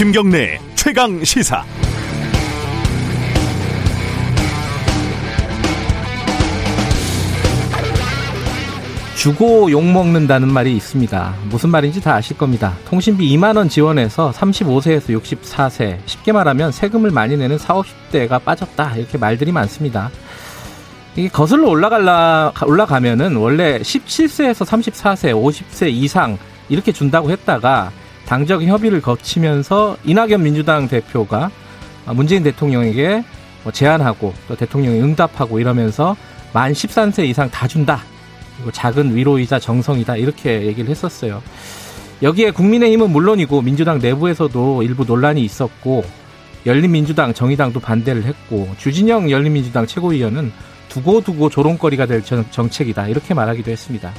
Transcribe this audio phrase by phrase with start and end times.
[0.00, 1.62] 김경래 최강 시사.
[9.14, 11.34] 주고 욕먹는다는 말이 있습니다.
[11.50, 12.78] 무슨 말인지 다 아실 겁니다.
[12.86, 18.96] 통신비 2만원 지원해서 35세에서 64세, 쉽게 말하면 세금을 많이 내는 40, 50대가 빠졌다.
[18.96, 20.10] 이렇게 말들이 많습니다.
[21.14, 26.38] 이게 거슬러 올라갈라, 올라가면은 원래 17세에서 34세, 50세 이상
[26.70, 27.92] 이렇게 준다고 했다가
[28.30, 31.50] 당적 협의를 거치면서 이낙연 민주당 대표가
[32.06, 33.24] 문재인 대통령에게
[33.64, 36.16] 뭐 제안하고 또 대통령이 응답하고 이러면서
[36.52, 38.04] 만 13세 이상 다 준다.
[38.54, 40.14] 그리고 작은 위로이자 정성이다.
[40.14, 41.42] 이렇게 얘기를 했었어요.
[42.22, 46.04] 여기에 국민의힘은 물론이고 민주당 내부에서도 일부 논란이 있었고
[46.66, 50.52] 열린민주당, 정의당도 반대를 했고 주진영 열린민주당 최고위원은
[50.88, 53.08] 두고두고 조롱거리가 될 정책이다.
[53.08, 54.12] 이렇게 말하기도 했습니다.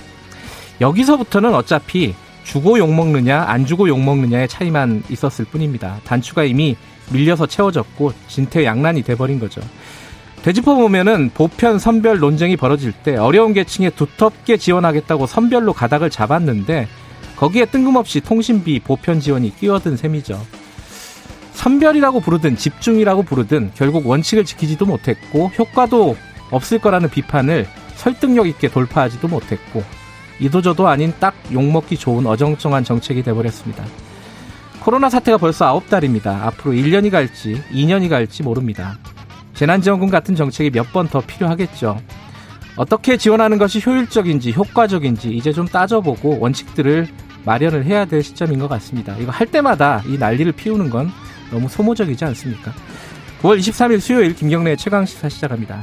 [0.81, 5.99] 여기서부터는 어차피 주고 욕먹느냐 안 주고 욕먹느냐의 차이만 있었을 뿐입니다.
[6.03, 6.75] 단추가 이미
[7.11, 9.61] 밀려서 채워졌고 진퇴양난이 돼버린 거죠.
[10.43, 16.87] 되짚어 보면은 보편 선별 논쟁이 벌어질 때 어려운 계층에 두텁게 지원하겠다고 선별로 가닥을 잡았는데
[17.35, 20.43] 거기에 뜬금없이 통신비 보편 지원이 끼어든 셈이죠.
[21.53, 26.17] 선별이라고 부르든 집중이라고 부르든 결국 원칙을 지키지도 못했고 효과도
[26.49, 29.83] 없을 거라는 비판을 설득력 있게 돌파하지도 못했고
[30.41, 33.85] 이도저도 아닌 딱 욕먹기 좋은 어정쩡한 정책이 돼버렸습니다.
[34.81, 36.47] 코로나 사태가 벌써 아홉 달입니다.
[36.47, 38.97] 앞으로 1년이 갈지 2년이 갈지 모릅니다.
[39.53, 42.01] 재난지원금 같은 정책이 몇 번 더 필요하겠죠.
[42.75, 47.07] 어떻게 지원하는 것이 효율적인지 효과적인지 이제 좀 따져보고 원칙들을
[47.45, 49.15] 마련을 해야 될 시점인 것 같습니다.
[49.17, 51.11] 이거 할 때마다 이 난리를 피우는 건
[51.51, 52.71] 너무 소모적이지 않습니까?
[53.43, 55.81] 9월 23일 수요일 김경래의 최강시사 시작합니다.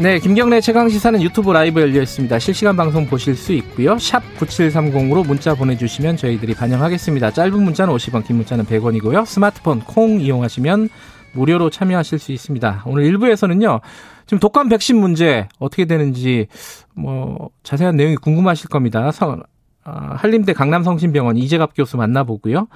[0.00, 2.38] 네, 김경래 최강 시사는 유튜브 라이브 열려 있습니다.
[2.38, 3.98] 실시간 방송 보실 수 있고요.
[3.98, 7.32] 샵 9730으로 문자 보내주시면 저희들이 반영하겠습니다.
[7.32, 9.26] 짧은 문자는 50원, 긴 문자는 100원이고요.
[9.26, 10.88] 스마트폰 콩 이용하시면
[11.32, 12.84] 무료로 참여하실 수 있습니다.
[12.86, 13.80] 오늘 1부에서는요.
[14.26, 16.46] 지금 독감 백신 문제 어떻게 되는지
[16.94, 19.10] 뭐 자세한 내용이 궁금하실 겁니다.
[19.10, 19.42] 성,
[19.82, 22.68] 아, 한림대 강남성심병원 이재갑 교수 만나보고요.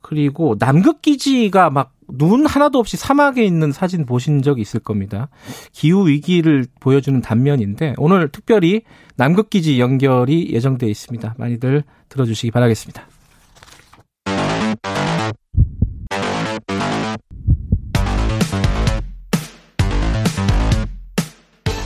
[0.00, 5.28] 그리고 남극기지가 막 눈 하나도 없이 사막에 있는 사진 보신 적 있을 겁니다.
[5.72, 8.82] 기후 위기를 보여주는 단면인데 오늘 특별히
[9.16, 11.34] 남극 기지 연결이 예정되어 있습니다.
[11.38, 13.06] 많이들 들어주시기 바라겠습니다.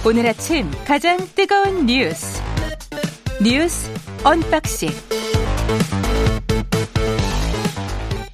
[0.06, 2.40] 오늘 아침 가장 뜨거운 뉴스
[3.42, 3.90] 뉴스
[4.24, 4.88] 언박싱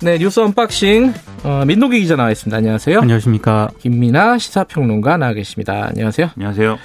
[0.00, 1.12] 네, 뉴스 언박싱
[1.44, 2.56] 어, 민동기 기자 나와 있습니다.
[2.56, 3.00] 안녕하세요.
[3.00, 3.68] 안녕하십니까.
[3.78, 5.88] 김민하 시사평론가 나와 계십니다.
[5.88, 6.30] 안녕하세요.
[6.36, 6.78] 안녕하세요.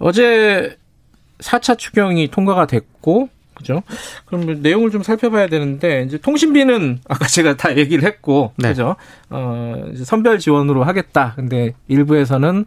[0.00, 0.76] 어제
[1.38, 3.82] 4차 추경이 통과가 됐고 그죠?
[4.26, 8.68] 그럼 내용을 좀 살펴봐야 되는데 이제 통신비는 아까 제가 다 얘기를 했고 네.
[8.68, 8.96] 그죠?
[9.30, 11.32] 어, 선별 지원으로 하겠다.
[11.36, 12.66] 근데 일부에서는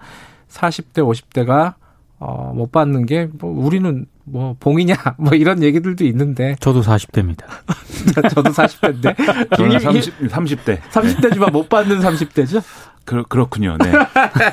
[0.50, 1.76] 40대 50대가
[2.18, 6.56] 어, 못 받는 게, 뭐, 우리는 뭐, 봉이냐, 뭐, 이런 얘기들도 있는데.
[6.60, 7.44] 저도 40대입니다.
[8.34, 9.56] 저도 40대인데.
[9.56, 10.82] 저는 30, 30대.
[10.82, 12.64] 30대지만 못 받는 30대죠?
[13.06, 13.78] 그, 그렇군요.
[13.84, 13.92] 네.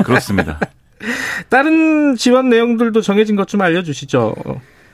[0.05, 0.61] 그렇습니다.
[1.50, 4.34] 다른 지원 내용들도 정해진 것 좀 알려주시죠.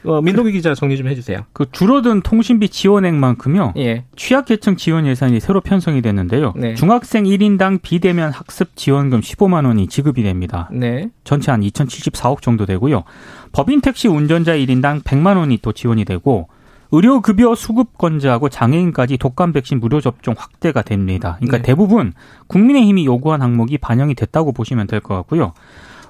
[0.04, 1.40] 어, 민동기 기자 정리 좀 해주세요.
[1.52, 3.74] 그 줄어든 통신비 지원액만큼요.
[3.78, 4.04] 예.
[4.16, 6.54] 취약계층 지원 예산이 새로 편성이 됐는데요.
[6.56, 6.74] 네.
[6.74, 10.68] 중학생 1인당 비대면 학습 지원금 15만 원이 지급이 됩니다.
[10.72, 11.10] 네.
[11.24, 13.02] 전체 한 2,074억 정도 되고요.
[13.52, 16.48] 법인 택시 운전자 1인당 100만 원이 또 지원이 되고
[16.90, 21.34] 의료급여 수급권자하고 장애인까지 독감 백신 무료 접종 확대가 됩니다.
[21.38, 21.62] 그러니까 네.
[21.64, 22.14] 대부분
[22.46, 25.52] 국민의힘이 요구한 항목이 반영이 됐다고 보시면 될 것 같고요.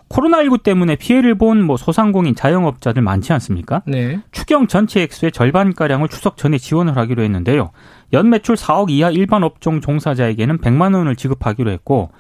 [0.08, 3.82] 코로나19 때문에 피해를 본 뭐 소상공인 자영업자들 많지 않습니까?
[3.86, 4.20] 네.
[4.32, 7.70] 추경 전체 액수의 절반가량을 추석 전에 지원을 하기로 했는데요.
[8.12, 12.10] 연 매출 4억 이하 일반 업종 종사자에게는 100만 원을 지급하기로 했고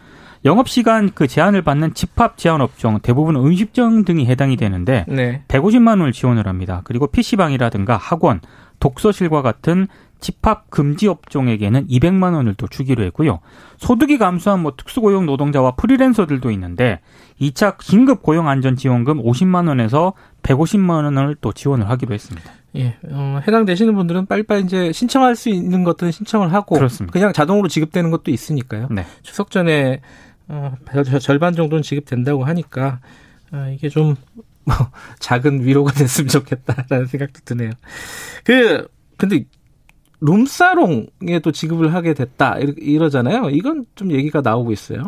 [0.44, 5.42] 영업시간 그 제한을 받는 집합 제한 업종 대부분 음식점 등이 해당이 되는데 네.
[5.48, 6.82] 150만 원을 지원을 합니다.
[6.84, 8.40] 그리고 PC방이라든가 학원,
[8.80, 9.88] 독서실과 같은
[10.20, 13.40] 집합 금지 업종에게는 200만 원을 또 주기로 했고요.
[13.78, 17.00] 소득이 감소한 뭐 특수고용 노동자와 프리랜서들도 있는데
[17.40, 22.50] 2차 긴급 고용 안전 지원금 50만 원에서 150만 원을 또 지원을 하기로 했습니다.
[22.76, 27.12] 예, 어, 해당되시는 분들은 빨리빨리 이제 신청할 수 있는 것들은 신청을 하고 그렇습니다.
[27.12, 28.88] 그냥 자동으로 지급되는 것도 있으니까요.
[28.90, 29.06] 네.
[29.22, 30.00] 추석 전에
[30.48, 30.74] 어,
[31.20, 33.00] 절반 정도는 지급된다고 하니까
[33.52, 34.16] 어, 이게 좀
[34.64, 34.76] 뭐,
[35.18, 37.70] 작은 위로가 됐으면 좋겠다라는 생각도 드네요.
[38.44, 38.86] 그
[39.16, 39.44] 근데
[40.20, 43.50] 룸사롱에도 지급을 하게 됐다 이러잖아요.
[43.50, 45.04] 이건 좀 얘기가 나오고 있어요.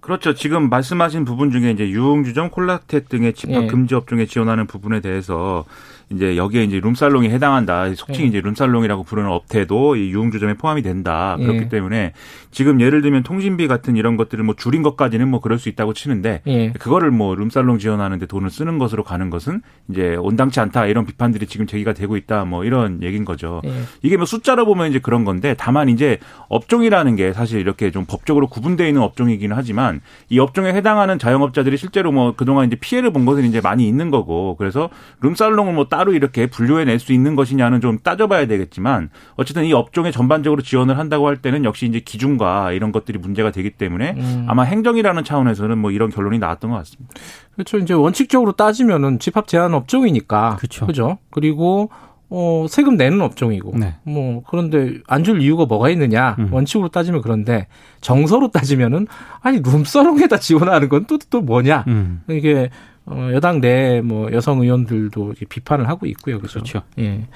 [0.00, 0.34] 그렇죠.
[0.34, 3.66] 지금 말씀하신 부분 중에 이제 유흥주점, 콜라텍 등의 집합 예.
[3.68, 5.64] 금지 업종에 지원하는 부분에 대해서
[6.10, 7.94] 이제 여기에 이제 룸살롱이 해당한다.
[7.94, 8.28] 속칭 예.
[8.28, 11.36] 이제 룸살롱이라고 부르는 업태도 이 유흥주점에 포함이 된다.
[11.38, 11.68] 그렇기 예.
[11.68, 12.12] 때문에
[12.50, 16.42] 지금 예를 들면 통신비 같은 이런 것들을 뭐 줄인 것까지는 뭐 그럴 수 있다고 치는데
[16.46, 16.72] 예.
[16.72, 21.66] 그거를 뭐 룸살롱 지원하는데 돈을 쓰는 것으로 가는 것은 이제 온당치 않다 이런 비판들이 지금
[21.66, 22.44] 제기가 되고 있다.
[22.44, 23.60] 뭐 이런 얘기인 거죠.
[23.64, 23.72] 예.
[24.02, 26.18] 이게 뭐 숫자로 보면 이제 그런 건데 다만 이제
[26.48, 32.12] 업종이라는 게 사실 이렇게 좀 법적으로 구분되어 있는 업종이기는 하지만 이 업종에 해당하는 자영업자들이 실제로
[32.12, 34.90] 뭐 그동안 이제 피해를 본 것은 이제 많이 있는 거고 그래서
[35.20, 40.60] 룸살롱을 뭐 따로 이렇게 분류해낼 수 있는 것이냐는 좀 따져봐야 되겠지만 어쨌든 이 업종에 전반적으로
[40.60, 44.44] 지원을 한다고 할 때는 역시 이제 기준과 이런 것들이 문제가 되기 때문에 음.
[44.48, 47.14] 아마 행정이라는 차원에서는 뭐 이런 결론이 나왔던 것 같습니다.
[47.52, 47.78] 그렇죠.
[47.78, 50.86] 이제 원칙적으로 따지면은 집합 제한 업종이니까 그렇죠.
[50.86, 51.18] 그죠.
[51.30, 51.90] 그리고
[52.28, 53.78] 어, 세금 내는 업종이고.
[53.78, 53.94] 네.
[54.02, 56.34] 뭐, 그런데 안 줄 이유가 뭐가 있느냐.
[56.40, 56.48] 음.
[56.52, 57.68] 원칙으로 따지면 그런데
[58.00, 59.06] 정서로 따지면은
[59.42, 61.84] 아니, 룸사롱에다 지원하는 건 또, 또 뭐냐.
[61.86, 62.22] 음.
[62.28, 62.70] 이게
[63.06, 66.38] 어, 여당 내 뭐 여성 의원들도 비판을 하고 있고요.
[66.38, 66.54] 그렇죠.
[66.60, 66.82] 그렇죠.
[66.98, 67.26] 예.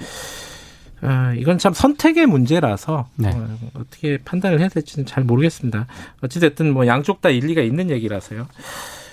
[1.01, 3.29] 아, 이건 참 선택의 문제라서 네.
[3.29, 5.87] 어, 어떻게 판단을 해야 될지는 잘 모르겠습니다.
[6.21, 8.47] 어찌됐든 뭐 양쪽 다 일리가 있는 얘기라서요.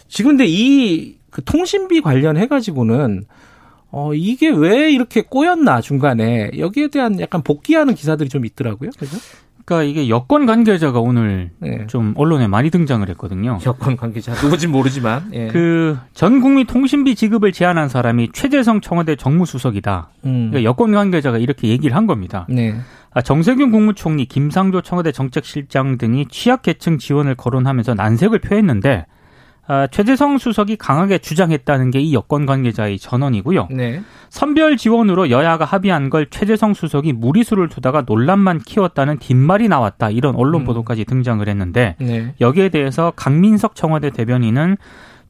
[0.08, 3.26] 지금 근데 이 그 통신비 관련해 가지고는
[3.90, 6.50] 어, 이게 왜 이렇게 꼬였나, 중간에.
[6.56, 8.88] 여기에 대한 약간 복귀하는 기사들이 좀 있더라고요.
[8.98, 9.18] 그죠?
[9.66, 11.86] 그러니까 이게 여권 관계자가 오늘 네.
[11.88, 13.58] 좀 언론에 많이 등장을 했거든요.
[13.66, 15.48] 여권 관계자 누구진 모르지만 예.
[15.48, 20.10] 그전 국민 통신비 지급을 제안한 사람이 최재성 청와대 정무수석이다.
[20.24, 20.50] 음.
[20.50, 22.46] 그러니까 여권 관계자가 이렇게 얘기를 한 겁니다.
[22.48, 22.76] 네.
[23.12, 29.06] 아, 정세균 국무총리, 김상조 청와대 정책실장 등이 취약계층 지원을 거론하면서 난색을 표했는데
[29.68, 33.68] 아, 최재성 수석이 강하게 주장했다는 게 이 여권 관계자의 전언이고요.
[33.70, 34.00] 네.
[34.28, 40.10] 선별 지원으로 여야가 합의한 걸 최재성 수석이 무리수를 두다가 논란만 키웠다는 뒷말이 나왔다.
[40.10, 40.64] 이런 언론 음.
[40.66, 42.34] 보도까지 등장을 했는데 네.
[42.40, 44.76] 여기에 대해서 강민석 청와대 대변인은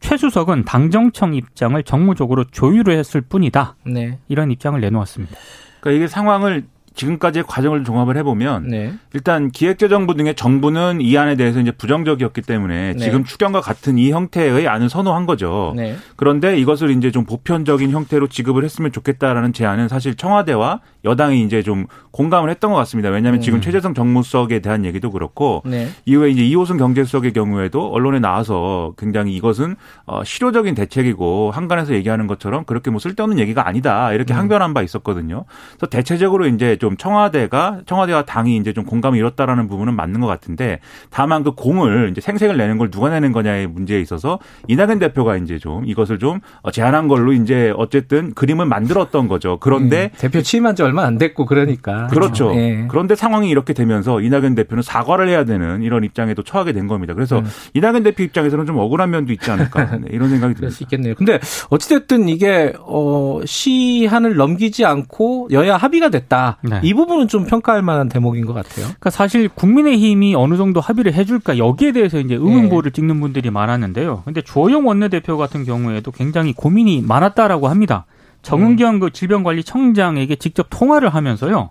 [0.01, 3.77] 최 수석은 당정청 입장을 정무적으로 조율을 했을 뿐이다.
[3.87, 4.19] 네.
[4.29, 5.35] 이런 입장을 내놓았습니다.
[5.81, 6.65] 그러니까 이게 상황을
[6.97, 8.93] 지금까지의 과정을 종합을 해보면 네.
[9.13, 12.99] 일단 기획재정부 등의 정부는 이 안에 대해서 이제 부정적이었기 때문에 네.
[12.99, 15.75] 지금 추경과 같은 이 형태의 안을 선호한 거죠.
[15.77, 15.97] 네.
[16.17, 21.87] 그런데 이것을 이제 좀 보편적인 형태로 지급을 했으면 좋겠다라는 제안은 사실 청와대와 여당이 이제 좀
[22.17, 23.11] 공감을 했던 것 같습니다.
[23.11, 23.61] 왜냐하면 지금 음.
[23.61, 25.89] 최재성 정무수석에 대한 얘기도 그렇고 네.
[26.07, 29.77] 이후에 이제 이호승 경제수석의 경우에도 언론에 나와서 굉장히 이것은
[30.07, 34.39] 어, 실효적인 대책이고 한간에서 얘기하는 것처럼 그렇게 뭐 쓸데없는 얘기가 아니다 이렇게 음.
[34.39, 35.45] 항변한 바 있었거든요.
[35.77, 40.81] 그래서 대체적으로 이제 좀 청와대가 청와대와 당이 이제 좀 공감을 이뤘다라는 부분은 맞는 것 같은데
[41.11, 45.59] 다만 그 공을 이제 생색을 내는 걸 누가 내는 거냐의 문제에 있어서 이낙연 대표가 이제
[45.59, 49.59] 좀 이것을 좀 어, 제안한 걸로 이제 어쨌든 그림을 만들었던 거죠.
[49.61, 52.53] 그런데 음, 대표 취임한 지 얼마 안 됐고 그러니까 그렇죠.
[52.55, 52.87] 예.
[52.89, 57.15] 그런데 상황이 이렇게 되면서 이낙연 대표는 사과를 해야 되는 이런 입장에도 처하게 된 겁니다.
[57.15, 57.47] 그래서 음.
[57.75, 60.61] 이낙연 대표 입장에서는 좀 억울한 면도 있지 않을까 네, 이런 생각이 듭니다.
[60.61, 61.15] 그럴 수 있겠네요.
[61.15, 61.39] 근데
[61.71, 66.59] 어찌됐든 이게 어 시한을 넘기지 않고 여야 합의가 됐다.
[66.63, 66.81] 네.
[66.83, 68.87] 이 부분은 좀 평가할 만한 대목인 것 같아요.
[68.87, 72.95] 그러니까 사실 국민의힘이 어느 정도 합의를 해줄까 여기에 대해서 이제 의문보를 네.
[72.95, 74.23] 찍는 분들이 많았는데요.
[74.25, 78.07] 근데 주호영 원내대표 같은 경우에도 굉장히 고민이 많았다라고 합니다.
[78.43, 81.71] 정은경 그 질병관리청장에게 직접 통화를 하면서요.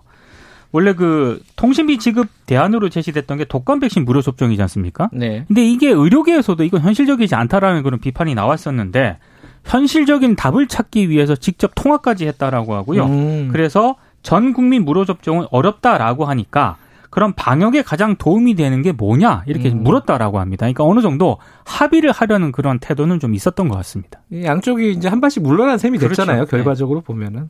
[0.76, 5.08] 원래 그 통신비 지급 대안으로 제시됐던 게 독감 백신 무료 접종이지 않습니까?
[5.10, 5.46] 네.
[5.48, 9.16] 근데 이게 의료계에서도 이건 현실적이지 않다라는 그런 비판이 나왔었는데
[9.64, 13.06] 현실적인 답을 찾기 위해서 직접 통화까지 했다라고 하고요.
[13.06, 13.48] 음.
[13.52, 16.76] 그래서 전 국민 무료 접종은 어렵다라고 하니까
[17.08, 19.82] 그럼 방역에 가장 도움이 되는 게 뭐냐 이렇게 음.
[19.82, 20.66] 물었다라고 합니다.
[20.66, 24.20] 그러니까 어느 정도 합의를 하려는 그런 태도는 좀 있었던 것 같습니다.
[24.44, 25.96] 양쪽이 이제 한 발씩 물러난 셈이.
[25.96, 26.40] 됐잖아요.
[26.44, 26.50] 그렇죠.
[26.50, 27.06] 결과적으로 네.
[27.06, 27.48] 보면은.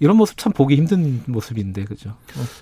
[0.00, 2.14] 이런 모습 참 보기 힘든 모습인데 그죠?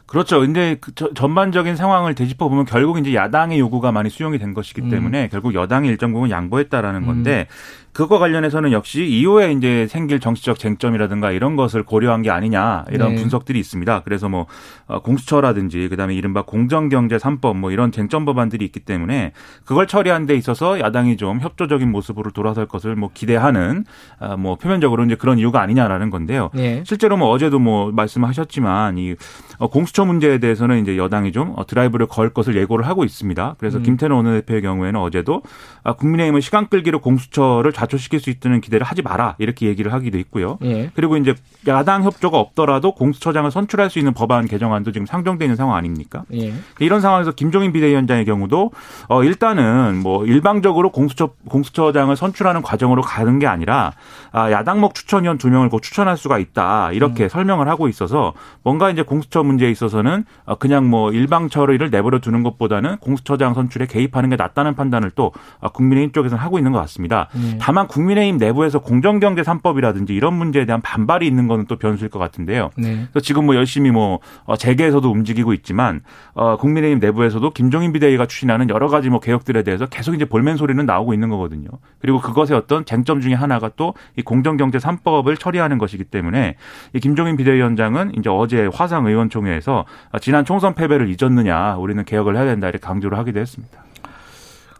[0.06, 0.40] 그렇죠.
[0.40, 4.90] 근데 그 전반적인 상황을 되짚어 보면 결국 이제 야당의 요구가 많이 수용이 된 것이기 음.
[4.90, 5.28] 때문에 음.
[5.30, 7.85] 결국 여당이 일정 부분 양보했다라는 건데 음.
[7.96, 13.22] 그거 관련해서는 역시 이후에 이제 생길 정치적 쟁점이라든가 이런 것을 고려한 게 아니냐 이런 네.
[13.22, 14.02] 분석들이 있습니다.
[14.04, 14.44] 그래서 뭐
[14.86, 19.32] 어, 공수처라든지 그다음에 이른바 공정경제 3법 뭐 이런 쟁점 법안들이 있기 때문에
[19.64, 23.86] 그걸 처리한 데 있어서 야당이 좀 협조적인 모습으로 돌아설 것을 뭐 기대하는
[24.20, 26.50] 어, 뭐 표면적으로 이제 그런 이유가 아니냐라는 건데요.
[26.52, 26.82] 네.
[26.84, 29.14] 실제로 뭐 어제도 뭐 말씀하셨지만 이
[29.56, 33.54] 어, 공수처 문제에 대해서는 이제 여당이 좀 드라이브를 걸 것을 예고를 하고 있습니다.
[33.56, 33.82] 그래서 음.
[33.84, 35.40] 김태년 원내대표의 경우에는 어제도
[35.82, 40.18] 아, 국민의힘은 시간 끌기로 공수처를 자 자초시킬 수 있다는 기대를 하지 마라 이렇게 얘기를 하기도
[40.18, 40.58] 있고요.
[40.64, 40.90] 예.
[40.94, 41.34] 그리고 이제
[41.66, 46.24] 야당 협조가 없더라도 공수처장을 선출할 수 있는 법안 개정안도 지금 상정돼 있는 상황 아닙니까?
[46.34, 46.52] 예.
[46.80, 48.72] 이런 상황에서 김종인 비대위원장의 경우도
[49.08, 53.92] 어 일단은 뭐 일방적으로 공수처 공수처장을 선출하는 과정으로 가는 게 아니라
[54.32, 57.28] 아 야당목 추천위원 두 명을 곧 추천할 수가 있다 이렇게 음.
[57.28, 62.42] 설명을 하고 있어서 뭔가 이제 공수처 문제에 있어서는 어, 그냥 뭐 일방 처리를 내버려 두는
[62.42, 67.28] 것보다는 공수처장 선출에 개입하는 게 낫다는 판단을 또 어, 국민의힘 쪽에서는 하고 있는 것 같습니다.
[67.34, 67.58] 음.
[67.60, 72.70] 다만 국민의힘 내부에서 공정경제 3법이라든지 이런 문제에 대한 반발이 있는 거는 또 변수일 것 같은데요.
[72.76, 73.06] 네.
[73.12, 76.00] 그래서 지금 뭐 열심히 뭐 어, 재계에서도 움직이고 있지만
[76.34, 80.84] 어, 국민의힘 내부에서도 김종인 비대위가 추진하는 여러 가지 뭐 개혁들에 대해서 계속 이제 볼멘 소리는
[80.84, 81.68] 나오고 있는 거거든요.
[82.00, 86.56] 그리고 그것의 어떤 쟁점 중에 하나가 또 이 공정경제 3법을 처리하는 것이기 때문에
[86.94, 89.84] 이 김종인 비대위원장은 이제 어제 화상 의원총회에서
[90.20, 93.85] 지난 총선 패배를 잊었느냐 우리는 개혁을 해야 된다 이렇게 강조를 하기도 했습니다.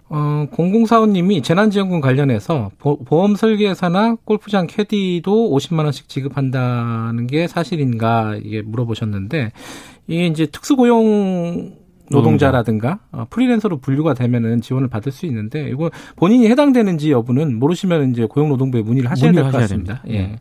[0.08, 8.62] 어, 공공사원님이 재난지원금 관련해서 보 험 설계사나 골프장 캐디도 50만 원씩 지급한다는 게 사실인가 이게
[8.62, 9.50] 물어보셨는데
[10.06, 11.72] 이게 이제 특수고용
[12.08, 18.26] 노동자라든가 어, 프리랜서로 분류가 되면은 지원을 받을 수 있는데 이거 본인이 해당되는지 여부는 모르시면 이제
[18.26, 20.02] 고용노동부에 문의를 하셔야 될 것 같습니다.
[20.02, 20.20] 됩니다.
[20.22, 20.38] 예.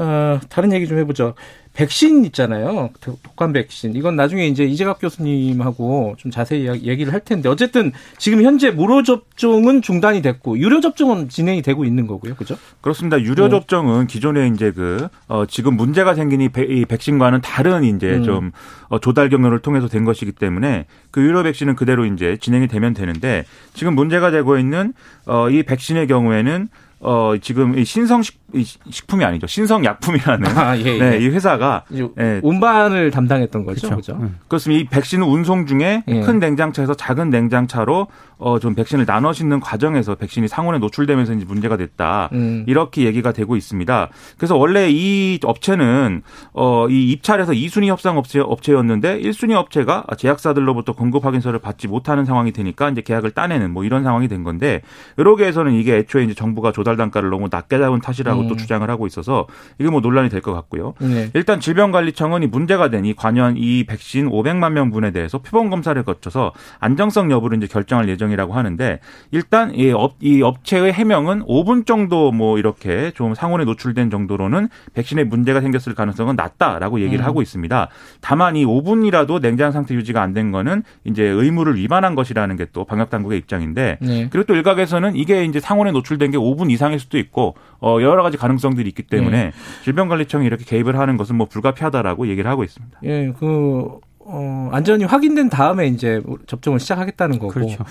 [0.00, 1.34] 어, 다른 얘기 좀 해보죠.
[1.76, 2.88] 백신 있잖아요.
[3.00, 3.94] 독감 백신.
[3.96, 9.82] 이건 나중에 이제 이재갑 교수님하고 좀 자세히 얘기를 할 텐데 어쨌든 지금 현재 무료 접종은
[9.82, 12.34] 중단이 됐고 유료 접종은 진행이 되고 있는 거고요.
[12.34, 12.56] 그죠?
[12.80, 13.20] 그렇습니다.
[13.20, 13.50] 유료 네.
[13.50, 18.24] 접종은 기존에 이제 그 어, 지금 문제가 생긴 이, 이 백신과는 다른 이제 음.
[18.24, 18.52] 좀
[18.88, 23.44] 어, 조달 경로를 통해서 된 것이기 때문에 그 유료 백신은 그대로 이제 진행이 되면 되는데
[23.74, 24.94] 지금 문제가 되고 있는
[25.26, 26.68] 어, 이 백신의 경우에는
[27.00, 29.46] 어, 지금 이 신성식 식품이 아니죠.
[29.46, 30.98] 신성약품이라는 아, 예, 예.
[30.98, 32.40] 네, 이 회사가 네.
[32.42, 33.88] 운반을 담당했던 거죠.
[33.88, 34.14] 그렇죠.
[34.14, 34.24] 그렇죠?
[34.24, 34.38] 음.
[34.48, 34.80] 그렇습니다.
[34.80, 36.20] 이 백신 운송 중에 예.
[36.20, 38.06] 큰 냉장차에서 작은 냉장차로
[38.38, 42.28] 어, 좀 백신을 나눠 싣는 과정에서 백신이 상온에 노출되면서 이제 문제가 됐다.
[42.32, 42.64] 음.
[42.66, 44.08] 이렇게 얘기가 되고 있습니다.
[44.36, 46.22] 그래서 원래 이 업체는
[46.52, 52.52] 어, 이 입찰에서 2순위 협상 업체 업체였는데 1순위 업체가 제약사들로부터 공급 확인서를 받지 못하는 상황이
[52.52, 54.82] 되니까 이제 계약을 따내는 뭐 이런 상황이 된 건데
[55.16, 58.48] 의료계에서는 이게 애초에 이제 정부가 조달 단가를 너무 낮게 잡은 탓이라고 음.
[58.48, 59.48] 또 주장을 하고 있어서
[59.80, 60.94] 이게 뭐 논란이 될 것 같고요.
[61.00, 61.30] 네.
[61.34, 66.52] 일단 질병관리청은 이 문제가 된 이 관련 이 백신 500만 명분에 대해서 표본 검사를 거쳐서
[66.78, 69.00] 안정성 여부를 이제 결정할 예정이라고 하는데
[69.32, 75.24] 일단 이, 업, 이 업체의 해명은 5분 정도 뭐 이렇게 좀 상온에 노출된 정도로는 백신에
[75.24, 77.26] 문제가 생겼을 가능성은 낮다라고 얘기를 음.
[77.26, 77.88] 하고 있습니다.
[78.20, 82.84] 다만 이 5분이라도 냉장 상태 유지가 안 된 거는 이제 의무를 위반한 것이라는 게 또
[82.84, 84.28] 방역 당국의 입장인데 네.
[84.30, 88.36] 그리고 또 일각에서는 이게 이제 상온에 노출된 게 5분 이상일 수도 있고 어 여러 가지
[88.36, 89.52] 가능성들이 있기 때문에 네.
[89.84, 93.00] 질병관리청이 이렇게 개입을 하는 것은 뭐 불가피하다라고 얘기를 하고 있습니다.
[93.04, 97.52] 예, 그 어, 안전이 확인된 다음에 이제 접종을 시작하겠다는 거고.
[97.52, 97.84] 그렇죠.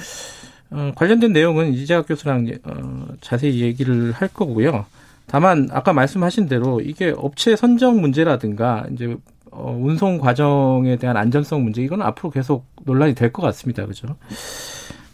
[0.72, 4.86] 어, 관련된 내용은 이재학 교수랑 어, 자세히 얘기를 할 거고요.
[5.28, 9.16] 다만 아까 말씀하신 대로 이게 업체 선정 문제라든가 이제
[9.52, 13.86] 어, 운송 과정에 대한 안전성 문제 이건 앞으로 계속 논란이 될 것 같습니다.
[13.86, 14.08] 그죠?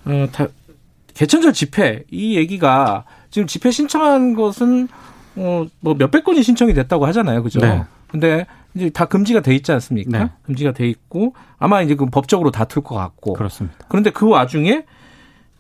[0.06, 0.48] 어, 다,
[1.14, 4.88] 개천절 집회 이 얘기가 지금 집회 신청한 것은
[5.38, 7.42] 어, 뭐 몇백 건이 신청이 됐다고 하잖아요.
[7.42, 7.60] 그죠?
[7.62, 7.84] 네.
[8.08, 8.46] 근데
[8.76, 10.24] 이제 다 금지가 돼 있지 않습니까?
[10.24, 10.30] 네.
[10.44, 13.34] 금지가 돼 있고 아마 이제 그 법적으로 다툴 것 같고.
[13.34, 13.78] 그렇습니다.
[13.88, 14.84] 그런데 그 와중에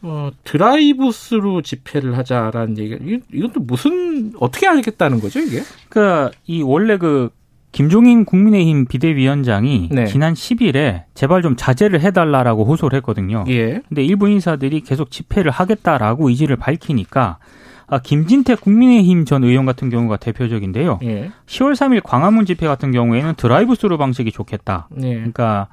[0.03, 5.61] 어, 드라이브 스루 집회를 하자라는 얘기 이것도 무슨 어떻게 하겠다는 거죠, 이게?
[5.89, 7.29] 그러니까 이 원래 그
[7.71, 10.05] 김종인 국민의힘 비대위원장이 네.
[10.05, 13.45] 지난 10일에 제발 좀 자제를 해달라라고 호소를 했거든요.
[13.47, 13.81] 예.
[13.87, 17.37] 근데 일부 인사들이 계속 집회를 하겠다라고 의지를 밝히니까
[17.91, 20.99] 아, 김진태 국민의힘 전 의원 같은 경우가 대표적인데요.
[21.03, 21.29] 예.
[21.45, 24.87] 10월 3일 광화문 집회 같은 경우에는 드라이브 스루 방식이 좋겠다.
[25.03, 25.13] 예.
[25.15, 25.67] 그러니까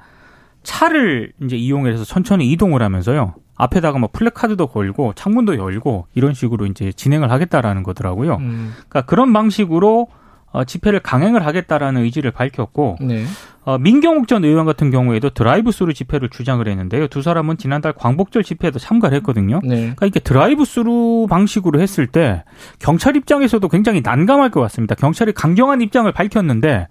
[0.63, 3.35] 차를 이제 이용해서 천천히 이동을 하면서요.
[3.55, 8.35] 앞에다가 뭐 플래카드도 걸고 창문도 열고 이런 식으로 이제 진행을 하겠다라는 거더라고요.
[8.35, 8.73] 음.
[8.89, 10.07] 그러니까 그런 방식으로
[10.51, 13.23] 어, 집회를 강행을 하겠다라는 의지를 밝혔고 네.
[13.65, 17.07] 어, 민경욱 전 의원 같은 경우에도 드라이브스루 집회를 주장을 했는데요.
[17.07, 19.59] 두 사람은 지난달 광복절 집회에도 참가를 했거든요.
[19.63, 19.75] 네.
[19.75, 22.43] 그러니까 이게 드라이브스루 방식으로 했을 때
[22.79, 24.95] 경찰 입장에서도 굉장히 난감할 것 같습니다.
[24.95, 26.87] 경찰이 강경한 입장을 밝혔는데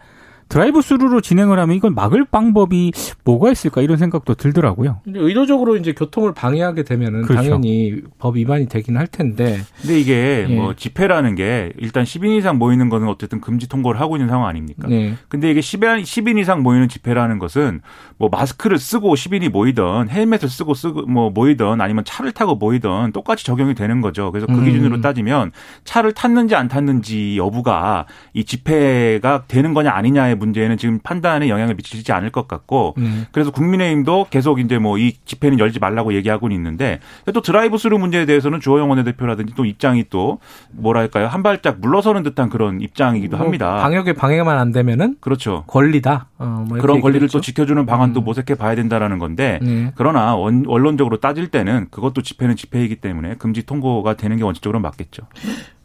[0.49, 2.93] 드라이브 스루로 진행을 하면 이걸 막을 방법이
[3.25, 5.01] 뭐가 있을까 이런 생각도 들더라고요.
[5.05, 7.43] 근데 의도적으로 이제 교통을 방해하게 되면은 그렇죠.
[7.43, 9.61] 당연히 법 위반이 되긴 할 텐데.
[9.81, 10.55] 근데 이게 예.
[10.55, 14.89] 뭐 집회라는 게 일단 10인 이상 모이는 거는 어쨌든 금지 통보를 하고 있는 상황 아닙니까?
[14.89, 15.15] 네.
[15.29, 17.81] 근데 이게 10인, 10인 이상 모이는 집회라는 것은
[18.17, 23.45] 뭐 마스크를 쓰고 10인이 모이던 헬멧을 쓰고 쓰고 뭐 모이던 아니면 차를 타고 모이던 똑같이
[23.45, 24.33] 적용이 되는 거죠.
[24.33, 24.65] 그래서 그 음.
[24.65, 25.53] 기준으로 따지면
[25.85, 32.13] 차를 탔는지 안 탔는지 여부가 이 집회가 되는 거냐 아니냐에 문제에는 지금 판단에 영향을 미치지
[32.13, 33.27] 않을 것 같고 음.
[33.33, 36.99] 그래서 국민의힘도 계속 이제 뭐 이 집회는 열지 말라고 얘기하고는 있는데
[37.33, 40.41] 또 드라이브 스루 문제에 대해서는 주호영 원내대표라든지 또 입장이 또
[40.73, 43.77] 뭐랄까요 한 발짝 물러서는 듯한 그런 입장이기도 뭐 합니다.
[43.77, 46.29] 방역에 방해만 안 되면은 그렇죠 권리다.
[46.39, 48.25] 어, 뭐 그런 권리를 또 지켜주는 방안도 음.
[48.25, 49.93] 모색해 봐야 된다라는 건데 네.
[49.95, 55.23] 그러나 원, 원론적으로 따질 때는 그것도 집회는 집회이기 때문에 금지 통보가 되는 게 원칙적으로 맞겠죠.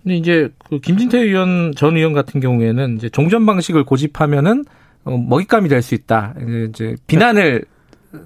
[0.04, 4.66] 근데 이제 그 김진태 의원 전 의원 같은 경우에는 이제 종전 방식을 고집하면은
[5.06, 6.34] 어, 먹잇감이 될 수 있다.
[6.70, 7.66] 이제 비난을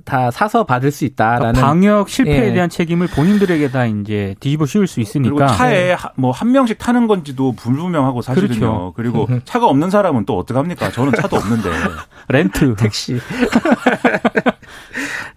[0.04, 2.54] 다 사서 받을 수 있다라는 그러니까 방역 실패에 예.
[2.54, 5.98] 대한 책임을 본인들에게 다 이제 뒤집어 씌울 수 있으니까 그리고 차에 예.
[6.18, 8.60] 뭐한 명씩 타는 건지도 불분명하고 사실은요.
[8.60, 8.94] 그렇죠.
[8.98, 10.92] 그리고 차가 없는 사람은 또 어떡 합니까?
[10.92, 11.70] 저는 차도 없는데
[12.28, 13.16] 렌트 택시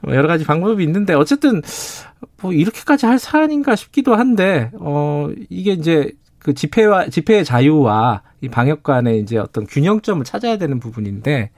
[0.02, 1.62] 뭐 여러 가지 방법이 있는데 어쨌든
[2.42, 8.82] 뭐 이렇게까지 할 사안인가 싶기도 한데 어 이게 이제 그 집회와 집회의 자유와 이 방역
[8.82, 11.50] 간의 이제 어떤 균형점을 찾아야 되는 부분인데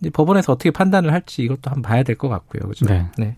[0.00, 2.68] 이제 법원에서 어떻게 판단을 할지 이것도 한번 봐야 될 것 같고요.
[2.68, 2.86] 그죠?
[2.86, 3.06] 네.
[3.18, 3.36] 네.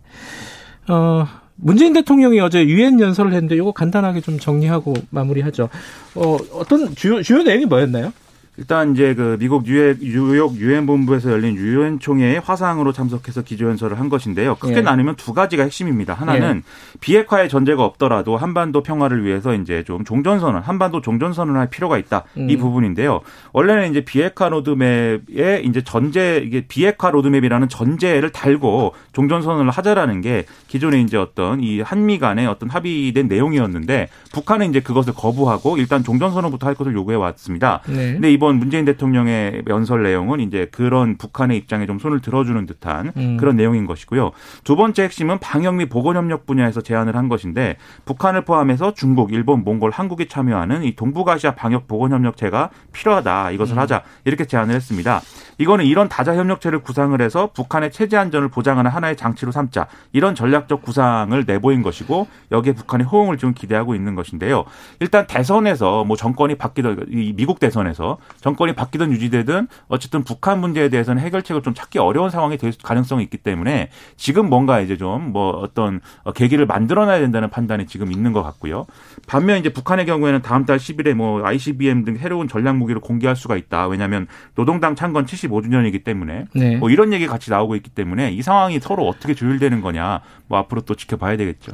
[0.88, 5.68] 어, 문재인 대통령이 어제 유엔 연설을 했는데 이거 간단하게 좀 정리하고 마무리하죠.
[6.16, 8.12] 어, 어떤 주요 주요 내용이 뭐였나요?
[8.59, 14.11] 일단 이제 그 미국 뉴욕, 뉴욕 유엔 본부에서 열린 유엔 총회에 화상으로 참석해서 기조연설을 한
[14.11, 14.56] 것인데요.
[14.56, 14.80] 크게 예.
[14.82, 16.12] 나누면 두 가지가 핵심입니다.
[16.12, 16.99] 하나는 예.
[17.00, 22.25] 비핵화의 전제가 없더라도 한반도 평화를 위해서 이제 좀 종전선언, 한반도 종전선언을 할 필요가 있다.
[22.37, 22.50] 음.
[22.50, 23.21] 이 부분인데요.
[23.54, 31.00] 원래는 이제 비핵화 로드맵에 이제 전제 이게 비핵화 로드맵이라는 전제를 달고 종전선언을 하자라는 게 기존에
[31.00, 36.75] 이제 어떤 이 한미 간의 어떤 합의된 내용이었는데 북한은 이제 그것을 거부하고 일단 종전선언부터 할
[36.75, 37.80] 것을 요구해 왔습니다.
[37.87, 38.12] 네.
[38.12, 43.37] 근데 이번 문재인 대통령의 연설 내용은 이제 그런 북한의 입장에 좀 손을 들어주는 듯한 음.
[43.37, 44.32] 그런 내용인 것이고요.
[44.64, 49.62] 두 번째 핵심은 방역 및 보건 협력 분야에서 제안을 한 것인데 북한을 포함해서 중국, 일본,
[49.62, 53.52] 몽골, 한국이 참여하는 이 동북아시아 방역 보건 협력체가 필요하다.
[53.52, 53.78] 이것을 음.
[53.78, 54.02] 하자.
[54.25, 55.20] 이렇게 제안을 했습니다.
[55.58, 59.87] 이거는 이런 다자 협력체를 구상을 해서 북한의 체제 안전을 보장하는 하나의 장치로 삼자.
[60.12, 64.64] 이런 전략적 구상을 내보인 것이고 여기에 북한의 호응을 좀 기대하고 있는 것인데요.
[64.99, 67.06] 일단 대선에서 뭐 정권이 바뀌던
[67.37, 72.72] 미국 대선에서 정권이 바뀌든 유지되든 어쨌든 북한 문제에 대해서는 해결책을 좀 찾기 어려운 상황이 될
[72.82, 76.00] 가능성이 있기 때문에 지금 뭔가 이제 좀 뭐 어떤
[76.34, 78.86] 계기를 만들어놔야 된다는 판단이 지금 있는 것 같고요.
[79.26, 83.56] 반면 이제 북한의 경우에는 다음 달 10일에 뭐 ICBM 등 새로운 전략 무기를 공개할 수가
[83.56, 83.86] 있다.
[83.88, 86.76] 왜냐하면 노동당 창건 75주년이기 때문에 네.
[86.76, 90.82] 뭐 이런 얘기 같이 나오고 있기 때문에 이 상황이 서로 어떻게 조율되는 거냐 뭐 앞으로
[90.82, 91.72] 또 지켜봐야 되겠죠.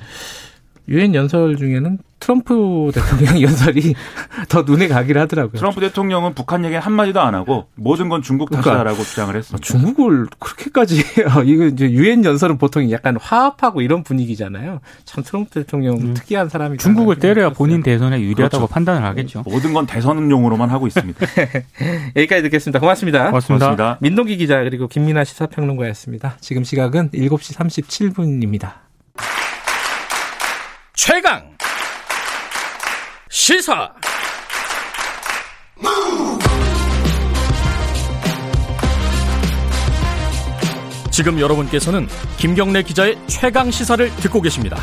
[0.89, 3.95] 유엔 연설 중에는 트럼프 대통령 연설이
[4.49, 5.59] 더 눈에 가기를 하더라고요.
[5.59, 9.65] 트럼프 대통령은 북한 얘기 한 마디도 안 하고 모든 건 중국 탓이다라고 그러니까 주장을 했습니다.
[9.65, 11.43] 중국을 그렇게까지 해요.
[11.47, 14.81] 이거 이제 유엔 연설은 보통 약간 화합하고 이런 분위기잖아요.
[15.05, 16.15] 참 트럼프 대통령 음.
[16.15, 18.67] 특이한 사람이 중국을 때려야 본인 대선에 유리하다고 그렇죠.
[18.67, 19.43] 판단을 하겠죠.
[19.47, 21.27] 모든 건 대선용으로만 하고 있습니다.
[22.17, 22.81] 여기까지 듣겠습니다.
[22.81, 23.27] 고맙습니다.
[23.27, 23.67] 고맙습니다.
[23.67, 23.99] 고맙습니다.
[24.01, 26.37] 민동기 기자 그리고 김민아 시사평론가였습니다.
[26.41, 28.89] 지금 시각은 7시 37분입니다.
[31.01, 31.41] 최강
[33.31, 33.89] 시사
[41.13, 42.09] 지금 여러분께서는
[42.39, 44.77] 김경래 기자의 최강 시사를 듣고 계십니다.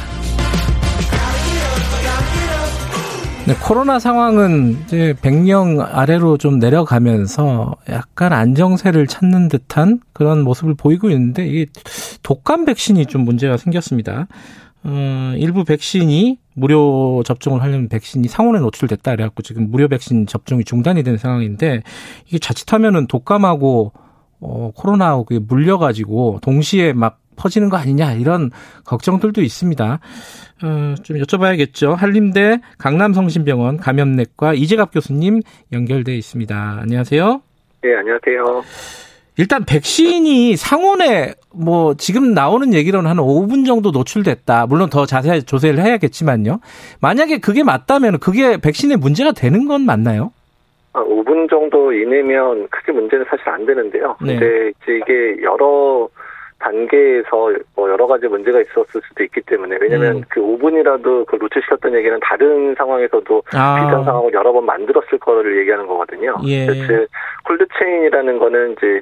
[3.46, 11.10] 네, 코로나 상황은 이제 100명 아래로 좀 내려가면서 약간 안정세를 찾는 듯한 그런 모습을 보이고
[11.10, 11.66] 있는데 이게
[12.24, 14.28] 독감 백신이 좀 문제가 생겼습니다.
[14.88, 21.02] 어, 일부 백신이 무료 접종을 하려면 백신이 상온에 노출됐다 그래갖고 지금 무료 백신 접종이 중단이
[21.04, 21.82] 된 상황인데
[22.28, 23.94] 이게 자칫하면은 독감하고
[24.42, 28.52] 어, 코로나하고 그게 물려가지고 동시에 막 퍼지는 거 아니냐 이런
[28.86, 30.00] 걱정들도 있습니다.
[30.64, 31.96] 어, 좀 여쭤봐야겠죠.
[31.96, 35.42] 한림대 강남성심병원 감염내과 이재갑 교수님
[35.74, 36.78] 연결돼 있습니다.
[36.82, 37.42] 안녕하세요.
[37.82, 39.15] 네, 안녕하세요.
[39.38, 44.68] 일단 백신이 상온에 뭐 지금 나오는 얘기로는 한 5분 정도 노출됐다.
[44.68, 46.60] 물론 더 자세히 조사를 해야겠지만요.
[47.02, 50.32] 만약에 그게 맞다면 그게 백신에 문제가 되는 건 맞나요?
[50.94, 54.16] 5분 아, 정도 이내면 크게 문제는 사실 안 되는데요.
[54.22, 54.38] 네.
[54.38, 56.08] 근데 이제 이게 여러
[56.66, 60.22] 단계에서 뭐 여러 가지 문제가 있었을 수도 있기 때문에 왜냐하면 음.
[60.30, 63.76] 그 5분이라도 그 노출시켰던 얘기는 다른 상황에서도 아.
[63.80, 66.36] 비슷한 상황을 여러 번 만들었을 거를 얘기하는 거거든요.
[66.46, 66.66] 예.
[66.66, 67.08] 즉
[67.46, 69.02] 콜드체인이라는 거는 이제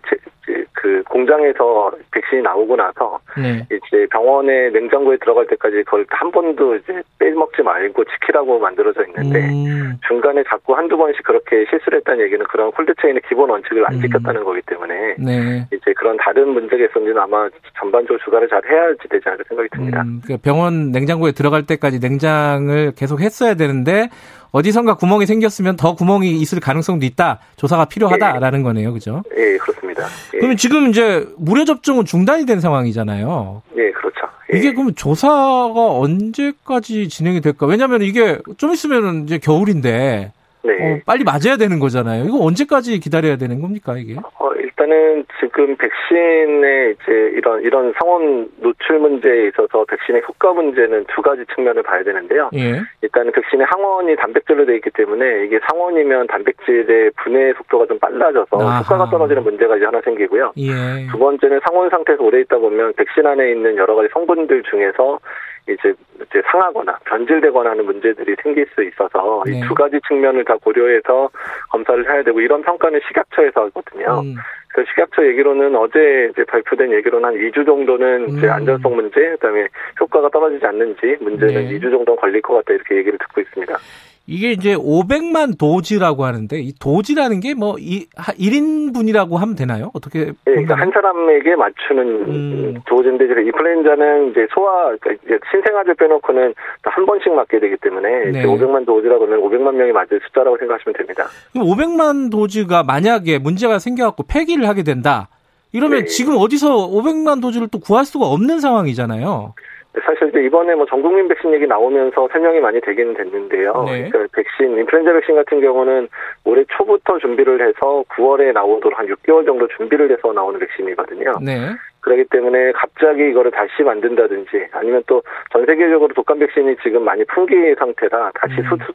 [0.74, 3.66] 그 공장에서 백신이 나오고 나서 네.
[3.66, 9.98] 이제 병원에 냉장고에 들어갈 때까지 그걸 한 번도 이제 빼먹지 말고 지키라고 만들어져 있는데 음.
[10.08, 14.02] 중간에 자꾸 한두 번씩 그렇게 실수를 했다는 얘기는 그런 콜드체인의 기본 원칙을 안 음.
[14.02, 15.66] 지켰다는 거기 때문에 네.
[15.72, 17.48] 이제 그런 다른 문제가 있었는지는 아마
[17.80, 20.02] 전반적으로 주가를 잘 해야지 되지 않을까 생각이 듭니다.
[20.02, 24.10] 음, 그러니까 병원 냉장고에 들어갈 때까지 냉장을 계속 했어야 되는데
[24.54, 27.40] 어디선가 구멍이 생겼으면 더 구멍이 있을 가능성도 있다.
[27.58, 28.64] 조사가 필요하다라는 예.
[28.64, 28.94] 거네요.
[28.94, 29.24] 그죠?
[29.36, 30.04] 예, 그렇습니다.
[30.36, 30.38] 예.
[30.38, 33.64] 그러면 지금 이제 무료 접종은 중단이 된 상황이잖아요.
[33.78, 34.20] 예, 그렇죠.
[34.54, 34.58] 예.
[34.60, 37.66] 이게 그러면 조사가 언제까지 진행이 될까?
[37.66, 40.32] 왜냐하면 이게 좀 있으면 이제 겨울인데
[40.66, 40.72] 네.
[40.72, 42.26] 어, 빨리 맞아야 되는 거잖아요.
[42.26, 44.18] 이거 언제까지 기다려야 되는 겁니까 이게?
[44.18, 44.53] 어,
[44.84, 51.44] 일단은 지금 백신의 이제 이런 이런 상온 노출 문제에 있어서 백신의 효과 문제는 두 가지
[51.56, 52.50] 측면을 봐야 되는데요.
[52.56, 52.82] 예.
[53.02, 58.80] 일단은 백신의 항원이 단백질로 되어 있기 때문에 이게 상온이면 단백질의 분해 속도가 좀 빨라져서 아하.
[58.80, 60.54] 효과가 떨어지는 문제가 이제 하나 생기고요.
[60.58, 60.72] 예.
[61.12, 65.20] 두 번째는 상온 상태에서 오래 있다 보면 백신 안에 있는 여러 가지 성분들 중에서
[65.68, 69.60] 이제 이제 상하거나 변질되거나 하는 문제들이 생길 수 있어서 네.
[69.60, 71.30] 이두 가지 측면을 다 고려해서
[71.70, 74.22] 검사를 해야 되고 이런 평가는 식약처에서 하거든요.
[74.22, 74.36] 음.
[74.70, 78.38] 그 식약처 얘기로는 어제 이제 발표된 얘기로는 한 2주 정도는 음.
[78.38, 79.68] 이제 안전성 문제, 그다음에
[80.00, 81.80] 효과가 떨어지지 않는지 문제는 네.
[81.80, 83.78] 2주 정도 걸릴 것 같다 이렇게 얘기를 듣고 있습니다.
[84.26, 89.92] 이게 이제 500만 도지라고 하는데 이 도지라는 게뭐 1인분이라고 하면 되나요?
[89.94, 90.26] 어떻게?
[90.26, 92.82] 네, 그러니까 한 사람에게 맞추는 음.
[92.88, 98.44] 도지인데 이제 인플루엔자는 이제 소아 그러니까 이제 신생아들 빼놓고는 한 번씩 맞게 되기 때문에 네.
[98.46, 101.26] 500만 도지라고 하면 500만 명이 맞을 숫자라고 생각하시면 됩니다.
[101.56, 105.28] 500만 도지가 만약에 문제가 생겨갖고 폐기를 하게 된다.
[105.74, 106.06] 이러면 네.
[106.06, 109.54] 지금 어디서 500만 도지를 또 구할 수가 없는 상황이잖아요.
[110.02, 113.84] 사실 이제 이번에 뭐 전국민 백신 얘기 나오면서 설명이 많이 되기는 됐는데요.
[113.86, 114.10] 네.
[114.10, 116.08] 그러니까 백신, 인플루엔자 백신 같은 경우는
[116.46, 121.34] 올해 초부터 준비를 해서 9월에 나오도록 한 6개월 정도 준비를 해서 나오는 백신이거든요.
[121.42, 121.76] 네.
[122.02, 125.22] 그렇기 때문에 갑자기 이거를 다시 만든다든지 아니면 또
[125.54, 128.64] 전 세계적으로 독감 백신이 지금 많이 품귀 상태라 다시 음.
[128.64, 128.94] 수,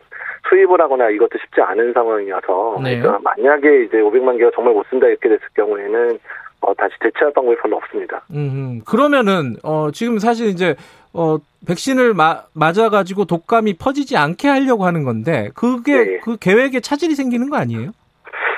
[0.49, 2.99] 수입을 하거나 이것도 쉽지 않은 상황이어서 네.
[2.99, 6.19] 그러니까 만약에 이제 500만 개가 정말 못 쓴다 이렇게 됐을 경우에는
[6.61, 8.23] 어, 다시 대체할 방법이 별로 없습니다.
[8.33, 10.75] 음, 그러면은 어, 지금 사실 이제
[11.13, 16.19] 어, 백신을 마, 맞아가지고 독감이 퍼지지 않게 하려고 하는 건데 그게 네.
[16.21, 17.91] 그 계획에 차질이 생기는 거 아니에요?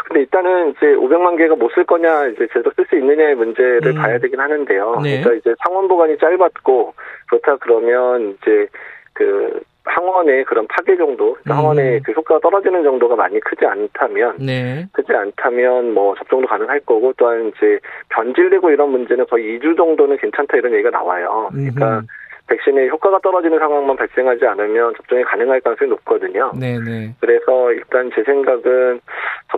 [0.09, 3.95] 근데 일단은 이제 500만 개가 못 쓸 거냐 이제 제대로 쓸 수 있느냐의 문제를 음.
[3.95, 5.01] 봐야 되긴 하는데요.
[5.03, 5.21] 네.
[5.23, 6.95] 그러니까 이제 상원 보관이 짧았고
[7.29, 8.67] 그렇다 그러면 이제
[9.13, 11.59] 그 항원의 그런 파괴 정도, 그러니까 음.
[11.59, 14.87] 항원의 그 효과가 떨어지는 정도가 많이 크지 않다면, 네.
[14.93, 17.79] 크지 않다면 뭐 접종도 가능할 거고, 또한 이제
[18.11, 21.49] 변질되고 이런 문제는 거의 2주 정도는 괜찮다 이런 얘기가 나와요.
[21.53, 22.03] 그러니까
[22.51, 26.53] 백신의 효과가 떨어지는 상황만 발생하지 않으면 접종이 가능할 가능성이 높거든요.
[26.59, 27.15] 네네.
[27.21, 29.01] 그래서 일단 제 생각은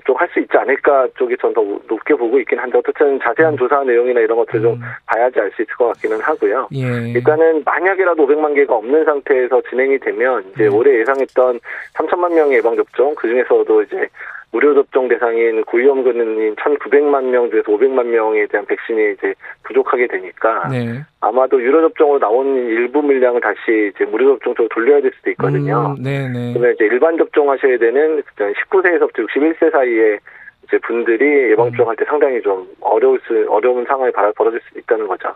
[0.02, 3.58] 접종할 수 있지 않을까 쪽이 전 더 높게 보고 있긴 한데 어쨌든 자세한 음.
[3.58, 4.62] 조사 내용이나 이런 것들 음.
[4.62, 6.68] 좀 봐야지 알 수 있을 것 같기는 하고요.
[6.72, 7.10] 예.
[7.10, 10.74] 일단은 만약이라도 500만 개가 없는 상태에서 진행이 되면 이제 음.
[10.74, 11.60] 올해 예상했던
[11.92, 14.08] 3천만 명의 예방 접종 그 중에서도 이제
[14.52, 21.00] 무료 접종 대상인 고위험군인 1,900만 명 중에서 500만 명에 대한 백신이 이제 부족하게 되니까 네.
[21.20, 25.94] 아마도 유료 접종으로 나온 일부 물량을 다시 이제 무료 접종 쪽으로 돌려야 될 수도 있거든요.
[25.96, 26.52] 음, 네, 네.
[26.52, 30.18] 그러면 이제 일반 접종하셔야 되는 19세에서부터 61세 사이에
[30.64, 35.32] 이제 분들이 예방 접종할 때 상당히 좀 어려울 수 어려운 상황이 벌어질 수 있다는 거죠.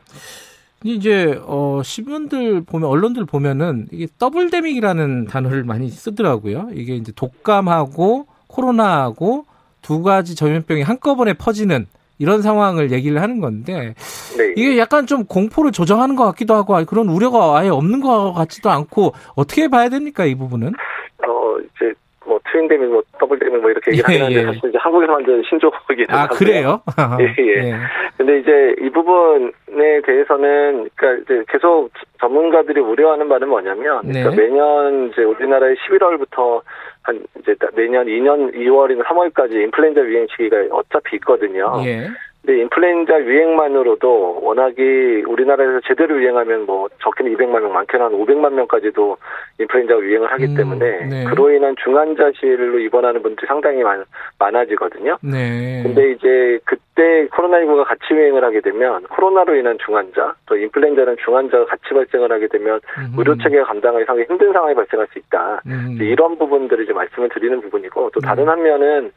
[0.85, 6.68] 이제 어 신문들 보면 언론들 보면은 이게 더블 데믹이라는 단어를 많이 쓰더라고요.
[6.74, 9.46] 이게 이제 독감하고 코로나하고
[9.82, 11.87] 두 가지 전염병이 한꺼번에 퍼지는
[12.18, 13.94] 이런 상황을 얘기를 하는 건데
[14.37, 14.52] 네.
[14.56, 19.12] 이게 약간 좀 공포를 조정하는 것 같기도 하고 그런 우려가 아예 없는 것 같지도 않고
[19.35, 20.68] 어떻게 봐야 됩니까 이 부분은?
[20.68, 21.92] 어 이제
[22.27, 24.45] 뭐 트윈데믹, 뭐 더블데믹 뭐 이렇게 얘기를 예, 하는데 예.
[24.45, 26.39] 사실 이제 한국에서 만든 신조어기는 아 하고요.
[26.39, 26.81] 그래요?
[27.21, 27.71] 예, 예.
[27.71, 27.75] 예.
[28.17, 34.37] 근데 이제 이 부분에 대해서는 그러니까 이제 계속 전문가들이 우려하는 바는 뭐냐면 그러니까 네.
[34.37, 36.62] 매년 이제 우리나라의 11월부터
[37.03, 41.73] 한 이제 내년 2년 2월이나 3월까지 인플루엔자 유행 시기가 어차피 있거든요.
[41.85, 42.09] 예.
[42.46, 49.16] 근데 인플루엔자 유행만으로도 워낙에 우리나라에서 제대로 유행하면 뭐 적게는 200만 명, 많게는 한 500만 명까지도
[49.59, 51.24] 인플루엔자가 유행을 하기 음, 때문에 네.
[51.24, 54.04] 그로 인한 중환자실로 입원하는 분들이 상당히 많,
[54.38, 55.18] 많아지거든요.
[55.22, 55.82] 네.
[55.82, 61.92] 근데 이제 그때 코로나19가 같이 유행을 하게 되면 코로나로 인한 중환자, 또 인플루엔자는 중환자가 같이
[61.92, 63.14] 발생을 하게 되면 음.
[63.18, 65.62] 의료 체계가 감당하기 상당히 힘든 상황이 발생할 수 있다.
[65.66, 65.98] 음.
[66.00, 68.50] 이런 부분들을 이제 말씀을 드리는 부분이고 또 다른 음.
[68.50, 69.11] 한면은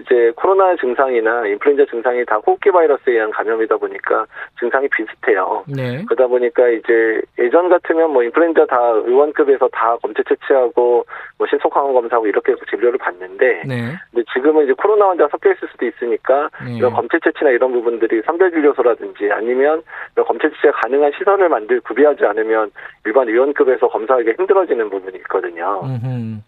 [0.00, 4.26] 이제 코로나 증상이나 인플루엔자 증상이 다 호흡기 바이러스에 의한 감염이다 보니까
[4.60, 5.64] 증상이 비슷해요.
[5.66, 6.04] 네.
[6.04, 11.06] 그러다 보니까 이제 예전 같으면 뭐 인플루엔자 다 의원급에서 다 검체 채취하고
[11.38, 13.96] 뭐 신속 항원 검사하고 이렇게 해서 진료를 받는데 네.
[14.10, 16.76] 근데 지금은 이제 코로나 환자 섞여 있을 수도 있으니까 네.
[16.76, 19.82] 이런 검체 채취나 이런 부분들이 선별 진료소라든지 아니면
[20.14, 22.70] 이런 검체 채취가 가능한 시설을 만들 구비하지 않으면
[23.06, 25.82] 일반 의원급에서 검사하기가 힘들어지는 부분이 있거든요.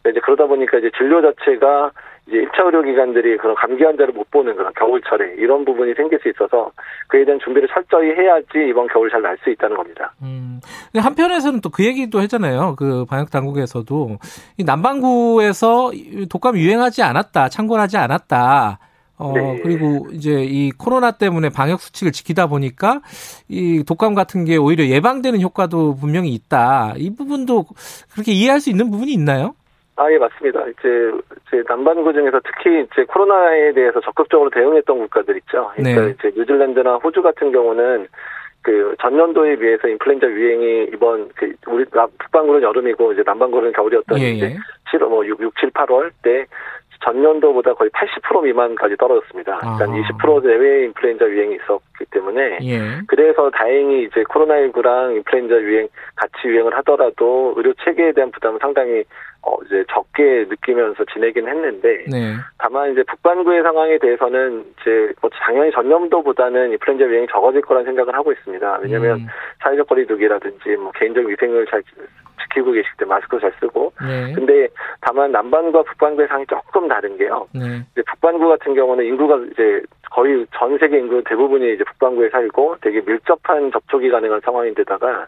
[0.07, 1.93] 이제 그러다 보니까 이제 진료 자체가
[2.29, 6.71] 이제 1차 의료기관들이 그런 감기 환자를 못 보는 그런 겨울철에 이런 부분이 생길 수 있어서
[7.09, 10.13] 그에 대한 준비를 철저히 해야지 이번 겨울 잘 날 수 있다는 겁니다.
[10.23, 10.61] 음.
[10.95, 12.75] 한편에서는 또 그 얘기도 했잖아요.
[12.77, 14.19] 그 방역 당국에서도
[14.59, 15.93] 이 남반구에서
[16.31, 18.79] 독감 유행하지 않았다, 창궐하지 않았다.
[19.21, 19.61] 어, 네.
[19.63, 23.01] 그리고 이제 이 코로나 때문에 방역 수칙을 지키다 보니까
[23.49, 26.95] 이 독감 같은 게 오히려 예방되는 효과도 분명히 있다.
[26.99, 27.67] 이 부분도
[28.13, 29.55] 그렇게 이해할 수 있는 부분이 있나요?
[29.99, 30.65] 아, 예, 맞습니다.
[30.69, 31.11] 이제,
[31.49, 35.73] 이제 남반구 중에서 특히 이제 코로나에 대해서 적극적으로 대응했던 국가들 있죠.
[35.75, 36.11] 그러니까 네.
[36.11, 38.07] 이제 뉴질랜드나 호주 같은 경우는
[38.63, 44.31] 그 전년도에 비해서 인플루엔자 유행이 이번 그 우리 북반구는 여름이고 이제 남반구는 겨울이었던 예, 예.
[44.31, 44.57] 이제
[44.91, 46.47] 7, 뭐 6, 6, 7, 8월 때
[47.05, 49.59] 전년도보다 거의 80% 미만까지 떨어졌습니다.
[49.59, 52.81] 그러니까 20% 내외의 인플루엔자 유행이 있었기 때문에 예.
[53.07, 59.05] 그래서 다행히 이제 코로나19랑 인플루엔자 유행 같이 유행을 하더라도 의료 체계에 대한 부담은 상당히
[59.49, 62.35] 어 이제 적게 느끼면서 지내긴 했는데 네.
[62.59, 68.31] 다만 이제 북반구의 상황에 대해서는 이제 뭐 당연히 전년도보다는 인플루엔자 유행이 적어질 거란 생각을 하고
[68.33, 68.81] 있습니다.
[68.83, 69.27] 왜냐하면 음.
[69.63, 71.83] 사회적 거리두기라든지 뭐 개인적 위생을 잘
[72.43, 73.93] 지키고 계실 때 마스크 잘 쓰고.
[74.03, 74.33] 네.
[74.35, 74.69] 근데
[75.01, 77.47] 다만 남반구와 북반구의 상이 조금 다른 게요.
[77.55, 77.83] 네.
[77.93, 83.01] 이제 북반구 같은 경우는 인구가 이제 거의 전 세계 인구 대부분이 이제 북반구에 살고 되게
[83.01, 85.27] 밀접한 접촉이 가능한 상황인데다가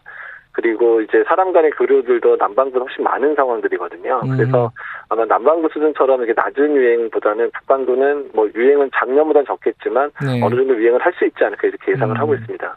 [0.61, 4.21] 그리고 이제 사람 간의 교류들도 남반구는 훨씬 많은 상황들이거든요.
[4.25, 4.37] 음.
[4.37, 4.71] 그래서
[5.09, 10.43] 아마 남반구 수준처럼 이렇게 낮은 유행보다는 북반구는 뭐 유행은 작년보다는 적겠지만 네.
[10.43, 12.21] 어느 정도 유행을 할 수 있지 않을까 이렇게 예상을 음.
[12.21, 12.77] 하고 있습니다.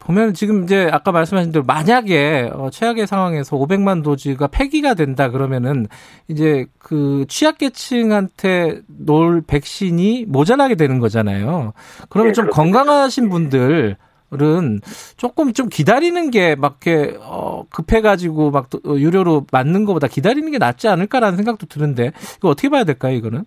[0.00, 5.86] 보면 지금 이제 아까 말씀하신 대로 만약에 어, 최악의 상황에서 500만 도지가 폐기가 된다 그러면은
[6.28, 11.74] 이제 그 취약계층한테 놓을 백신이 모자라게 되는 거잖아요.
[12.08, 13.96] 그러면 네, 좀 건강하신 분들
[14.32, 14.80] 은
[15.16, 20.86] 조금 좀 기다리는 게 막 이렇게 어 급해가지고 막 유료로 맞는 것보다 기다리는 게 낫지
[20.88, 23.44] 않을까라는 생각도 드는데 이거 어떻게 봐야 될까요 이거는?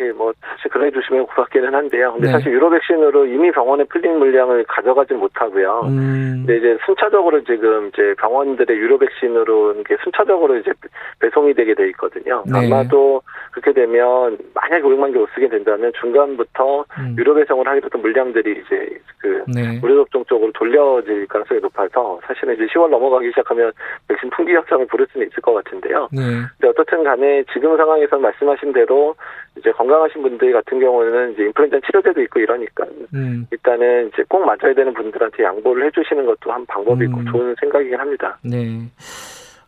[0.00, 2.12] 예, 뭐 사실 그래 주시면 고맙기는 한데요.
[2.12, 2.32] 근데 네.
[2.32, 5.82] 사실 유로 백신으로 이미 병원에 풀린 물량을 가져가지 못하고요.
[5.86, 6.44] 음.
[6.44, 10.72] 근데 이제 순차적으로 지금 이제 병원들의 유로 백신으로 이게 순차적으로 이제
[11.20, 12.44] 배송이 되게 돼 있거든요.
[12.46, 12.66] 네.
[12.66, 17.14] 아마도 그렇게 되면 만약에 500만 개 못 쓰게 된다면 중간부터 음.
[17.18, 19.78] 유로 배송을 하게 됐던 물량들이 이제 그 네.
[19.82, 23.72] 의료접종 쪽으로 돌려질 가능성이 높아서 사실은 이제 10월 넘어가기 시작하면
[24.08, 26.08] 백신 풍기 확장을 부를 수는 있을 것 같은데요.
[26.12, 26.22] 네.
[26.58, 29.14] 근데 어떻든 간에 지금 상황에서 말씀하신 대로
[29.60, 33.46] 이제 건강하신 분들 같은 경우는 이제 인플루엔자 치료제도 있고 이러니까 음.
[33.50, 37.26] 일단은 이제 꼭 맞아야 되는 분들한테 양보를 해주시는 것도 한 방법이고 음.
[37.30, 38.38] 좋은 생각이긴 합니다.
[38.42, 38.80] 네.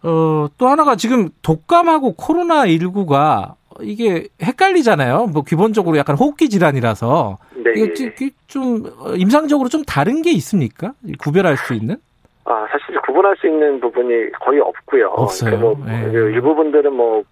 [0.02, 5.28] 어, 또 하나가 지금 독감하고 코로나 19가 이게 헷갈리잖아요.
[5.33, 7.72] 뭐 기본적으로 약간 호흡기 질환이라서 네.
[7.76, 8.85] 이게 좀
[9.16, 10.92] 임상적으로 좀 다른 게 있습니까?
[11.18, 11.96] 구별할 수 있는?
[12.44, 15.09] 아, 사실 구분할 수 있는 부분이 거의 없고요.
[15.09, 15.59] 없어요.
[15.59, 16.11] 뭐 네.
[16.11, 17.22] 일부분들은 뭐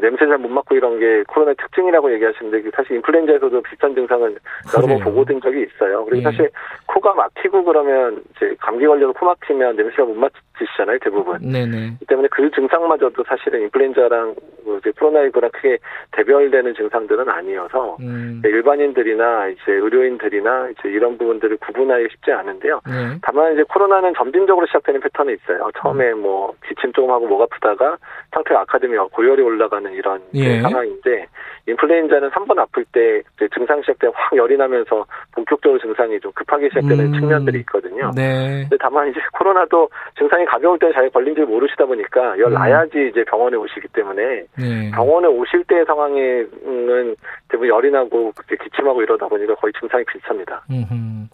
[0.00, 4.36] 냄새 잘 못 맡고 이런 게 코로나 특징이라고 얘기하시는데 사실 인플루엔자에서도 비슷한 증상은
[4.76, 6.04] 여러 번 보고된 적이 있어요.
[6.06, 6.22] 그리고 네.
[6.22, 6.50] 사실
[6.86, 11.38] 코가 막히고 그러면 이제 감기 걸려서 코 막히면 냄새가 못 맡 으시잖아요, 대부분.
[11.40, 11.98] 네네.
[12.06, 15.78] 때문에 그 증상마저도 사실은 인플루엔자랑 뭐 이제 코로나19랑 크게
[16.12, 18.42] 대별되는 증상들은 아니어서 음.
[18.44, 22.80] 일반인들이나 이제 의료인들이나 이제 이런 부분들을 구분하기 쉽지 않은데요.
[22.86, 23.18] 네.
[23.22, 25.70] 다만 이제 코로나는 점진적으로 시작되는 패턴이 있어요.
[25.80, 26.22] 처음에 음.
[26.22, 27.96] 뭐 기침 조금 하고 목 아프다가
[28.32, 30.60] 상태가 악화되면 고열이 올라가는 이런 예.
[30.60, 31.26] 상황인데
[31.66, 33.22] 인플루엔자는 3번 아플 때
[33.54, 37.12] 증상 시작 때확 열이 나면서 본격적으로 증상이 좀 급하게 시작되는 음.
[37.12, 38.10] 측면들이 있거든요.
[38.14, 38.62] 네.
[38.62, 42.54] 근데 다만 이제 코로나도 증상이 가벼울 때 잘 걸린 줄 모르시다 보니까 열 음.
[42.54, 44.90] 나야지 이제 병원에 오시기 때문에 네.
[44.90, 47.16] 병원에 오실 때 상황에는
[47.48, 50.64] 대부분 열이 나고 기침하고 이러다 보니까 거의 증상이 비슷합니다.
[50.68, 51.28] 음흠.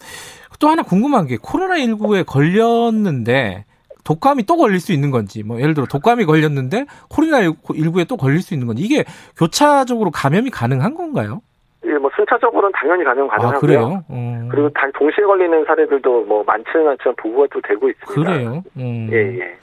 [0.60, 3.64] 또 하나 궁금한 게 코로나 19에 걸렸는데
[4.04, 8.40] 독감이 또 걸릴 수 있는 건지, 뭐 예를 들어 독감이 걸렸는데 코로나 19에 또 걸릴
[8.40, 9.04] 수 있는 건지 이게
[9.36, 11.40] 교차적으로 감염이 가능한 건가요?
[11.86, 13.56] 예, 뭐 순차적으로는 당연히 감염 아, 가능하고요.
[13.56, 14.04] 아, 그래요?
[14.10, 14.48] 음.
[14.50, 18.32] 그리고 다 동시에 걸리는 사례들도 뭐 많지는 않지만 보고가 또 되고 있습니다.
[18.32, 18.62] 그래요?
[18.76, 19.08] 음.
[19.12, 19.56] 예, 예.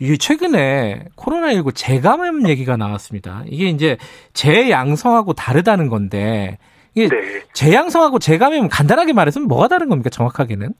[0.00, 3.44] 이게 최근에 코로나19 재감염 얘기가 나왔습니다.
[3.46, 3.96] 이게 이제
[4.32, 6.58] 재양성하고 다르다는 건데
[6.94, 7.40] 이게 네.
[7.52, 10.70] 재양성하고 재감염 간단하게 말해서 뭐가 다른 겁니까 정확하게는?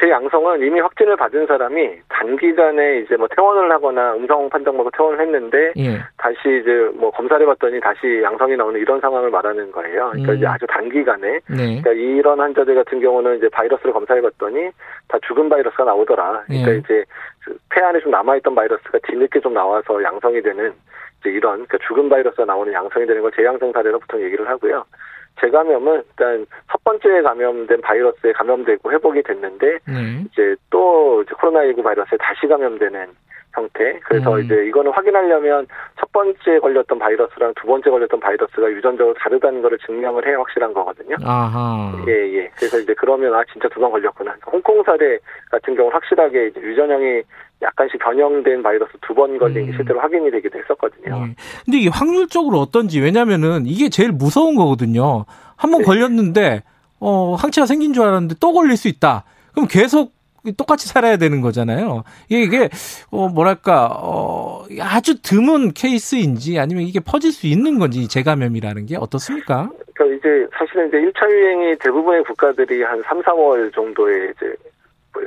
[0.00, 5.72] 제 양성은 이미 확진을 받은 사람이 단기간에 이제 뭐 퇴원을 하거나 음성 판정받고 퇴원을 했는데
[5.76, 6.00] 예.
[6.16, 10.08] 다시 이제 뭐 검사를 해봤더니 다시 양성이 나오는 이런 상황을 말하는 거예요.
[10.12, 10.36] 그러니까 음.
[10.38, 11.80] 이제 아주 단기간에 네.
[11.82, 14.70] 그러니까 이런 환자들 같은 경우는 이제 바이러스를 검사해 봤더니
[15.08, 16.44] 다 죽은 바이러스가 나오더라.
[16.46, 16.76] 그러니까 예.
[16.78, 17.04] 이제
[17.44, 20.72] 그폐 안에 좀 남아있던 바이러스가 뒤늦게 좀 나와서 양성이 되는
[21.20, 24.82] 이제 이런 그러니까 죽은 바이러스가 나오는 양성이 되는 걸 재양성 사례로 보통 얘기를 하고요.
[25.40, 30.24] 재감염은 일단 첫 번째 감염된 바이러스에 감염되고 회복이 됐는데 네.
[30.30, 33.08] 이제 또 이제 코로나19 바이러스에 다시 감염되는
[33.54, 33.98] 형태.
[34.04, 34.44] 그래서 음.
[34.44, 35.66] 이제 이거는 확인하려면
[35.98, 41.16] 첫 번째 걸렸던 바이러스랑 두 번째 걸렸던 바이러스가 유전적으로 다르다는 거를 증명을 해야 확실한 거거든요.
[41.22, 41.92] 아하.
[42.08, 42.50] 예, 예.
[42.56, 44.34] 그래서 이제 그러면 아 진짜 두 번 걸렸구나.
[44.50, 45.18] 홍콩 사례
[45.50, 47.22] 같은 경우는 확실하게 유전형이
[47.62, 49.76] 약간씩 변형된 바이러스 두 번 걸린 게 음.
[49.76, 51.26] 실제로 확인이 되기도 했었거든요.
[51.26, 51.34] 네.
[51.64, 55.24] 근데 이게 확률적으로 어떤지 왜냐면은 이게 제일 무서운 거거든요.
[55.56, 55.86] 한번 네.
[55.86, 56.62] 걸렸는데
[57.00, 59.24] 어 항체가 생긴 줄 알았는데 또 걸릴 수 있다.
[59.52, 60.10] 그럼 계속
[60.52, 62.04] 똑같이 살아야 되는 거잖아요.
[62.28, 62.68] 이게
[63.10, 69.70] 어 뭐랄까 어 아주 드문 케이스인지 아니면 이게 퍼질 수 있는 건지 재감염이라는 게 어떻습니까?
[69.94, 74.54] 그러니까 이제 사실은 이제 1차 유행이 대부분의 국가들이 한 3, 4월 정도에 이제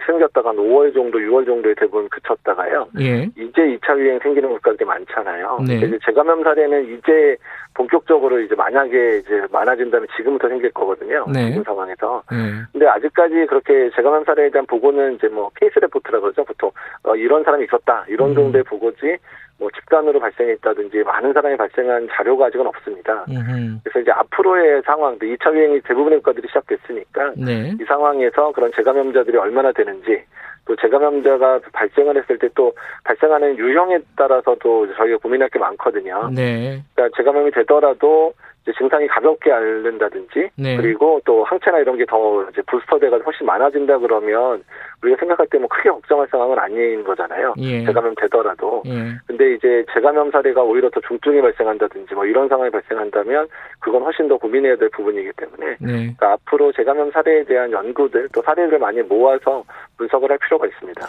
[0.06, 2.88] 생겼다가 한 5월 정도, 6월 정도에 대부분 그쳤다가요.
[3.00, 3.24] 예.
[3.38, 5.60] 이제 2차 유행 생기는 국가들이 많잖아요.
[5.66, 5.76] 네.
[5.78, 7.38] 이제 재감염 사례는 이제
[7.78, 11.26] 본격적으로 이제 만약에 이제 많아진다면 지금부터 생길 거거든요.
[11.32, 11.50] 네.
[11.52, 12.24] 지금 상황에서.
[12.32, 12.38] 네.
[12.72, 16.44] 근데 아직까지 그렇게 재감염 사례에 대한 보고는 이제 뭐 케이스 레포트라 그러죠.
[16.44, 16.72] 보통
[17.04, 18.04] 어, 이런 사람이 있었다.
[18.10, 18.36] 이런 음.
[18.36, 19.18] 정도의 보고지
[19.60, 23.26] 뭐 집단으로 발생했다든지 많은 사람이 발생한 자료가 아직은 없습니다.
[23.30, 23.80] 음흠.
[23.84, 27.76] 그래서 이제 앞으로의 상황, 2차 유행이 대부분의 국가들이 시작됐으니까 네.
[27.80, 30.24] 이 상황에서 그런 재감염자들이 얼마나 되는지
[30.68, 36.30] 또 재감염자가 발생을 했을 때 또 발생하는 유형에 따라서도 저희가 고민할 게 많거든요.
[36.34, 36.82] 네.
[36.96, 38.34] 그러니까 재감염이 되더라도
[38.74, 40.78] 증상이 가볍게 앓는다든지 네.
[40.78, 44.64] 그리고 또 항체나 이런 게 더 이제 부스터돼가 훨씬 많아진다 그러면
[45.04, 47.54] 우리가 생각할 때 뭐 크게 걱정할 상황은 아닌 거잖아요.
[47.58, 47.84] 예.
[47.86, 48.84] 재감염 되더라도.
[48.86, 49.18] 예.
[49.26, 53.48] 근데 이제 재감염 사례가 오히려 더 중증이 발생한다든지 뭐 이런 상황이 발생한다면
[53.80, 55.88] 그건 훨씬 더 고민해야 될 부분이기 때문에 네.
[55.88, 59.64] 그러니까 앞으로 재감염 사례에 대한 연구들 또 사례를 많이 모아서
[59.98, 61.02] 분석을 할 필요가 있습니다.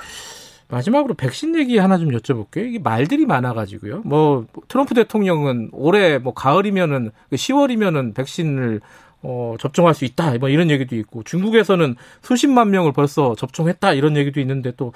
[0.68, 2.66] 마지막으로 백신 얘기 하나 좀 여쭤볼게요.
[2.66, 4.02] 이게 말들이 많아가지고요.
[4.04, 8.80] 뭐 트럼프 대통령은 올해 뭐 가을이면은 10월이면은 그 백신을
[9.22, 10.36] 어, 접종할 수 있다.
[10.38, 14.92] 뭐 이런 얘기도 있고 중국에서는 수십만 명을 벌써 접종했다 이런 얘기도 있는데 또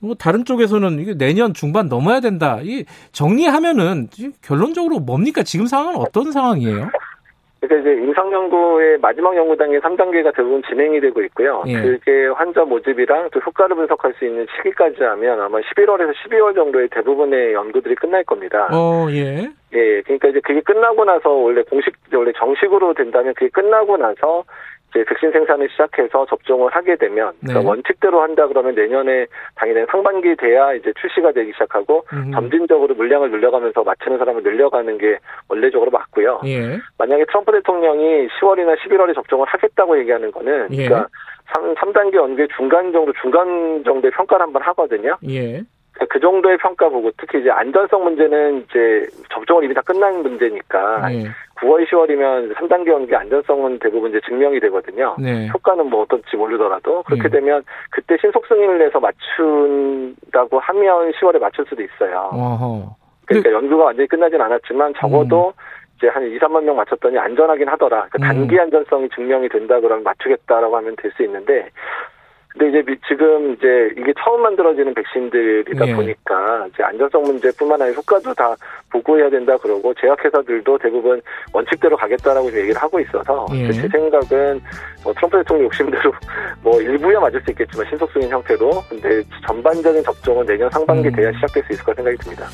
[0.00, 2.60] 뭐 다른 쪽에서는 이게 내년 중반 넘어야 된다.
[2.62, 4.08] 이 정리하면은
[4.42, 5.42] 결론적으로 뭡니까?
[5.42, 6.88] 지금 상황은 어떤 상황이에요?
[7.60, 11.64] 그러니까 이제 임상연구의 마지막 연구 단계 3단계가 대부분 진행이 되고 있고요.
[11.66, 11.80] 예.
[11.80, 17.54] 그게 환자 모집이랑 또 효과를 분석할 수 있는 시기까지 하면 아마 11월에서 12월 정도에 대부분의
[17.54, 18.68] 연구들이 끝날 겁니다.
[18.72, 19.48] 어, 예.
[19.74, 24.44] 예, 그러니까 이제 그게 끝나고 나서 원래 공식, 원래 정식으로 된다면 그게 끝나고 나서
[24.90, 27.68] 이제 백신 생산을 시작해서 접종을 하게 되면 그러니까 네.
[27.68, 32.32] 원칙대로 한다 그러면 내년에 당연히 상반기 돼야 이제 출시가 되기 시작하고 음.
[32.32, 36.40] 점진적으로 물량을 늘려가면서 맞추는 사람을 늘려가는 게 원래적으로 맞고요.
[36.46, 36.78] 예.
[36.96, 40.86] 만약에 트럼프 대통령이 10월이나 11월에 접종을 하겠다고 얘기하는 거는 예.
[40.86, 41.08] 그러니까
[41.54, 45.16] 3, 3단계 연계 중간 정도 중간 정도의 평가를 한번 하거든요.
[45.28, 45.62] 예.
[46.08, 51.24] 그 정도의 평가 보고 특히 이제 안전성 문제는 이제 접종을 이미 다 끝난 문제니까 네.
[51.56, 55.16] 9월, 10월이면 3단계 연기 안전성은 대부분 이제 증명이 되거든요.
[55.18, 55.48] 네.
[55.48, 57.40] 효과는 뭐 어떨지 모르더라도 그렇게 네.
[57.40, 62.30] 되면 그때 신속 승인을 내서 맞춘다고 하면 10월에 맞출 수도 있어요.
[62.32, 62.96] 어허.
[63.26, 63.54] 그러니까 그...
[63.56, 65.62] 연구가 완전히 끝나진 않았지만 적어도 음.
[65.96, 68.06] 이제 한 2, 3만 명 맞췄더니 안전하긴 하더라.
[68.08, 68.60] 그러니까 단기 음.
[68.60, 71.70] 안전성이 증명이 된다 그러면 맞추겠다라고 하면 될 수 있는데
[72.58, 75.94] 근데 이제 지금 이제 이게 처음 만들어지는 백신들이다 예.
[75.94, 78.56] 보니까 이제 안전성 문제뿐만 아니라 효과도 다
[78.90, 83.70] 보고해야 된다 그러고 제약회사들도 대부분 원칙대로 가겠다라고 얘기를 하고 있어서 예.
[83.70, 84.60] 제 생각은
[85.04, 86.12] 뭐 트럼프 대통령 욕심대로
[86.62, 91.12] 뭐 일부야 맞을 수 있겠지만 신속승인 형태로 근데 전반적인 접종은 내년 상반기 음.
[91.12, 92.46] 돼야 시작될 수 있을 거라 생각이 듭니다.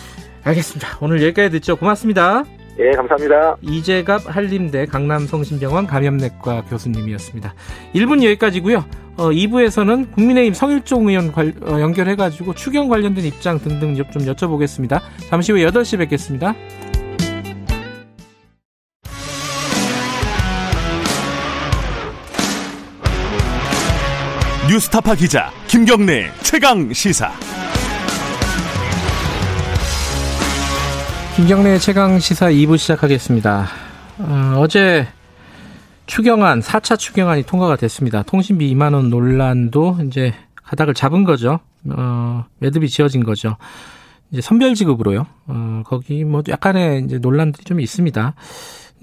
[0.45, 0.99] 알겠습니다.
[1.01, 1.77] 오늘 여기까지 듣죠.
[1.77, 2.45] 고맙습니다.
[2.79, 3.57] 예, 감사합니다.
[3.63, 7.55] 이재갑 한림대 강남성심병원 감염내과 교수님이었습니다.
[7.95, 8.85] 1분 여기까지고요.
[9.17, 15.01] 어, 2부에서는 국민의힘 성일종 의원 관, 어, 연결해가지고 추경 관련된 입장 등등 좀 여쭤보겠습니다.
[15.29, 16.55] 잠시 후 8시 뵙겠습니다.
[24.69, 27.31] 뉴스타파 기자 김경래 최강 시사.
[31.37, 33.67] 김경래 최강 시사 2부 시작하겠습니다.
[34.21, 35.09] 어, 제
[36.07, 38.23] 추경안 4차 추경안이 통과가 됐습니다.
[38.23, 41.59] 통신비 2만 원 논란도 이제 가닥을 잡은 거죠.
[41.91, 43.57] 어, 매듭이 지어진 거죠.
[44.31, 45.27] 이제 선별 지급으로요.
[45.49, 48.35] 어, 거기 뭐 약간의 이제 논란들이 좀 있습니다.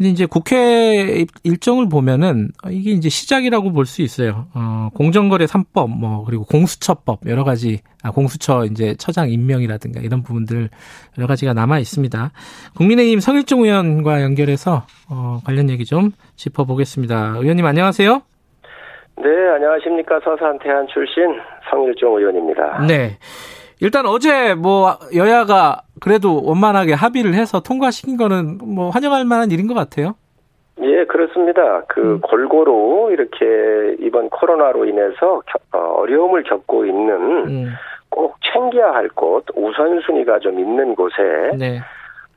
[0.01, 4.47] 근데 이제 국회 일정을 보면은 이게 이제 시작이라고 볼 수 있어요.
[4.55, 10.69] 어, 공정거래 3법 뭐 그리고 공수처법 여러 가지 아 공수처 이제 처장 임명이라든가 이런 부분들
[11.19, 12.31] 여러 가지가 남아 있습니다.
[12.77, 17.35] 국민의힘 성일종 의원과 연결해서 어, 관련 얘기 좀 짚어 보겠습니다.
[17.37, 18.23] 의원님 안녕하세요.
[19.17, 20.19] 네, 안녕하십니까.
[20.23, 21.25] 서산 태안 출신
[21.69, 22.87] 성일종 의원입니다.
[22.87, 23.19] 네.
[23.81, 29.73] 일단 어제 뭐 여야가 그래도 원만하게 합의를 해서 통과시킨 거는 뭐 환영할 만한 일인 것
[29.73, 30.13] 같아요.
[30.83, 31.81] 예, 그렇습니다.
[31.87, 32.21] 그 음.
[32.21, 35.41] 골고루 이렇게 이번 코로나로 인해서
[35.73, 37.15] 어, 어려움을 겪고 있는
[37.47, 37.73] 음.
[38.09, 41.15] 꼭 챙겨야 할 곳, 우선순위가 좀 있는 곳에
[41.57, 41.79] 네.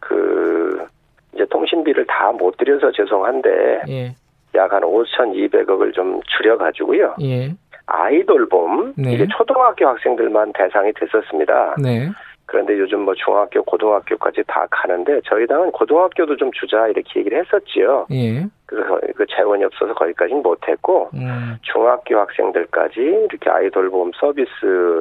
[0.00, 0.86] 그
[1.34, 4.14] 이제 통신비를 다못 드려서 죄송한데 예.
[4.54, 7.16] 약한 5,200억을 좀 줄여 가지고요.
[7.22, 7.54] 예.
[7.86, 9.12] 아이돌봄 네.
[9.12, 11.76] 이게 초등학교 학생들만 대상이 됐었습니다.
[11.82, 12.10] 네.
[12.46, 18.06] 그런데 요즘 뭐 중학교, 고등학교까지 다 가는데 저희 당은 고등학교도 좀 주자 이렇게 얘기를 했었지요.
[18.12, 18.46] 예.
[18.66, 21.56] 그래서 그 재원이 없어서 거기까지는 못했고 음.
[21.62, 24.50] 중학교 학생들까지 이렇게 아이돌 보험 서비스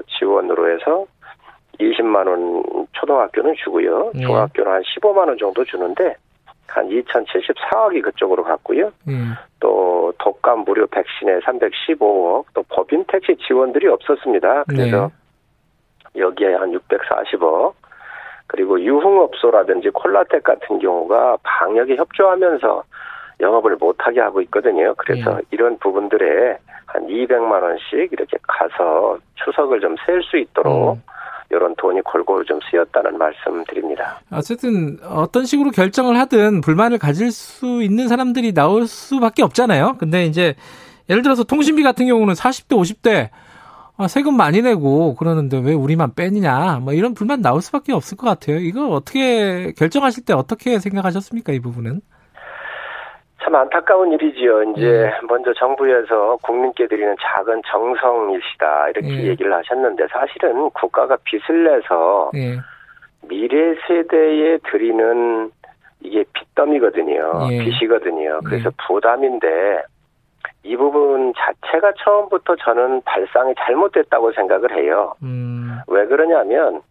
[0.07, 1.05] 지원으로 해서
[1.79, 4.11] 20만 원 초등학교는 주고요.
[4.15, 4.21] 예.
[4.21, 6.15] 중학교는 한 15만 원 정도 주는데
[6.68, 8.91] 한 2,074억이 그쪽으로 갔고요.
[9.07, 9.34] 음.
[9.59, 14.64] 또 독감 무료 백신에 315억, 또 법인 택시 지원들이 없었습니다.
[14.68, 15.11] 그래서
[16.14, 16.22] 네.
[16.22, 17.74] 여기에 한 640억
[18.47, 22.84] 그리고 유흥업소라든지 콜라텍 같은 경우가 방역에 협조하면서
[23.39, 24.93] 영업을 못하게 하고 있거든요.
[24.95, 25.41] 그래서 예.
[25.51, 31.03] 이런 부분들에 한 200만 원씩 이렇게 가서 추석을 좀 셀 수 있도록 음.
[31.53, 34.19] 이런 돈이 골고루 좀 쓰였다는 말씀 드립니다.
[34.31, 39.95] 어쨌든 어떤 식으로 결정을 하든 불만을 가질 수 있는 사람들이 나올 수밖에 없잖아요.
[39.99, 40.55] 근데 이제
[41.09, 43.29] 예를 들어서 통신비 같은 경우는 40대, 50대
[43.95, 48.27] 아, 세금 많이 내고 그러는데 왜 우리만 빼느냐 뭐 이런 불만 나올 수밖에 없을 것
[48.27, 48.57] 같아요.
[48.57, 52.01] 이거 어떻게 결정하실 때 어떻게 생각하셨습니까 이 부분은?
[53.43, 54.63] 참 안타까운 일이지요.
[54.63, 55.27] 이제 음.
[55.27, 59.23] 먼저 정부에서 국민께 드리는 작은 정성이시다 이렇게 음.
[59.23, 62.59] 얘기를 하셨는데 사실은 국가가 빚을 내서 음.
[63.27, 65.51] 미래 세대에 드리는
[66.01, 67.47] 이게 빚더미거든요.
[67.51, 67.63] 예.
[67.63, 68.39] 빚이거든요.
[68.45, 69.83] 그래서 부담인데
[70.63, 75.13] 이 부분 자체가 처음부터 저는 발상이 잘못됐다고 생각을 해요.
[75.21, 75.79] 음.
[75.87, 76.81] 왜 그러냐면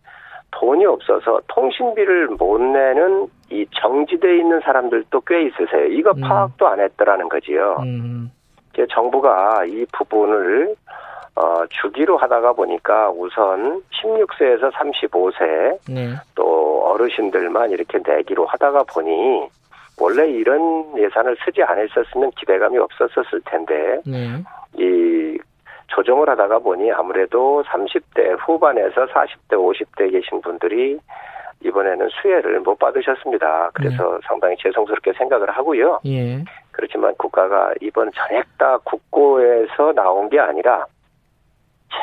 [0.53, 5.87] 돈이 없어서 통신비를 못 내는 이 정지돼 있는 사람들도 꽤 있으세요.
[5.87, 6.21] 이거 음.
[6.21, 7.79] 파악도 안 했더라는 거지요.
[7.81, 8.31] 음.
[8.89, 10.75] 정부가 이 부분을
[11.35, 16.15] 어, 주기로 하다가 보니까 우선 16세에서 35세 네.
[16.35, 19.49] 또 어르신들만 이렇게 내기로 하다가 보니
[19.99, 24.43] 원래 이런 예산을 쓰지 않았었으면 기대감이 없었었을 텐데 네.
[24.77, 25.39] 이
[25.95, 30.99] 조정을 하다가 보니 아무래도 30대 후반에서 40대 50대 계신 분들이
[31.65, 33.71] 이번에는 수혜를 못 받으셨습니다.
[33.75, 34.19] 그래서 네.
[34.27, 36.01] 상당히 죄송스럽게 생각을 하고요.
[36.07, 36.43] 예.
[36.73, 40.87] 그렇지만 국가가 이번 전액 다 국고에서 나온 게 아니라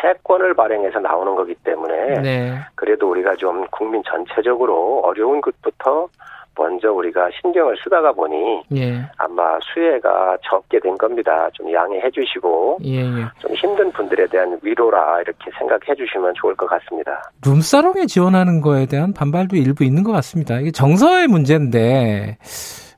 [0.02, 2.60] 채권을 발행해서 나오는 거기 때문에 네.
[2.76, 6.08] 그래도 우리가 좀 국민 전체적으로 어려운 것부터
[6.60, 9.01] 먼저 우리가 신경을 쓰다가 보니 예.
[9.18, 11.49] 아마 수혜가 적게 된 겁니다.
[11.53, 13.26] 좀 양해해 주시고 예, 예.
[13.39, 17.32] 좀 힘든 분들에 대한 위로라 이렇게 생각해 주시면 좋을 것 같습니다.
[17.45, 20.60] 룸사롱에 지원하는 거에 대한 반발도 일부 있는 것 같습니다.
[20.60, 22.38] 이게 정서의 문제인데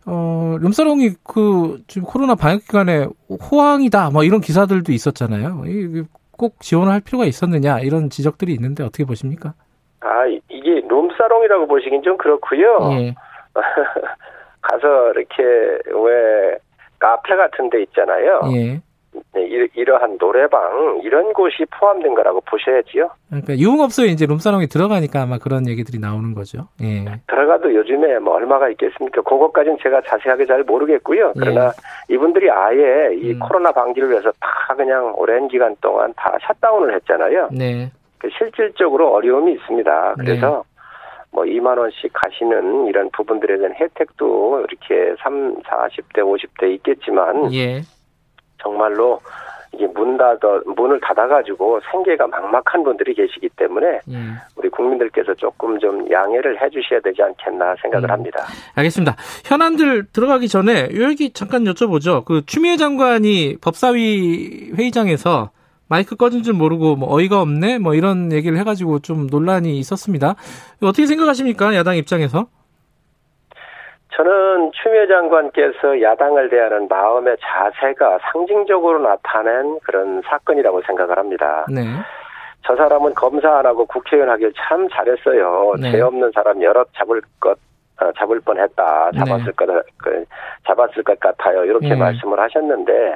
[0.08, 5.62] 어, 룸사롱이 그 지금 코로나 방역 기간에 호황이다 뭐 이런 기사들도 있었잖아요.
[6.36, 9.54] 꼭 지원할 필요가 있었느냐 이런 지적들이 있는데 어떻게 보십니까?
[10.00, 12.80] 아 이게 룸사롱이라고 보시긴 좀 그렇고요.
[12.94, 13.16] 예.
[14.62, 16.58] 가서 이렇게 왜
[17.00, 18.42] 카페 같은 데 있잖아요.
[18.54, 18.82] 예.
[19.34, 23.10] 네, 이러한 노래방 이런 곳이 포함된 거라고 보셔야지요.
[23.28, 26.68] 그러니까 유흥업소에 이제 룸사롱에 들어가니까 아마 그런 얘기들이 나오는 거죠.
[26.82, 27.06] 예.
[27.28, 29.22] 들어가도 요즘에 뭐 얼마가 있겠습니까?
[29.22, 31.34] 그것까지는 제가 자세하게 잘 모르겠고요.
[31.38, 32.14] 그러나 예.
[32.14, 33.40] 이분들이 아예 이 음.
[33.40, 37.50] 코로나 방지를 위해서 다 그냥 오랜 기간 동안 다 샷다운을 했잖아요.
[37.52, 37.92] 네.
[38.18, 40.16] 그 실질적으로 어려움이 있습니다.
[40.20, 40.71] 그래서 네.
[41.32, 47.82] 뭐 2만 원씩 가시는 이런 부분들에 대한 혜택도 이렇게 3, 40대, 50대 있겠지만 예.
[48.62, 49.20] 정말로
[49.74, 54.36] 이게 문 닫아 문을 닫아가지고 생계가 막막한 분들이 계시기 때문에 음.
[54.58, 58.12] 우리 국민들께서 조금 좀 양해를 해주셔야 되지 않겠나 생각을 음.
[58.12, 58.46] 합니다.
[58.76, 59.16] 알겠습니다.
[59.46, 62.26] 현안들 들어가기 전에 여기 잠깐 여쭤보죠.
[62.26, 65.52] 그 추미애 장관이 법사위 회의장에서
[65.92, 70.36] 마이크 꺼진 줄 모르고 뭐 어이가 없네 뭐 이런 얘기를 해가지고 좀 논란이 있었습니다.
[70.82, 72.48] 어떻게 생각하십니까 야당 입장에서?
[74.16, 81.66] 저는 추미애 장관께서 야당을 대하는 마음의 자세가 상징적으로 나타낸 그런 사건이라고 생각을 합니다.
[81.70, 81.84] 네.
[82.66, 85.74] 저 사람은 검사 안 하고 국회의원 하길 참 잘했어요.
[85.78, 85.92] 네.
[85.92, 87.58] 죄 없는 사람 여러 잡을 것
[88.00, 89.12] 어, 잡을 뻔했다.
[89.12, 89.52] 잡았을 네.
[89.52, 90.26] 것 그,
[90.66, 91.66] 잡았을 것 같아요.
[91.66, 91.96] 이렇게 네.
[91.96, 93.16] 말씀을 하셨는데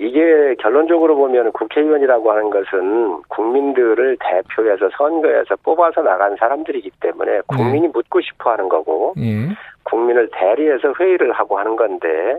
[0.00, 7.90] 이게 결론적으로 보면 국회의원이라고 하는 것은 국민들을 대표해서 선거에서 뽑아서 나간 사람들이기 때문에 국민이 네.
[7.92, 9.50] 묻고 싶어 하는 거고 네.
[9.82, 12.38] 국민을 대리해서 회의를 하고 하는 건데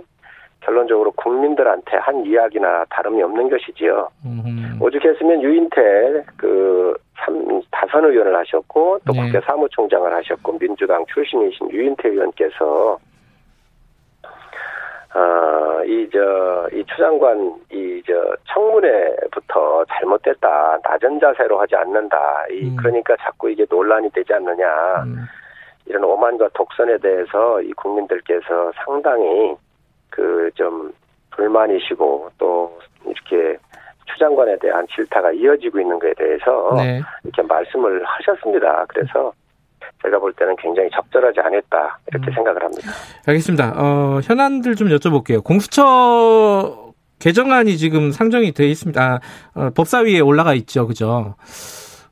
[0.62, 4.08] 결론적으로 국민들한테 한 이야기나 다름이 없는 것이지요.
[4.26, 4.80] 음.
[4.82, 9.22] 오죽했으면 유인태 그 삼, 다선 의원을 하셨고 또 네.
[9.22, 12.98] 국회 사무총장을 하셨고 민주당 출신이신 유인태 의원께서
[15.14, 18.14] 어, 이, 저, 이 추장관, 이, 저,
[18.54, 20.80] 청문회부터 잘못됐다.
[20.84, 22.46] 낮은 자세로 하지 않는다.
[22.50, 22.76] 이, 음.
[22.78, 25.04] 그러니까 자꾸 이게 논란이 되지 않느냐.
[25.04, 25.26] 음.
[25.86, 29.56] 이런 오만과 독선에 대해서 이 국민들께서 상당히
[30.10, 30.94] 그 좀
[31.32, 33.58] 불만이시고 또 이렇게
[34.06, 37.02] 추장관에 대한 질타가 이어지고 있는 것에 대해서 네.
[37.24, 38.86] 이렇게 말씀을 하셨습니다.
[38.90, 39.32] 그래서
[40.04, 42.34] 제가 볼 때는 굉장히 적절하지 않았다 이렇게 음.
[42.34, 42.92] 생각을 합니다.
[43.26, 43.74] 알겠습니다.
[43.78, 45.44] 어, 현안들 좀 여쭤볼게요.
[45.44, 49.02] 공수처 개정안이 지금 상정이 돼 있습니다.
[49.02, 49.20] 아,
[49.54, 51.36] 어, 법사위에 올라가 있죠, 그죠?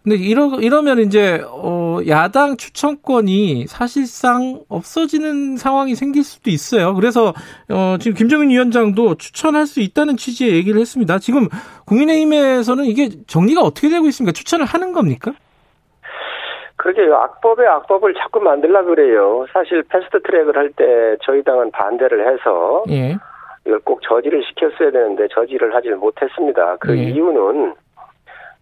[0.03, 6.93] 근데 이러 이러면 이제 어, 야당 추천권이 사실상 없어지는 상황이 생길 수도 있어요.
[6.95, 7.33] 그래서
[7.69, 11.19] 어, 지금 김정인 위원장도 추천할 수 있다는 취지의 얘기를 했습니다.
[11.19, 11.49] 지금
[11.85, 14.31] 국민의힘에서는 이게 정리가 어떻게 되고 있습니까?
[14.31, 15.33] 추천을 하는 겁니까?
[16.79, 17.15] 그러게요.
[17.15, 19.45] 악법에 악법을 자꾸 만들라 그래요.
[19.53, 23.15] 사실 패스트 트랙을 할 때 저희 당은 반대를 해서 예.
[23.65, 26.77] 이걸 꼭 저지를 시켰어야 되는데 저지를 하질 못했습니다.
[26.79, 27.03] 그 예.
[27.03, 27.75] 이유는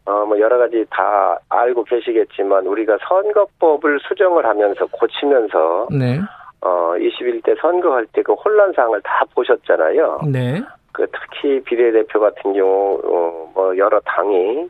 [0.06, 6.22] 어, 뭐, 여러 가지 다 알고 계시겠지만, 우리가 선거법을 수정을 하면서, 고치면서, 네.
[6.62, 10.22] 어, 21대 선거할 때 그 혼란상을 다 보셨잖아요.
[10.32, 10.62] 네.
[10.94, 14.70] 그 특히 비례대표 같은 경우, 어, 뭐, 여러 당이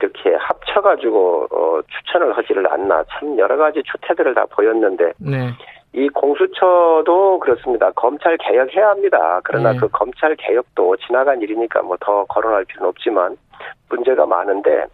[0.00, 5.50] 이렇게 합쳐가지고 어, 추천을 하지를 않나 참 여러 가지 추태들을 다 보였는데 네.
[5.92, 7.90] 이 공수처도 그렇습니다.
[7.92, 9.40] 검찰 개혁해야 합니다.
[9.44, 9.78] 그러나 네.
[9.78, 13.36] 그 검찰 개혁도 지나간 일이니까 뭐 더 거론할 필요는 없지만
[13.88, 14.84] 문제가 많은데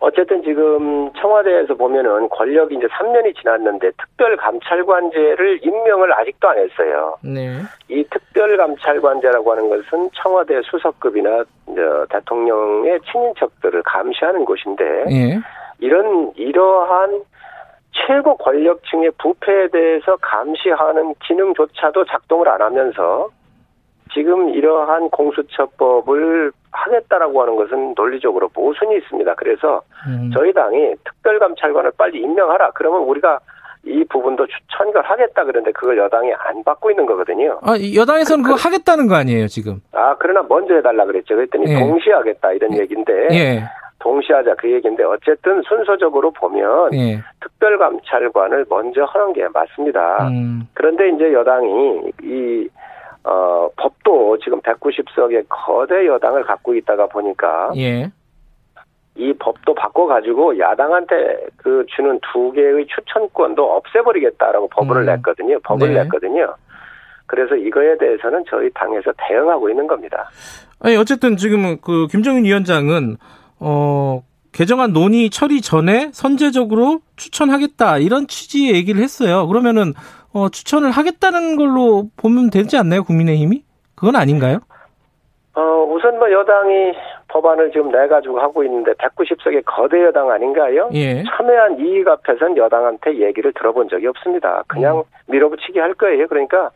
[0.00, 7.16] 어쨌든 지금 청와대에서 보면은 권력이 이제 3년이 지났는데 특별감찰관제를 임명을 아직도 안 했어요.
[7.22, 7.60] 네.
[7.88, 11.44] 이 특별감찰관제라고 하는 것은 청와대 수석급이나
[12.10, 15.40] 대통령의 친인척들을 감시하는 곳인데 네.
[15.78, 17.22] 이런 이러한
[17.92, 23.30] 최고 권력층의 부패에 대해서 감시하는 기능조차도 작동을 안 하면서
[24.12, 26.52] 지금 이러한 공수처법을
[26.96, 29.34] 하겠다라고 하는 것은 논리적으로 모순이 있습니다.
[29.34, 30.30] 그래서 음.
[30.34, 32.72] 저희 당이 특별감찰관을 빨리 임명하라.
[32.74, 33.40] 그러면 우리가
[33.84, 37.60] 이 부분도 천결하겠다 그런데 그걸 여당이 안 받고 있는 거거든요.
[37.62, 39.80] 아, 여당에서는 그거 하겠다는 거 아니에요, 지금?
[39.92, 41.36] 아, 그러나 먼저 해달라 그랬죠.
[41.36, 41.78] 그랬더니 예.
[41.78, 42.80] 동시에 하겠다 이런 예.
[42.80, 43.12] 얘기인데.
[43.32, 43.62] 예.
[43.98, 47.18] 동시하자 그 얘기인데 어쨌든 순서적으로 보면 예.
[47.40, 50.28] 특별감찰관을 먼저 하는 게 맞습니다.
[50.28, 50.68] 음.
[50.74, 52.68] 그런데 이제 여당이 이
[53.26, 58.12] 어, 법도 지금 190석의 거대 여당을 갖고 있다가 보니까 예.
[59.16, 65.06] 이 법도 바꿔가지고 야당한테 그 주는 두 개의 추천권도 없애버리겠다라고 법을 음.
[65.06, 65.58] 냈거든요.
[65.64, 66.02] 법을 네.
[66.02, 66.54] 냈거든요.
[67.26, 70.30] 그래서 이거에 대해서는 저희 당에서 대응하고 있는 겁니다.
[70.78, 73.16] 아니 어쨌든 지금 그 김정인 위원장은
[73.58, 74.22] 어
[74.52, 79.48] 개정안 논의 처리 전에 선제적으로 추천하겠다 이런 취지의 얘기를 했어요.
[79.48, 79.94] 그러면은
[80.36, 83.62] 어, 추천을 하겠다는 걸로 보면 되지 않나요, 국민의힘이?
[83.94, 84.58] 그건 아닌가요?
[85.54, 86.92] 어, 우선 뭐 여당이
[87.28, 90.90] 법안을 지금 내가지고 하고 있는데 190석의 거대 여당 아닌가요?
[90.92, 91.24] 예.
[91.24, 94.62] 참여한 이익 앞에선 여당한테 얘기를 들어본 적이 없습니다.
[94.68, 95.02] 그냥 음.
[95.28, 96.26] 밀어붙이기 할 거예요.
[96.26, 96.68] 그러니까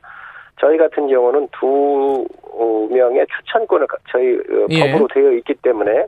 [0.58, 2.26] 저희 같은 경우는 두
[2.90, 4.90] 명의 추천권을 저희 어, 예.
[4.90, 6.06] 법으로 되어 있기 때문에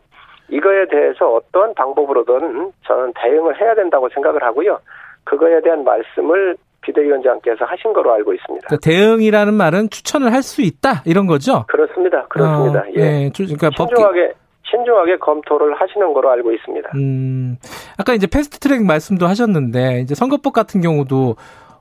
[0.48, 4.78] 이거에 대해서 어떤 방법으로든 저는 대응을 해야 된다고 생각을 하고요.
[5.24, 8.66] 그거에 대한 말씀을 비대위원장께서 하신 거로 알고 있습니다.
[8.66, 11.64] 그러니까 대응이라는 말은 추천을 할 수 있다 이런 거죠?
[11.68, 12.26] 그렇습니다.
[12.28, 12.80] 그렇습니다.
[12.80, 13.00] 어, 예.
[13.00, 13.30] 예.
[13.34, 14.42] 그러니까 신중하게 법기...
[14.64, 16.90] 신중하게 검토를 하시는 거로 알고 있습니다.
[16.96, 17.56] 음,
[17.98, 21.36] 아까 이제 패스트트랙 말씀도 하셨는데 이제 선거법 같은 경우도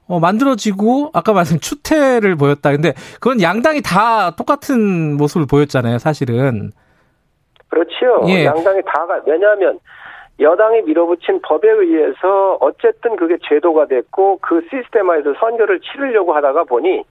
[0.08, 2.72] 어, 만들어지고 아까 말씀 추태를 보였다.
[2.72, 6.72] 근데 그건 양당이 다 똑같은 모습을 보였잖아요, 사실은.
[7.70, 8.22] 그렇지요.
[8.28, 8.46] 예.
[8.46, 9.80] 양당이 다가 왜냐하면
[10.42, 17.04] 여당이 밀어붙인 법에 의해서 어쨌든 그게 제도가 됐고 그 시스템화에서 선거를 치르려고 하다가 보니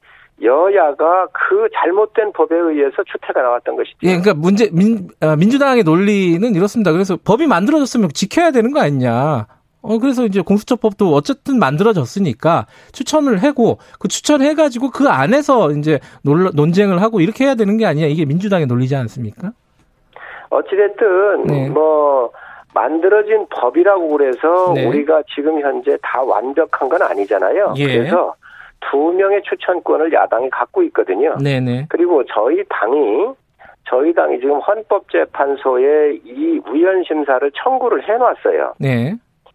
[0.42, 3.98] 여야가 그 잘못된 법에 의해서 추태가 나왔던 것이죠.
[4.02, 6.92] 예, 그러니까 문제 민 아, 민주당의 논리는 이렇습니다.
[6.92, 9.46] 그래서 법이 만들어졌으면 지켜야 되는 거 아니냐.
[9.82, 16.50] 어 그래서 이제 공수처법도 어쨌든 만들어졌으니까 추천을 하고 그 추천해 가지고 그 안에서 이제 논,
[16.54, 18.06] 논쟁을 하고 이렇게 해야 되는 게 아니냐.
[18.06, 19.52] 이게 민주당의 논리지 않습니까?
[20.50, 21.68] 어찌됐든 네.
[21.70, 22.30] 뭐
[22.74, 24.86] 만들어진 법이라고 그래서 네.
[24.86, 27.74] 우리가 지금 현재 다 완벽한 건 아니잖아요.
[27.76, 27.86] 예.
[27.86, 28.34] 그래서
[28.90, 31.36] 두 명의 추천권을 야당이 갖고 있거든요.
[31.38, 31.60] 네네.
[31.60, 31.86] 네.
[31.88, 33.28] 그리고 저희 당이
[33.88, 38.74] 저희 당이 지금 헌법재판소에 이 우연 심사를 청구를 해놨어요.
[38.78, 39.14] 네.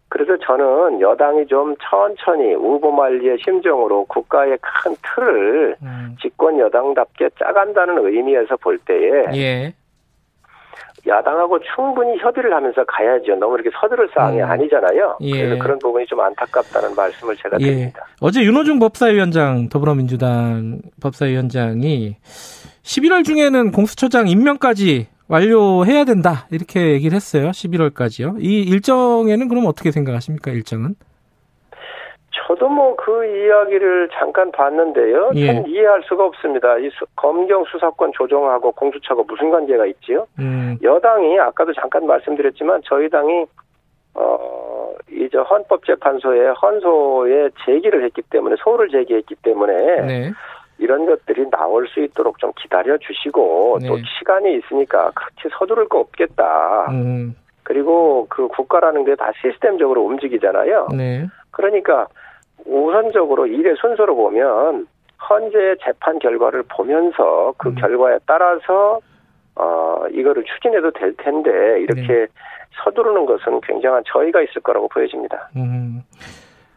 [0.10, 6.16] 그래서 저는 여당이 좀 천천히 우보말리의 심정으로 국가의 큰 틀을 음.
[6.22, 9.74] 집권 여당답게 짜간다는 의미에서 볼 때에 예.
[11.08, 13.36] 야당하고 충분히 협의를 하면서 가야죠.
[13.36, 14.50] 너무 이렇게 서두를 사항이 음.
[14.50, 15.18] 아니잖아요.
[15.22, 15.32] 예.
[15.32, 17.66] 그래서 그런 부분이 좀 안타깝다는 말씀을 제가 예.
[17.66, 18.06] 드립니다.
[18.22, 22.16] 어제 윤호중 법사위원장 더불어민주당 법사위원장이
[22.84, 27.50] 11월 중에는 공수처장 임명까지 완료해야 된다 이렇게 얘기를 했어요.
[27.50, 28.44] 11월까지요.
[28.44, 30.52] 이 일정에는 그럼 어떻게 생각하십니까?
[30.52, 30.96] 일정은?
[32.36, 35.32] 저도 뭐 그 이야기를 잠깐 봤는데요.
[35.36, 35.48] 예.
[35.48, 36.78] 전 이해할 수가 없습니다.
[36.78, 40.26] 이 수, 검경 수사권 조정하고 공수처가 무슨 관계가 있지요?
[40.40, 40.78] 음.
[40.82, 43.46] 여당이 아까도 잠깐 말씀드렸지만 저희 당이
[44.16, 50.32] 어 이제 헌법재판소에 헌소에 제기를 했기 때문에 소를 제기했기 때문에 네.
[50.80, 53.88] 이런 것들이 나올 수 있도록 좀 기다려 주시고 네.
[53.88, 56.88] 또 시간이 있으니까 그렇게 서두를 거 없겠다.
[56.92, 57.36] 음.
[57.64, 60.88] 그리고 그 국가라는 게 다 시스템적으로 움직이잖아요.
[60.96, 61.28] 네.
[61.52, 62.08] 그러니까
[62.66, 64.88] 우선적으로 일의 순서로 보면
[65.28, 67.76] 현재 재판 결과를 보면서 그 음.
[67.76, 69.00] 결과에 따라서
[69.56, 71.50] 어 이거를 추진해도 될 텐데
[71.82, 72.28] 이렇게 네.
[72.84, 75.50] 서두르는 것은 굉장한 저희가 있을 거라고 보여집니다.
[75.56, 76.02] 음.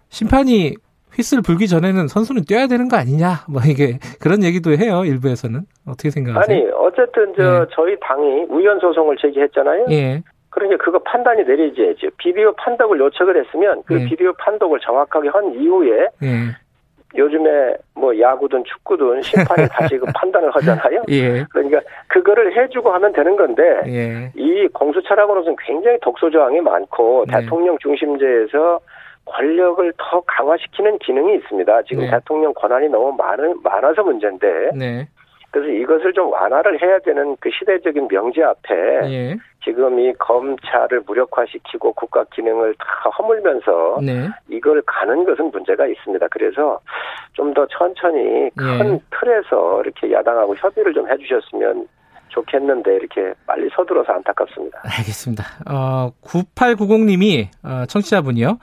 [0.09, 0.75] 심판이
[1.15, 3.45] 휘슬 불기 전에는 선수는 뛰어야 되는 거 아니냐?
[3.49, 6.57] 뭐 이게 그런 얘기도 해요 일부에서는 어떻게 생각하세요?
[6.57, 7.67] 아니 어쨌든 저 예.
[7.75, 9.87] 저희 당이 우연 소송을 제기했잖아요.
[9.91, 10.23] 예.
[10.59, 12.09] 그러니까 그거 판단이 내려져야죠.
[12.19, 14.05] 비디오 판독을 요청을 했으면 그 예.
[14.05, 16.57] 비디오 판독을 정확하게 한 이후에 예.
[17.17, 21.03] 요즘에 뭐 야구든 축구든 심판이 다시 그 판단을 하잖아요.
[21.09, 21.45] 예.
[21.51, 24.33] 그러니까 그거를 해주고 하면 되는 건데 예.
[24.35, 27.41] 이 공수처라고는 굉장히 독소 조항이 많고 네.
[27.41, 28.81] 대통령 중심제에서
[29.25, 31.83] 권력을 더 강화시키는 기능이 있습니다.
[31.83, 32.11] 지금 네.
[32.11, 34.71] 대통령 권한이 너무 많은, 많아서 문제인데.
[34.75, 35.09] 네.
[35.51, 38.75] 그래서 이것을 좀 완화를 해야 되는 그 시대적인 명제 앞에
[39.11, 39.37] 예.
[39.65, 44.29] 지금 이 검찰을 무력화시키고 국가 기능을 다 허물면서 네.
[44.49, 46.27] 이걸 가는 것은 문제가 있습니다.
[46.31, 46.81] 그래서
[47.33, 49.01] 좀 더 천천히 큰 예.
[49.19, 51.89] 틀에서 이렇게 야당하고 협의를 좀 해주셨으면
[52.29, 54.81] 좋겠는데 이렇게 빨리 서둘러서 안타깝습니다.
[54.85, 55.45] 알겠습니다.
[55.69, 58.59] 어, 9890님이 어, 청취자분이요.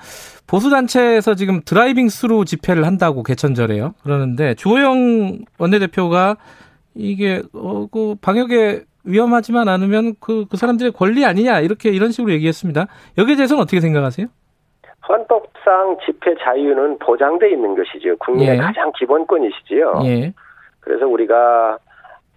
[0.48, 3.96] 보수단체에서 지금 드라이빙 스루 집회를 한다고 개천절에요.
[4.04, 6.38] 그러는데 주호영 원내대표가
[6.96, 12.88] 이게 어, 그 방역에 위험하지만 않으면 그, 그 사람들의 권리 아니냐 이렇게 이런 식으로 얘기했습니다.
[13.18, 14.28] 여기에 대해서는 어떻게 생각하세요?
[15.08, 18.18] 헌법상 집회 자유는 보장돼 있는 것이죠.
[18.18, 18.58] 국민의 예.
[18.58, 20.02] 가장 기본권이시지요.
[20.06, 20.34] 예.
[20.80, 21.78] 그래서 우리가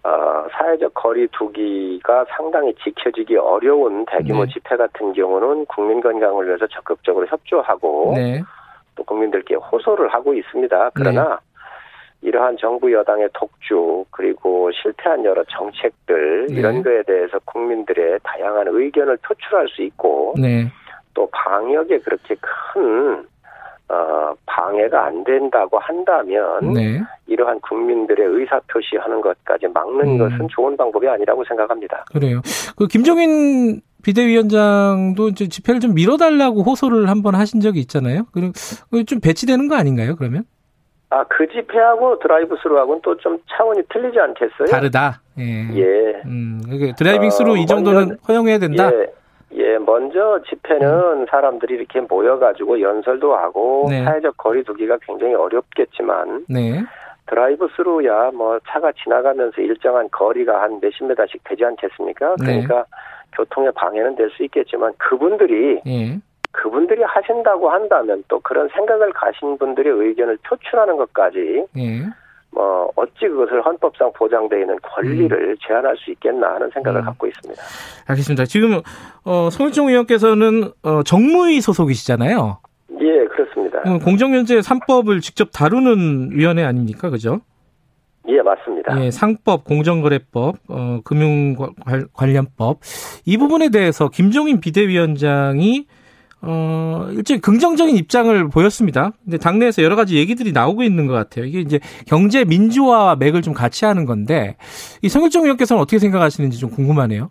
[0.03, 4.53] 어, 사회적 거리 두기가 상당히 지켜지기 어려운 대규모 네.
[4.53, 8.41] 집회 같은 경우는 국민 건강을 위해서 적극적으로 협조하고 네.
[8.95, 10.91] 또 국민들께 호소를 하고 있습니다.
[10.93, 11.48] 그러나 네.
[12.21, 16.55] 이러한 정부 여당의 독주 그리고 실패한 여러 정책들 네.
[16.55, 20.67] 이런 거에 대해서 국민들의 다양한 의견을 표출할 수 있고 네.
[21.13, 23.25] 또 방역에 그렇게 큰
[23.87, 27.01] 어, 방해가 안 된다고 한다면 네.
[27.25, 30.17] 이러한 국민들의 의사 표시하는 것까지 막는 음.
[30.17, 32.05] 것은 좋은 방법이 아니라고 생각합니다.
[32.11, 32.41] 그래요.
[32.75, 38.25] 그 김종인 비대위원장도 이제 집회를 좀 밀어달라고 호소를 한번 하신 적이 있잖아요.
[38.31, 38.53] 그럼
[39.07, 40.15] 좀 배치되는 거 아닌가요?
[40.15, 40.43] 그러면?
[41.11, 44.67] 아, 그 집회하고 드라이브 스루하고는 또 좀 차원이 틀리지 않겠어요?
[44.69, 45.21] 다르다.
[45.39, 45.75] 예.
[45.75, 46.21] 예.
[46.25, 46.61] 음,
[46.97, 48.91] 드라이빙 스루 어, 이 정도는 먼저, 허용해야 된다.
[48.93, 49.07] 예.
[49.53, 50.87] 예, 먼저 집회는
[51.21, 51.25] 음.
[51.29, 54.03] 사람들이 이렇게 모여가지고 연설도 하고 네.
[54.03, 56.83] 사회적 거리두기가 굉장히 어렵겠지만 네.
[57.25, 62.35] 드라이브 스루야 뭐 차가 지나가면서 일정한 거리가 한 몇십 메다씩 되지 않겠습니까?
[62.39, 62.45] 네.
[62.45, 62.83] 그러니까 네.
[63.35, 66.19] 교통의 방해는 될 수 있겠지만 그분들이 예.
[66.51, 72.05] 그분들이 하신다고 한다면 또 그런 생각을 가지신 분들의 의견을 표출하는 것까지 예.
[72.51, 75.55] 뭐 어찌 그것을 헌법상 보장되어 있는 권리를 음.
[75.65, 77.05] 제한할 수 있겠나 하는 생각을 음.
[77.05, 77.61] 갖고 있습니다.
[78.07, 78.45] 알겠습니다.
[78.45, 78.81] 지금
[79.23, 82.59] 어, 송일종 의원께서는 어, 정무위 소속이시잖아요.
[83.01, 83.81] 예, 그렇습니다.
[84.03, 87.41] 공정면제 3법을 직접 다루는 위원회 아닙니까, 그죠?
[88.27, 89.03] 예, 맞습니다.
[89.03, 92.79] 예, 상법, 공정거래법, 어, 금융관련법
[93.25, 95.87] 이 부분에 대해서 김종인 비대위원장이
[96.41, 99.11] 어, 일종의 긍정적인 입장을 보였습니다.
[99.23, 101.45] 근데 당내에서 여러 가지 얘기들이 나오고 있는 것 같아요.
[101.45, 104.55] 이게 이제 경제 민주화와 맥을 좀 같이 하는 건데,
[105.01, 107.29] 이 성일정 의원께서는 어떻게 생각하시는지 좀 궁금하네요.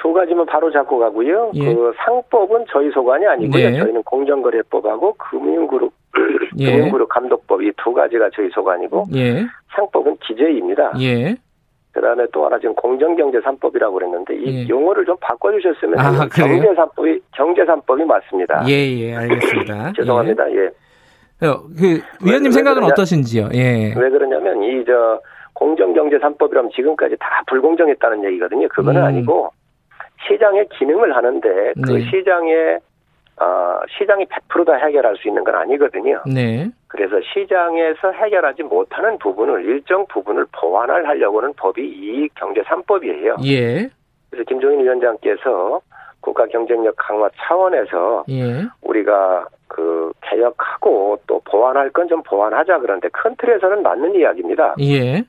[0.00, 1.50] 두 가지만 바로 잡고 가고요.
[1.54, 1.74] 예.
[1.74, 3.70] 그 상법은 저희 소관이 아니고요.
[3.70, 3.78] 네.
[3.80, 5.92] 저희는 공정거래법하고 금융그룹,
[6.58, 6.70] 예.
[6.76, 9.44] 금융그룹 감독법 이 두 가지가 저희 소관이고, 예.
[9.74, 10.92] 상법은 기재입니다.
[11.98, 12.00] 예.
[12.00, 14.68] 그다음에 또 하나 지금 공정경제 3법이라고 그랬는데 이 예.
[14.68, 18.64] 용어를 좀 바꿔 주셨으면 아, 경제 3법이 경제 3법이 맞습니다.
[18.66, 19.92] 예예 예, 알겠습니다.
[19.98, 20.50] 죄송합니다.
[20.52, 20.70] 예.
[21.42, 21.46] 예.
[21.46, 23.50] 어, 그 위원님 생각은 그러냐, 어떠신지요?
[23.54, 23.94] 예.
[23.96, 25.20] 왜 그러냐면 이 저
[25.58, 28.68] 공정경제 3법이라면 지금까지 다 불공정했다는 얘기거든요.
[28.68, 29.06] 그거는 음.
[29.06, 29.50] 아니고
[30.28, 32.10] 시장의 기능을 하는데 그 네.
[32.10, 32.78] 시장의
[33.40, 36.22] 어, 시장이 100%다 해결할 수 있는 건 아니거든요.
[36.26, 36.68] 네.
[36.88, 43.44] 그래서 시장에서 해결하지 못하는 부분을 일정 부분을 보완을 하려고는 법이 이 경제 3법이에요.
[43.46, 43.88] 예.
[44.30, 45.80] 그래서 김종인 위원장께서
[46.20, 48.64] 국가 경쟁력 강화 차원에서 예.
[48.82, 54.74] 우리가 그 개혁하고 또 보완할 건 좀 보완하자 그런데 큰 틀에서는 맞는 이야기입니다.
[54.80, 55.22] 예.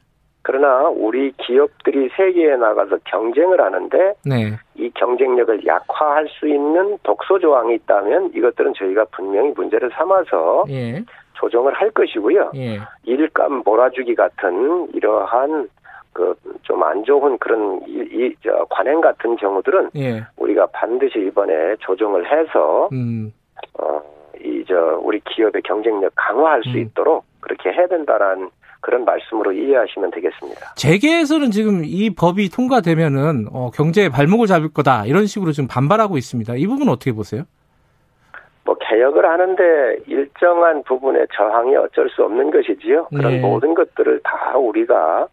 [0.49, 4.53] 그러나 우리 기업들이 세계에 나가서 경쟁을 하는데 네.
[4.73, 11.03] 이 경쟁력을 약화할 수 있는 독소 조항이 있다면 이것들은 저희가 분명히 문제를 삼아서 예.
[11.33, 12.53] 조정을 할 것이고요.
[12.55, 12.79] 예.
[13.03, 15.69] 일감 몰아주기 같은 이러한
[16.13, 16.33] 그
[16.63, 20.23] 좀 안 좋은 그런 이, 이 저, 관행 같은 경우들은 예.
[20.37, 23.31] 우리가 반드시 이번에 조정을 해서 음.
[23.77, 24.01] 어
[24.41, 26.79] 이 저 우리 기업의 경쟁력 강화할 수 음.
[26.79, 28.49] 있도록 그렇게 해야 된다라는
[28.81, 30.73] 그런 말씀으로 이해하시면 되겠습니다.
[30.75, 36.55] 재계에서는 지금 이 법이 통과되면은 어, 경제에 발목을 잡을 거다 이런 식으로 지금 반발하고 있습니다.
[36.55, 37.43] 이 부분 어떻게 보세요?
[38.63, 43.07] 뭐 개혁을 하는데 일정한 부분의 저항이 어쩔 수 없는 것이지요.
[43.07, 43.39] 그런 네.
[43.39, 45.27] 모든 것들을 다 우리가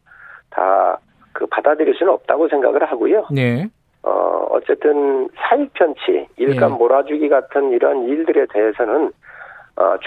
[0.51, 0.99] 다
[1.37, 3.27] 그 받아들일 수는 없다고 생각을 하고요.
[3.31, 3.69] 네.
[4.03, 6.79] 어 어쨌든 사익 편치, 일감 네.
[6.79, 9.11] 몰아주기 같은 이런 일들에 대해서는 어,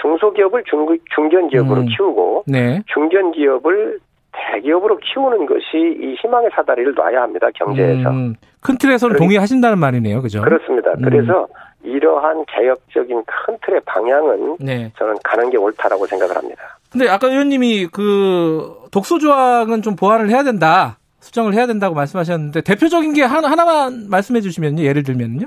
[0.00, 1.86] 중소기업을 중, 중견기업으로 음.
[1.86, 2.82] 키우고 네.
[2.92, 3.98] 중견기업을
[4.32, 8.10] 대기업으로 키우는 것이 이 희망의 사다리를 놔야 합니다 경제에서.
[8.10, 8.34] 음.
[8.60, 10.42] 큰 틀에서는 동의하신다는 말이네요, 그죠?
[10.42, 10.90] 그렇습니다.
[10.92, 11.02] 음.
[11.02, 11.48] 그래서
[11.82, 14.92] 이러한 개혁적인 큰 틀의 방향은 네.
[14.98, 16.78] 저는 가는 게 옳다라고 생각을 합니다.
[16.92, 20.98] 근데 아까 의원님이 그 독소 조항은 좀 보완을 해야 된다.
[21.20, 24.82] 수정을 해야 된다고 말씀하셨는데 대표적인 게 하나, 하나만 말씀해 주시면요.
[24.82, 25.46] 예를 들면요.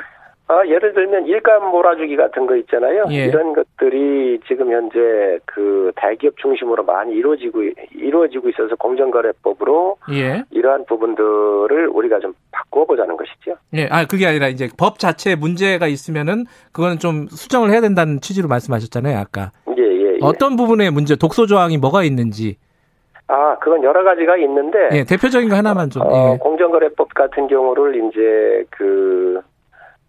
[0.53, 3.05] 아, 예를 들면 일감 몰아주기 같은 거 있잖아요.
[3.09, 3.25] 예.
[3.25, 7.63] 이런 것들이 지금 현재 그 대기업 중심으로 많이 이루어지고
[7.95, 10.43] 이루어지고 있어서 공정거래법으로 예.
[10.51, 13.55] 이러한 부분들을 우리가 좀 바꿔보자는 것이죠.
[13.73, 18.47] 예, 아 그게 아니라 이제 법 자체에 문제가 있으면은 그거는 좀 수정을 해야 된다는 취지로
[18.47, 19.51] 말씀하셨잖아요, 아까.
[19.75, 20.13] 예, 예.
[20.13, 20.17] 예.
[20.21, 22.57] 어떤 부분에 문제, 독소 조항이 뭐가 있는지.
[23.27, 24.89] 아, 그건 여러 가지가 있는데.
[24.91, 26.03] 예, 대표적인 거 하나만 좀.
[26.03, 26.37] 어, 예.
[26.37, 29.41] 공정거래법 같은 경우를 이제 그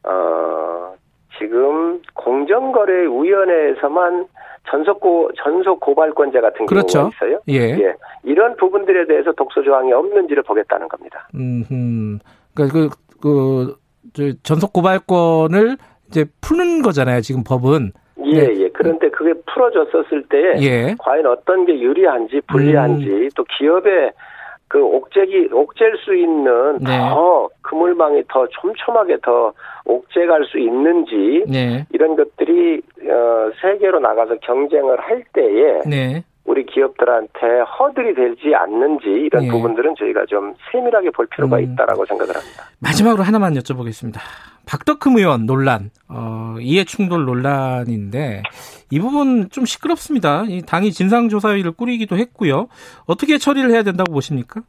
[0.04, 0.94] 어,
[1.38, 4.26] 지금 공정거래 위원회에서만
[4.70, 5.02] 전속
[5.36, 6.98] 전속 고발권자 같은 그렇죠.
[7.00, 7.40] 경우가 있어요.
[7.48, 7.78] 예.
[7.78, 7.94] 예.
[8.22, 11.28] 이런 부분들에 대해서 독소 조항이 없는지를 보겠다는 겁니다.
[11.34, 12.18] 음,
[12.54, 12.88] 그러니까 그,
[13.20, 13.76] 그,
[14.14, 15.76] 저 전속 고발권을
[16.08, 17.20] 이제 푸는 거잖아요.
[17.20, 17.92] 지금 법은.
[18.26, 18.60] 예, 네.
[18.62, 18.68] 예.
[18.70, 20.94] 그런데 그게 풀어졌었을 때 예.
[20.98, 23.28] 과연 어떤 게 유리한지 불리한지 음.
[23.36, 24.12] 또 기업의
[24.74, 26.98] 그 옥죄기 옥죄일 수 있는 네.
[26.98, 29.52] 더 그물망이 더 촘촘하게 더
[29.84, 31.86] 옥죄갈 수 있는지 네.
[31.92, 36.24] 이런 것들이 어, 세계로 나가서 경쟁을 할 때에 네.
[36.44, 39.50] 우리 기업들한테 허들이 되지 않는지 이런 네.
[39.50, 41.62] 부분들은 저희가 좀 세밀하게 볼 필요가 음.
[41.62, 42.64] 있다라고 생각을 합니다.
[42.80, 44.18] 마지막으로 하나만 여쭤보겠습니다.
[44.66, 48.42] 박덕흠 의원 논란, 어, 이해충돌 논란인데
[48.90, 50.44] 이 부분 좀 시끄럽습니다.
[50.48, 52.68] 이 당이 진상조사위를 꾸리기도 했고요.
[53.06, 54.60] 어떻게 처리를 해야 된다고 보십니까?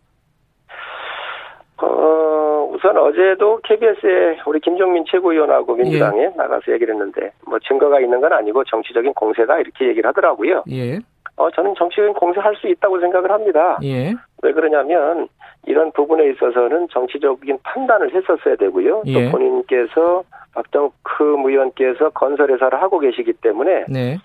[1.81, 6.33] 어, 우선 어제도 KBS에 우리 김종민 최고위원하고 민주당에 예.
[6.35, 10.63] 나가서 얘기를 했는데 뭐 증거가 있는 건 아니고 정치적인 공세다 이렇게 얘기를 하더라고요.
[10.71, 10.99] 예.
[11.37, 13.77] 어, 저는 정치적인 공세할 수 있다고 생각을 합니다.
[13.83, 14.13] 예.
[14.41, 15.27] 왜 그러냐면
[15.65, 19.03] 이런 부분에 있어서는 정치적인 판단을 했었어야 되고요.
[19.07, 19.25] 예.
[19.25, 20.23] 또 본인께서
[20.53, 24.17] 박정크 의원께서 건설 회사를 하고 계시기 때문에 네.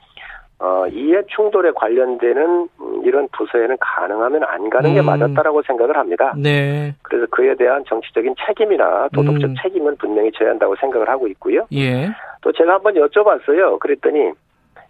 [0.61, 2.69] 어, 이해 충돌에 관련되는
[3.05, 5.07] 이런 부서에는 가능하면 안 가는 게 음.
[5.07, 6.35] 맞았다라고 생각을 합니다.
[6.37, 6.95] 네.
[7.03, 9.55] 그래서 그에 대한 정치적인 책임이나 도덕적 음.
[9.63, 11.67] 책임은 분명히 져야 한다고 생각을 하고 있고요.
[11.73, 12.11] 예.
[12.43, 13.79] 또 제가 한번 여쭤봤어요.
[13.79, 14.33] 그랬더니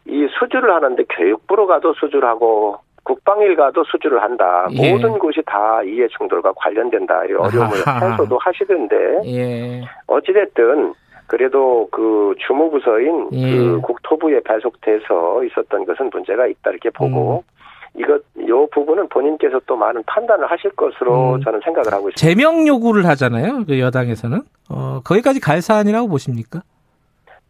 [0.07, 4.67] 이 수주를 하는데 교육부로 가도 수주를 하고 국방일 가도 수주를 한다.
[4.73, 4.93] 예.
[4.93, 7.25] 모든 곳이 다 이해 충돌과 관련된다.
[7.25, 7.77] 이 어려움을
[8.13, 8.97] 해소도 하시던데
[9.27, 9.83] 예.
[10.07, 10.95] 어찌됐든
[11.27, 13.57] 그래도 그 주무부서인 예.
[13.57, 18.01] 그 국토부에 배속돼서 있었던 것은 문제가 있다 이렇게 보고 음.
[18.01, 21.41] 이것 요 부분은 본인께서 또 많은 판단을 하실 것으로 음.
[21.43, 22.17] 저는 생각을 하고 있습니다.
[22.17, 23.65] 제명 요구를 하잖아요.
[23.67, 26.63] 그 여당에서는 어 거기까지 갈 사안이라고 보십니까?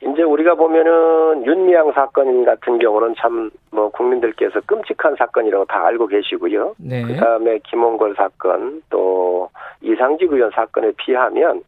[0.03, 6.75] 이제 우리가 보면은 윤미향 사건 같은 경우는 참 뭐 국민들께서 끔찍한 사건이라고 다 알고 계시고요.
[6.79, 7.03] 네.
[7.03, 9.49] 그다음에 김원걸 사건 또
[9.81, 11.63] 이상직 의원 사건에 비하면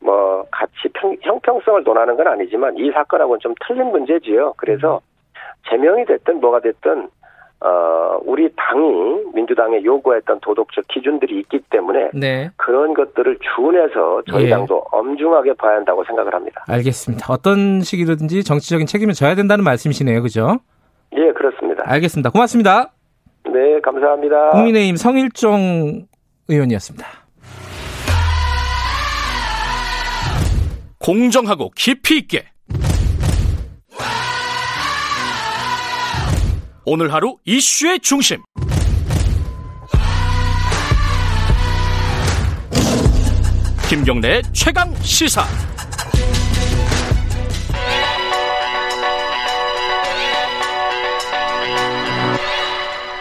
[0.00, 4.54] 뭐 같이 평, 형평성을 논하는 건 아니지만 이 사건하고는 좀 틀린 문제지요.
[4.56, 5.00] 그래서
[5.68, 7.08] 제명이 됐든 뭐가 됐든
[7.60, 12.50] 어, 우리 당이 민주당에 요구했던 도덕적 기준들이 있기 때문에 네.
[12.56, 14.50] 그런 것들을 준해서 저희 예.
[14.50, 16.64] 당도 엄중하게 봐야 한다고 생각을 합니다.
[16.68, 17.32] 알겠습니다.
[17.32, 20.22] 어떤 식이든지 정치적인 책임을 져야 된다는 말씀이시네요.
[20.22, 20.58] 그죠?
[21.16, 21.82] 예, 그렇습니다.
[21.86, 22.30] 알겠습니다.
[22.30, 22.92] 고맙습니다.
[23.52, 24.50] 네, 감사합니다.
[24.50, 26.06] 국민의힘 성일종
[26.48, 27.06] 의원이었습니다.
[31.00, 32.44] 공정하고 깊이 있게
[36.90, 38.38] 오늘 하루 이슈의 중심.
[43.90, 45.44] 김경래 최강 시사.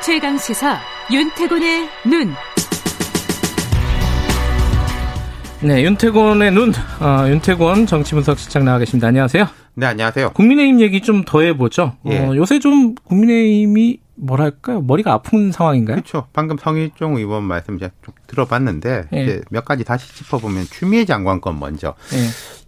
[0.01, 0.79] 최강 시사
[1.11, 2.33] 윤태곤의 눈.
[5.63, 9.07] 네, 윤태곤의 눈, 어, 윤태곤 정치분석실장 나와 계십니다.
[9.07, 9.47] 안녕하세요.
[9.73, 10.31] 네, 안녕하세요.
[10.33, 11.95] 국민의힘 얘기 좀 더 해보죠.
[12.05, 12.19] 예.
[12.19, 14.81] 어, 요새 좀 국민의힘이 뭐랄까요?
[14.81, 15.95] 머리가 아픈 상황인가요?
[15.97, 16.27] 그렇죠.
[16.33, 19.23] 방금 성일종 의원 말씀 제가 좀 들어봤는데 예.
[19.23, 22.17] 이제 몇 가지 다시 짚어보면 추미애 장관 건 먼저 예.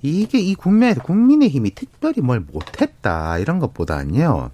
[0.02, 4.50] 이게 이 국면에서 국민의힘이 특별히 뭘 못했다 이런 것보다는요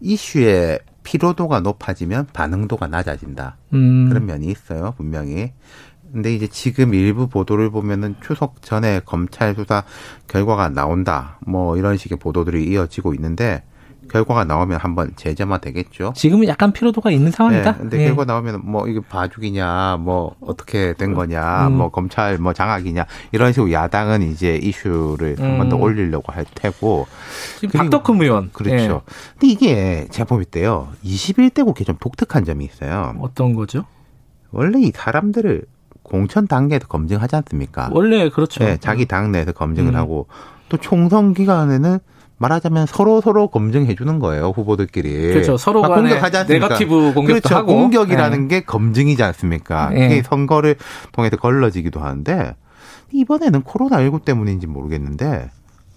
[0.00, 4.08] 이슈의 피로도가 높아지면 반응도가 낮아진다 음.
[4.08, 5.52] 그런 면이 있어요 분명히.
[6.14, 9.82] 근데 이제 지금 일부 보도를 보면은 추석 전에 검찰 수사
[10.28, 11.40] 결과가 나온다.
[11.44, 13.64] 뭐 이런 식의 보도들이 이어지고 있는데
[14.08, 16.12] 결과가 나오면 한번 제재만 되겠죠.
[16.14, 17.72] 지금은 약간 피로도가 있는 상황이다.
[17.72, 18.04] 네, 근데 예.
[18.06, 21.78] 결과 나오면 뭐 이게 봐주기냐, 뭐 어떻게 된 거냐, 음.
[21.78, 25.44] 뭐 검찰 뭐 장악이냐 이런 식으로 야당은 이제 이슈를 음.
[25.44, 27.08] 한번 더 올리려고 할 테고.
[27.58, 28.50] 지금 박덕흠 의원.
[28.52, 28.76] 그렇죠.
[28.76, 29.12] 예.
[29.32, 33.16] 근데 이게 제가 볼 때요, 21대 국회 좀 독특한 점이 있어요.
[33.18, 33.84] 어떤 거죠?
[34.52, 35.64] 원래 이 사람들을
[36.04, 37.88] 공천 단계에서 검증하지 않습니까?
[37.92, 38.62] 원래 그렇죠.
[38.62, 39.96] 네, 자기 당 내에서 검증을 음.
[39.96, 40.28] 하고
[40.68, 41.98] 또 총선 기간에는
[42.36, 45.32] 말하자면 서로 서로 검증해 주는 거예요 후보들끼리.
[45.32, 45.56] 그렇죠.
[45.56, 46.68] 서로 간 공격하지 않습니까?
[46.68, 47.54] 네거티브 공격도 그렇죠.
[47.54, 47.74] 하고.
[47.74, 48.48] 공격이라는 네.
[48.48, 49.90] 게 검증이지 않습니까?
[49.90, 50.08] 네.
[50.08, 50.76] 그게 선거를
[51.12, 52.54] 통해서 걸러지기도 하는데
[53.12, 55.50] 이번에는 코로나 19 때문인지 모르겠는데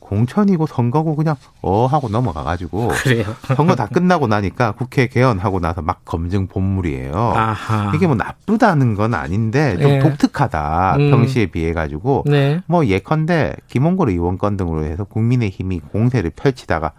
[0.08, 3.26] 공천이고 선거고 그냥 어 하고 넘어가 가지고 그래요.
[3.56, 7.14] 선거 다 끝나고 나니까 국회 개헌하고 나서 막 검증 본물이에요.
[7.14, 7.92] 아하.
[7.96, 10.00] 이게 뭐 나쁘다는 건 아닌데 좀 네.
[10.00, 11.12] 독특하다 음.
[11.12, 12.62] 평시에 비해 가지고 네.
[12.68, 16.94] 뭐 예컨대 김홍걸 의원 건 등으로 해서 국민의힘이 공세를 펼치다가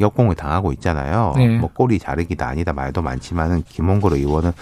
[0.00, 1.34] 역공을 당하고 있잖아요.
[1.36, 1.56] 네.
[1.58, 4.52] 뭐 꼬리 자르기다 아니다 말도 많지만은 김홍걸 의원은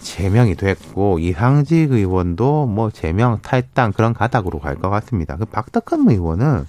[0.00, 5.36] 제명이 됐고 이상직 의원도 뭐 제명 탈당 그런 가닥으로 갈 것 같습니다.
[5.36, 6.66] 그 박덕흠 의원은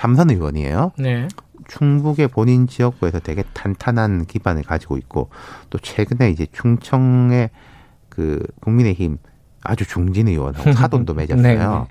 [0.00, 0.92] 삼선 의원이에요.
[0.98, 1.28] 네.
[1.68, 5.28] 충북의 본인 지역구에서 되게 탄탄한 기반을 가지고 있고
[5.68, 7.50] 또 최근에 이제 충청의
[8.08, 9.18] 그 국민의힘
[9.62, 11.42] 아주 중진 의원하고 사돈도 맺었어요.
[11.42, 11.84] 네, 네.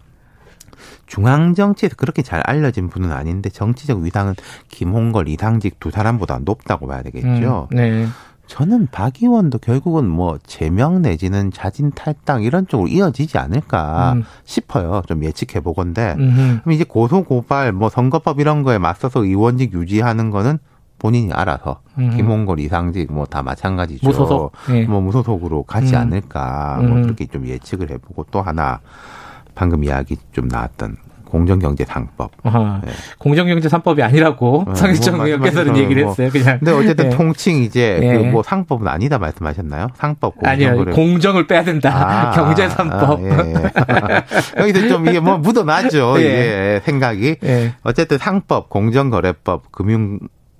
[1.05, 4.33] 중앙 정치에서 그렇게 잘 알려진 분은 아닌데 정치적 위상은
[4.69, 7.67] 김홍걸, 이상직 두 사람보다 높다고 봐야 되겠죠.
[7.71, 8.07] 음, 네.
[8.49, 14.23] 저는 박 의원도 결국은 뭐 제명 내지는 자진 탈당 이런 쪽으로 이어지지 않을까 음.
[14.43, 15.03] 싶어요.
[15.07, 16.15] 좀 예측해 보건데.
[16.17, 20.57] 그럼 이제 고소 고발 뭐 선거법 이런 거에 맞서서 의원직 유지하는 거는
[20.97, 22.09] 본인이 알아서 음.
[22.09, 24.07] 김홍걸 이상직 뭐 다 마찬가지죠.
[24.07, 24.51] 무소속.
[24.67, 24.85] 네.
[24.85, 26.01] 뭐 무소속으로 가지 음.
[26.01, 28.79] 않을까 뭐 그렇게 좀 예측을 해보고 또 하나
[29.53, 30.97] 방금 이야기 좀 나왔던
[31.29, 32.31] 공정경제 상법.
[32.43, 32.91] 네.
[33.17, 36.11] 공정경제 상법이 아니라고 네, 상일정 뭐 의원께서는 얘기를 뭐.
[36.11, 36.29] 했어요.
[36.31, 36.59] 그냥.
[36.59, 37.15] 근데 어쨌든 네.
[37.15, 38.29] 통칭 이제 네.
[38.29, 39.87] 그뭐 상법은 아니다 말씀하셨나요?
[39.95, 40.85] 상법 공정 아니요.
[40.93, 41.91] 공정을 빼야 된다.
[41.93, 43.19] 아, 경제 상법.
[43.19, 44.59] 아, 예, 예.
[44.61, 46.15] 여기서 좀 이게 뭐 묻어나죠.
[46.17, 46.21] 예.
[46.21, 47.35] 이게 생각이.
[47.43, 47.73] 예.
[47.83, 50.19] 어쨌든 상법, 공정거래법, 금융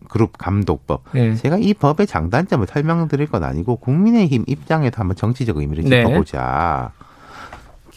[0.10, 1.04] 그룹 감독법.
[1.14, 1.36] 네.
[1.36, 6.04] 제가 이 법의 장단점을 설명드릴 건 아니고 국민의힘 입장에서 한번 정치적 의미를 네.
[6.04, 6.92] 짚어보자.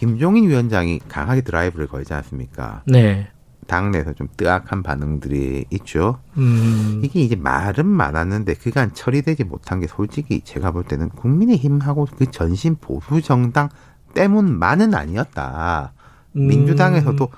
[0.02, 2.82] 김종인 위원장이 강하게 드라이브를 걸지 않습니까?
[2.88, 3.28] 네.
[3.68, 6.18] 당내에서 좀 뜨악한 반응들이 있죠.
[6.38, 7.00] 음.
[7.04, 12.74] 이게 이제 말은 많았는데 그간 처리되지 못한 게 솔직히 제가 볼 때는 국민의힘하고 그 전신
[12.80, 13.68] 보수 정당
[14.14, 15.92] 때문만은 아니었다.
[16.34, 16.48] 음.
[16.48, 17.28] 민주당에서도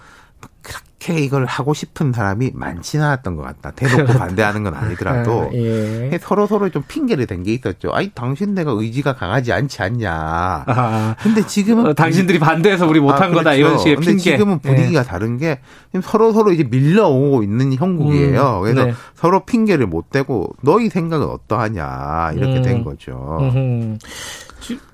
[1.04, 3.72] 그렇게 이걸 하고 싶은 사람이 많지는 않았던 것 같다.
[3.72, 6.18] 대놓고 반대하는 건 아니더라도 아, 예.
[6.22, 7.90] 서로 서로 좀 핑계를 댄 게 있었죠.
[7.92, 10.64] 아니 당신네가 의지가 강하지 않지 않냐.
[10.66, 13.38] 아, 근데 지금은 어, 당신들이 반대해서 우리 못한 아, 그렇죠.
[13.44, 14.06] 거다 이런 식의 핑계.
[14.12, 15.04] 근데 지금은 분위기가 예.
[15.04, 15.60] 다른 게
[16.02, 18.58] 서로 서로 이제 밀려오고 있는 형국이에요.
[18.58, 18.94] 음, 그래서 네.
[19.14, 22.62] 서로 핑계를 못 대고 너희 생각은 어떠하냐 이렇게 음.
[22.62, 23.38] 된 거죠.
[23.40, 23.98] 음흠.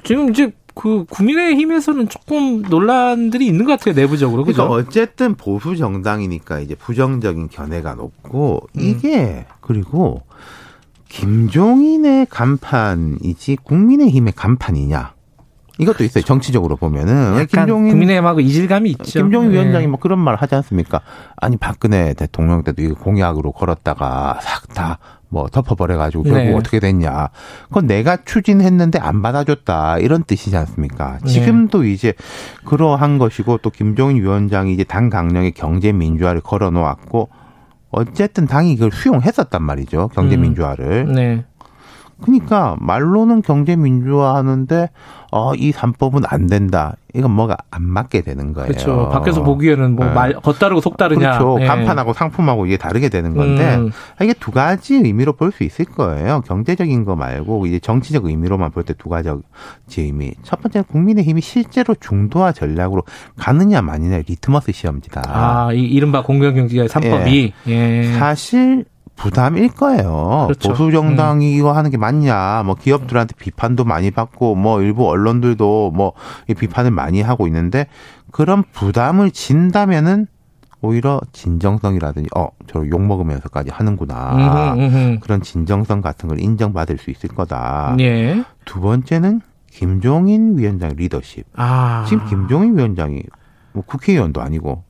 [0.05, 4.69] 지금 이제 그 국민의힘에서는 조금 논란들이 있는 것 같아요 내부적으로 그죠?
[4.69, 8.81] 그러니까 어쨌든 보수 정당이니까 이제 부정적인 견해가 높고 음.
[8.81, 10.23] 이게 그리고
[11.09, 15.15] 김종인의 간판이지 국민의힘의 간판이냐?
[15.79, 16.23] 이것도 있어요.
[16.25, 19.21] 정치적으로 보면은 김종인 국민의힘하고 이질감이 있죠.
[19.21, 19.55] 김종인 네.
[19.55, 21.01] 위원장이 뭐 그런 말 하지 않습니까?
[21.37, 24.99] 아니 박근혜 대통령 때도 이거 공약으로 걸었다가 싹 다
[25.31, 26.53] 뭐 덮어버려가지고 결국 네.
[26.55, 27.31] 어떻게 됐냐.
[27.69, 29.99] 그건 내가 추진했는데 안 받아줬다.
[29.99, 31.19] 이런 뜻이지 않습니까?
[31.23, 31.29] 네.
[31.29, 32.13] 지금도 이제
[32.65, 37.31] 그러한 것이고 또 김종인 위원장이 이제 당 강령의 경제 민주화를 걸어 놓았고
[37.91, 40.09] 어쨌든 당이 이걸 수용했었단 말이죠.
[40.13, 41.07] 경제 민주화를.
[41.09, 41.13] 음.
[41.15, 41.45] 네.
[42.21, 44.91] 그러니까 말로는 경제 민주화 하는데
[45.33, 46.97] 어, 이 3법은 안 된다.
[47.15, 48.69] 이건 뭐가 안 맞게 되는 거예요.
[48.69, 49.09] 그렇죠.
[49.11, 50.35] 밖에서 보기에는 뭐말 네.
[50.41, 51.39] 겉다르고 속다르냐.
[51.39, 51.59] 그렇죠.
[51.59, 51.67] 네.
[51.67, 53.91] 간판하고 상품하고 이게 다르게 되는 건데 음.
[54.23, 56.43] 이게 두 가지 의미로 볼 수 있을 거예요.
[56.47, 59.29] 경제적인 거 말고 이제 정치적 의미로만 볼 때 두 가지
[59.97, 60.33] 의미.
[60.45, 63.03] 첫 번째는 국민의 힘이 실제로 중도화 전략으로
[63.37, 65.23] 가느냐 마느냐 리트머스 시험지다.
[65.27, 67.73] 아, 이 이른바 공정경제의 3법이 예.
[67.73, 68.13] 예.
[68.15, 68.85] 사실
[69.21, 70.45] 부담일 거예요.
[70.47, 70.71] 그렇죠.
[70.71, 71.59] 보수 정당이 음.
[71.59, 72.63] 이거 하는 게 맞냐?
[72.65, 76.13] 뭐 기업들한테 비판도 많이 받고 뭐 일부 언론들도 뭐
[76.47, 77.87] 비판을 많이 하고 있는데
[78.31, 80.27] 그런 부담을 진다면은
[80.83, 85.19] 오히려 진정성이라든지 어저 욕 먹으면서까지 하는구나 음흠, 음흠.
[85.21, 87.97] 그런 진정성 같은 걸 인정받을 수 있을 거다.
[88.01, 88.43] 예.
[88.65, 91.45] 두 번째는 김종인 위원장 리더십.
[91.55, 92.07] 아.
[92.09, 93.23] 지금 김종인 위원장이
[93.73, 94.83] 뭐 국회의원도 아니고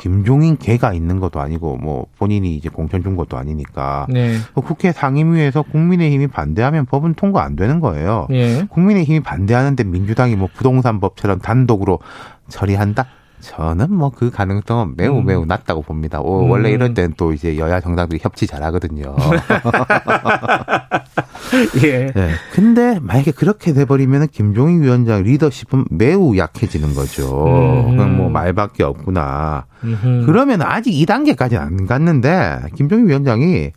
[0.00, 4.36] 김종인 개가 있는 것도 아니고 뭐 본인이 이제 공천 준 것도 아니니까 네.
[4.54, 8.26] 뭐 국회 상임위에서 국민의힘이 반대하면 법은 통과 안 되는 거예요.
[8.30, 8.66] 네.
[8.70, 12.00] 국민의힘이 반대하는데 민주당이 뭐 부동산법처럼 단독으로
[12.48, 13.06] 처리한다?
[13.40, 15.26] 저는 뭐 그 가능성은 매우 음.
[15.26, 16.20] 매우 낮다고 봅니다.
[16.20, 16.50] 오, 음.
[16.50, 19.14] 원래 이럴 땐 또 이제 여야 정당들이 협치 잘하거든요.
[21.84, 22.12] 예.
[22.12, 22.30] 네.
[22.52, 27.46] 근데 만약에 그렇게 돼버리면 김종인 위원장 리더십은 매우 약해지는 거죠.
[27.46, 27.96] 음.
[27.96, 29.66] 그냥 뭐 말밖에 없구나.
[29.84, 30.26] 음흠.
[30.26, 33.72] 그러면 아직 2단계까지는 안 갔는데 김종인 위원장이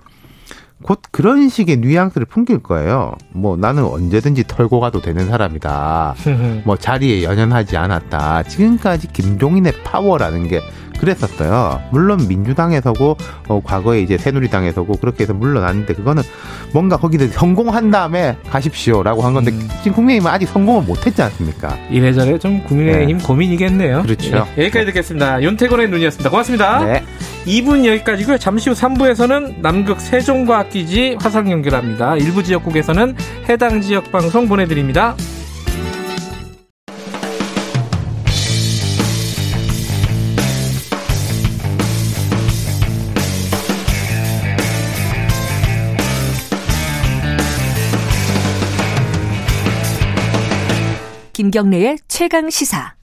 [0.83, 3.13] 곧 그런 식의 뉘앙스를 풍길 거예요.
[3.31, 6.15] 뭐 나는 언제든지 털고 가도 되는 사람이다.
[6.65, 8.43] 뭐 자리에 연연하지 않았다.
[8.43, 10.61] 지금까지 김종인의 파워라는 게
[10.99, 11.81] 그랬었어요.
[11.91, 13.17] 물론 민주당에서고
[13.47, 16.23] 어, 과거에 이제 새누리당에서고 그렇게 해서 물러났는데 그거는
[16.73, 19.67] 뭔가 거기서 성공한 다음에 가십시오라고 한 건데 음.
[19.83, 21.77] 지금 국민의힘은 아직 성공을 못했지 않습니까?
[21.89, 23.23] 이래저래 좀 국민의힘 네.
[23.23, 24.03] 고민이겠네요.
[24.03, 24.47] 그렇죠.
[24.55, 25.41] 네, 여기까지 듣겠습니다.
[25.41, 26.29] 윤태곤의 눈이었습니다.
[26.29, 26.83] 고맙습니다.
[26.83, 27.03] 네.
[27.47, 28.37] 2부 여기까지고요.
[28.37, 32.17] 잠시 후 3부에서는 남극 세종과학기지 화상 연결합니다.
[32.17, 33.15] 일부 지역국에서는
[33.47, 35.15] 해당 지역 방송 보내드립니다.
[51.31, 52.96] 김경래의 최강 시사.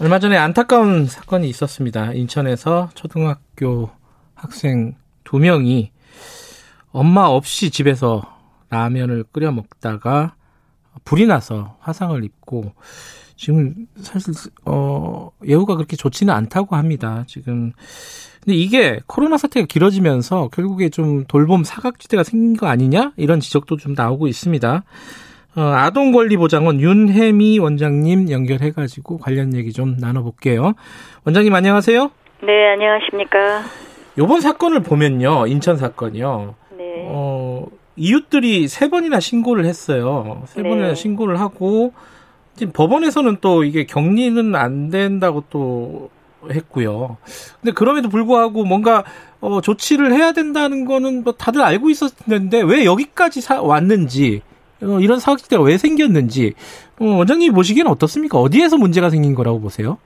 [0.00, 2.12] 얼마 전에 안타까운 사건이 있었습니다.
[2.14, 3.90] 인천에서 초등학교
[4.34, 5.92] 학생 두 명이
[6.90, 8.22] 엄마 없이 집에서
[8.70, 10.34] 라면을 끓여 먹다가
[11.04, 12.72] 불이 나서 화상을 입고
[13.36, 14.34] 지금 사실
[14.64, 17.24] 어 예후가 그렇게 좋지는 않다고 합니다.
[17.28, 17.72] 지금
[18.42, 23.94] 근데 이게 코로나 사태가 길어지면서 결국에 좀 돌봄 사각지대가 생긴 거 아니냐 이런 지적도 좀
[23.94, 24.82] 나오고 있습니다.
[25.56, 30.74] 어, 아동권리보장원 윤혜미 원장님 연결해가지고 관련 얘기 좀 나눠볼게요.
[31.24, 32.10] 원장님 안녕하세요.
[32.42, 33.62] 네, 안녕하십니까.
[34.18, 36.54] 요번 사건을 보면요, 인천 사건이요.
[36.76, 36.84] 네.
[37.08, 40.42] 어, 이웃들이 세 번이나 신고를 했어요.
[40.46, 40.68] 세 네.
[40.68, 41.92] 번이나 신고를 하고,
[42.56, 46.10] 지금 법원에서는 또 이게 격리는 안 된다고 또
[46.50, 47.16] 했고요.
[47.60, 49.04] 근데 그럼에도 불구하고 뭔가
[49.40, 54.42] 어, 조치를 해야 된다는 거는 뭐 다들 알고 있었는데 왜 여기까지 사, 왔는지
[54.84, 56.54] 어, 이런 사각지대가 왜 생겼는지
[57.00, 58.38] 어, 원장님이 보시기에는 어떻습니까?
[58.38, 59.98] 어디에서 문제가 생긴 거라고 보세요?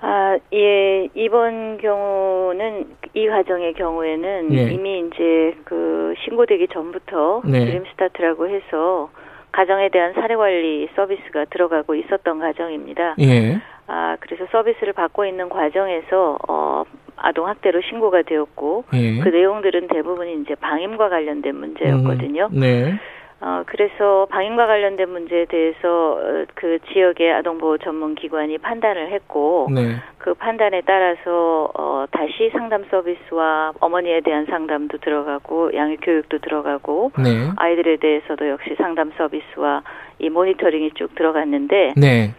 [0.00, 4.70] 아, 예, 이번 경우는 이 가정의 경우에는 예.
[4.70, 7.64] 이미 이제 그 신고되기 전부터 네.
[7.66, 9.10] 드림 스타트라고 해서
[9.50, 13.16] 가정에 대한 사례 관리 서비스가 들어가고 있었던 가정입니다.
[13.20, 13.60] 예.
[13.88, 16.84] 아, 그래서 서비스를 받고 있는 과정에서 어
[17.16, 19.18] 아동 학대로 신고가 되었고 예.
[19.20, 22.50] 그 내용들은 대부분 이제 방임과 관련된 문제였거든요.
[22.52, 22.94] 음, 네.
[23.40, 29.96] 어, 그래서 방임과 관련된 문제에 대해서 어, 그 지역의 아동보호 전문 기관이 판단을 했고 네.
[30.18, 37.50] 그 판단에 따라서 어, 다시 상담 서비스와 어머니에 대한 상담도 들어가고 양육 교육도 들어가고 네.
[37.56, 39.82] 아이들에 대해서도 역시 상담 서비스와
[40.18, 42.34] 이 모니터링이 쭉 들어갔는데 네.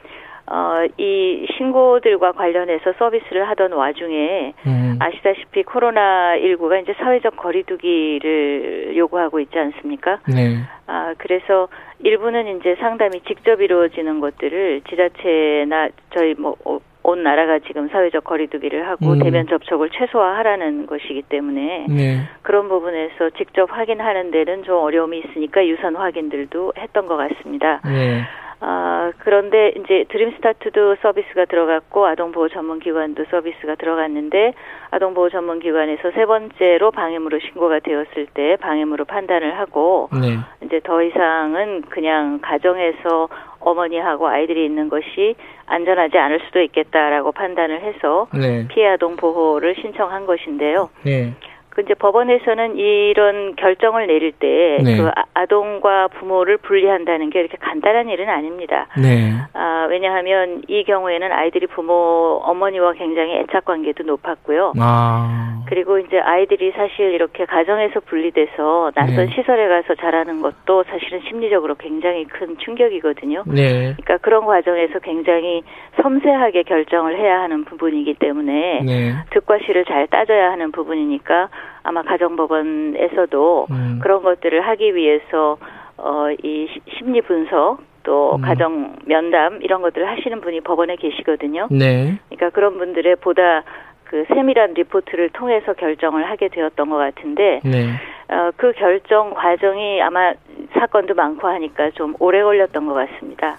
[0.51, 4.97] 어, 이 신고들과 관련해서 서비스를 하던 와중에 음.
[4.99, 10.19] 아시다시피 코로나19가 이제 사회적 거리두기를 요구하고 있지 않습니까?
[10.27, 10.57] 네.
[10.87, 11.67] 아, 그래서
[11.99, 18.87] 일부는 이제 상담이 직접 이루어지는 것들을 지자체나 저희 뭐, 어, 온 나라가 지금 사회적 거리두기를
[18.87, 19.19] 하고 음.
[19.19, 22.21] 대면 접촉을 최소화하라는 것이기 때문에 네.
[22.41, 27.81] 그런 부분에서 직접 확인하는 데는 좀 어려움이 있으니까 유선 확인들도 했던 것 같습니다.
[27.85, 28.21] 네.
[28.61, 34.53] 아, 그런데 이제 드림스타트도 서비스가 들어갔고 아동보호 전문기관도 서비스가 들어갔는데
[34.91, 40.37] 아동보호 전문기관에서 세 번째로 방임으로 신고가 되었을 때 방임으로 판단을 하고 네.
[40.65, 43.29] 이제 더 이상은 그냥 가정에서
[43.61, 45.35] 어머니하고 아이들이 있는 것이
[45.65, 48.67] 안전하지 않을 수도 있겠다라고 판단을 해서 네.
[48.69, 50.89] 피해 아동 보호를 신청한 것인데요.
[51.03, 51.33] 네.
[51.69, 54.97] 그 이제 법원에서는 이런 결정을 내릴 때그 네.
[54.97, 58.87] 그 아동과 부모를 분리한다는 게 이렇게 간단한 일은 아닙니다.
[58.97, 59.33] 네.
[59.53, 64.73] 아, 왜냐하면 이 경우에는 아이들이 부모 어머니와 굉장히 애착 관계도 높았고요.
[64.79, 65.58] 아.
[65.69, 69.35] 그리고 이제 아이들이 사실 이렇게 가정에서 분리돼서 낯선 네.
[69.35, 73.43] 시설에 가서 자라는 것도 사실은 심리적으로 굉장히 큰 충격이거든요.
[73.45, 73.93] 네.
[73.93, 75.61] 그러니까 그런 과정에서 굉장히
[76.01, 79.13] 섬세하게 결정을 해야 하는 부분이기 때문에 네.
[79.29, 81.49] 득과 실을 잘 따져야 하는 부분이니까
[81.83, 83.99] 아마 가정법원에서도 음.
[84.01, 85.57] 그런 것들을 하기 위해서
[85.97, 86.67] 어, 이
[86.97, 88.41] 심리 분석 또 음.
[88.41, 91.67] 가정 면담 이런 것들을 하시는 분이 법원에 계시거든요.
[91.69, 92.17] 네.
[92.29, 93.63] 그러니까 그런 분들의 보다
[94.09, 97.89] 그 세밀한 리포트를 통해서 결정을 하게 되었던 것 같은데 네.
[98.27, 100.33] 어, 그 결정 과정이 아마
[100.73, 103.57] 사건도 많고 하니까 좀 오래 걸렸던 것 같습니다.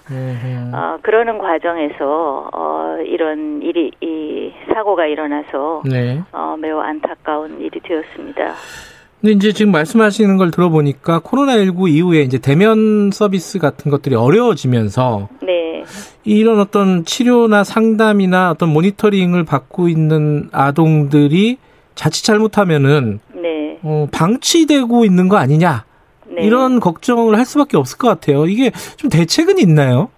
[0.73, 6.21] 어, 그러는 과정에서 어, 이런 일이 이 사고가 일어나서 네.
[6.33, 8.53] 어, 매우 안타까운 일이 되었습니다.
[9.21, 15.83] 근데 이제 지금 말씀하시는 걸 들어보니까 코로나19 이후에 이제 대면 서비스 같은 것들이 어려워지면서 네.
[16.23, 21.57] 이런 어떤 치료나 상담이나 어떤 모니터링을 받고 있는 아동들이
[21.93, 23.77] 자칫 잘못하면은 네.
[23.83, 25.85] 어, 방치되고 있는 거 아니냐
[26.27, 26.43] 네.
[26.43, 28.47] 이런 걱정을 할 수밖에 없을 것 같아요.
[28.47, 30.09] 이게 좀 대책은 있나요?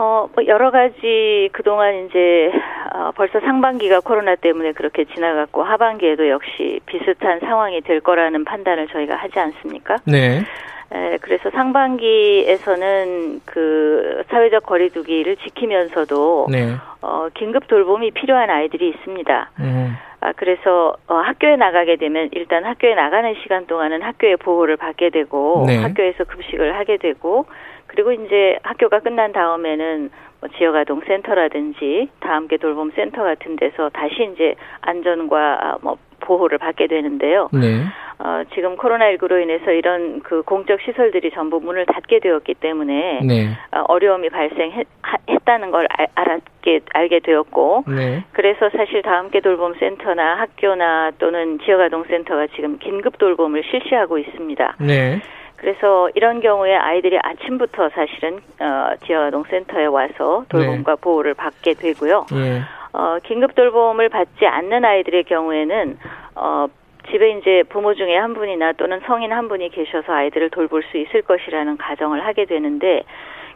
[0.00, 2.52] 어, 뭐 여러 가지 그동안 이제
[2.94, 9.16] 어, 벌써 상반기가 코로나 때문에 그렇게 지나갔고 하반기에도 역시 비슷한 상황이 될 거라는 판단을 저희가
[9.16, 9.96] 하지 않습니까?
[10.04, 10.44] 네.
[10.92, 16.76] 에, 그래서 상반기에서는 그 사회적 거리두기를 지키면서도 네.
[17.02, 19.50] 어, 긴급 돌봄이 필요한 아이들이 있습니다.
[19.58, 19.96] 음.
[20.20, 25.64] 아, 그래서 어, 학교에 나가게 되면 일단 학교에 나가는 시간 동안은 학교의 보호를 받게 되고
[25.66, 25.78] 네.
[25.78, 27.46] 학교에서 급식을 하게 되고
[27.98, 34.54] 그리고 이제 학교가 끝난 다음에는 뭐 지역아동 센터라든지 다함께 돌봄 센터 같은 데서 다시 이제
[34.82, 37.48] 안전과 아, 뭐 보호를 받게 되는데요.
[37.52, 37.82] 네.
[38.20, 43.48] 어, 지금 코로나19로 인해서 이런 그 공적 시설들이 전부 문을 닫게 되었기 때문에 네.
[43.72, 48.22] 어, 어려움이 발생했다는 걸 알, 알았게 알게 되었고 네.
[48.30, 54.76] 그래서 사실 다함께 돌봄 센터나 학교나 또는 지역아동 센터가 지금 긴급 돌봄을 실시하고 있습니다.
[54.78, 55.20] 네.
[55.58, 61.00] 그래서 이런 경우에 아이들이 아침부터 사실은 어, 지역아동센터에 와서 돌봄과 네.
[61.00, 62.26] 보호를 받게 되고요.
[62.32, 62.60] 네.
[62.92, 65.98] 어, 긴급 돌봄을 받지 않는 아이들의 경우에는
[66.36, 66.66] 어,
[67.10, 71.22] 집에 이제 부모 중에 한 분이나 또는 성인 한 분이 계셔서 아이들을 돌볼 수 있을
[71.22, 73.02] 것이라는 가정을 하게 되는데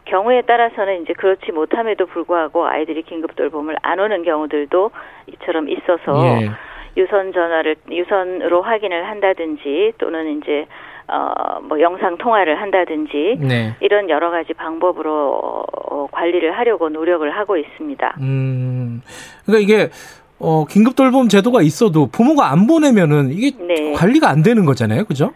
[0.05, 4.91] 경우에 따라서는 이제 그렇지 못함에도 불구하고 아이들이 긴급 돌봄을 안 오는 경우들도
[5.27, 6.49] 이처럼 있어서 예.
[6.97, 10.65] 유선 전화를 유선으로 확인을 한다든지 또는 이제
[11.07, 13.75] 어, 뭐 영상 통화를 한다든지 네.
[13.81, 18.15] 이런 여러 가지 방법으로 어, 관리를 하려고 노력을 하고 있습니다.
[18.21, 19.01] 음,
[19.45, 19.89] 그러니까 이게
[20.39, 23.93] 어, 긴급 돌봄 제도가 있어도 부모가 안 보내면은 이게 네.
[23.93, 25.31] 관리가 안 되는 거잖아요, 그죠?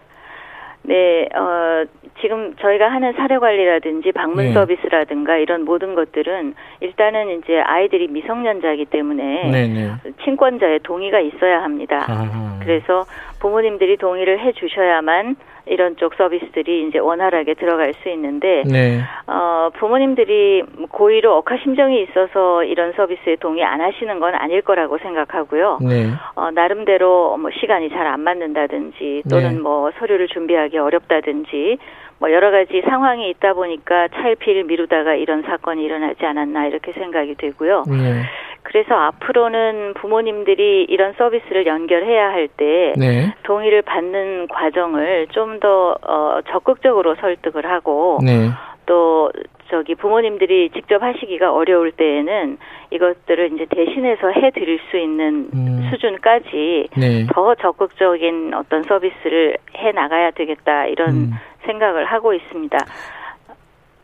[0.83, 1.85] 네, 어,
[2.21, 4.53] 지금 저희가 하는 사례 관리라든지 방문 네.
[4.53, 9.91] 서비스라든가 이런 모든 것들은 일단은 이제 아이들이 미성년자이기 때문에 네, 네.
[10.23, 12.05] 친권자의 동의가 있어야 합니다.
[12.07, 12.59] 아하.
[12.61, 13.05] 그래서
[13.39, 15.35] 부모님들이 동의를 해 주셔야만
[15.69, 19.01] 이런 쪽 서비스들이 이제 원활하게 들어갈 수 있는데 네.
[19.27, 25.79] 어, 부모님들이 고의로 억하심정이 있어서 이런 서비스에 동의 안 하시는 건 아닐 거라고 생각하고요.
[25.81, 26.09] 네.
[26.35, 29.59] 어, 나름대로 뭐 시간이 잘 안 맞는다든지 또는 네.
[29.59, 31.77] 뭐 서류를 준비하기 어렵다든지
[32.19, 37.83] 뭐 여러 가지 상황이 있다 보니까 차일피일 미루다가 이런 사건이 일어나지 않았나 이렇게 생각이 되고요.
[37.87, 38.23] 네.
[38.63, 43.33] 그래서 앞으로는 부모님들이 이런 서비스를 연결해야 할때 네.
[43.43, 48.49] 동의를 받는 과정을 좀 더 어, 적극적으로 설득을 하고 네.
[48.85, 49.31] 또
[49.69, 52.57] 저기 부모님들이 직접 하시기가 어려울 때에는
[52.91, 55.87] 이것들을 이제 대신해서 해 드릴 수 있는 음.
[55.89, 57.25] 수준까지 네.
[57.33, 61.31] 더 적극적인 어떤 서비스를 해 나가야 되겠다 이런 음.
[61.67, 62.77] 생각을 하고 있습니다.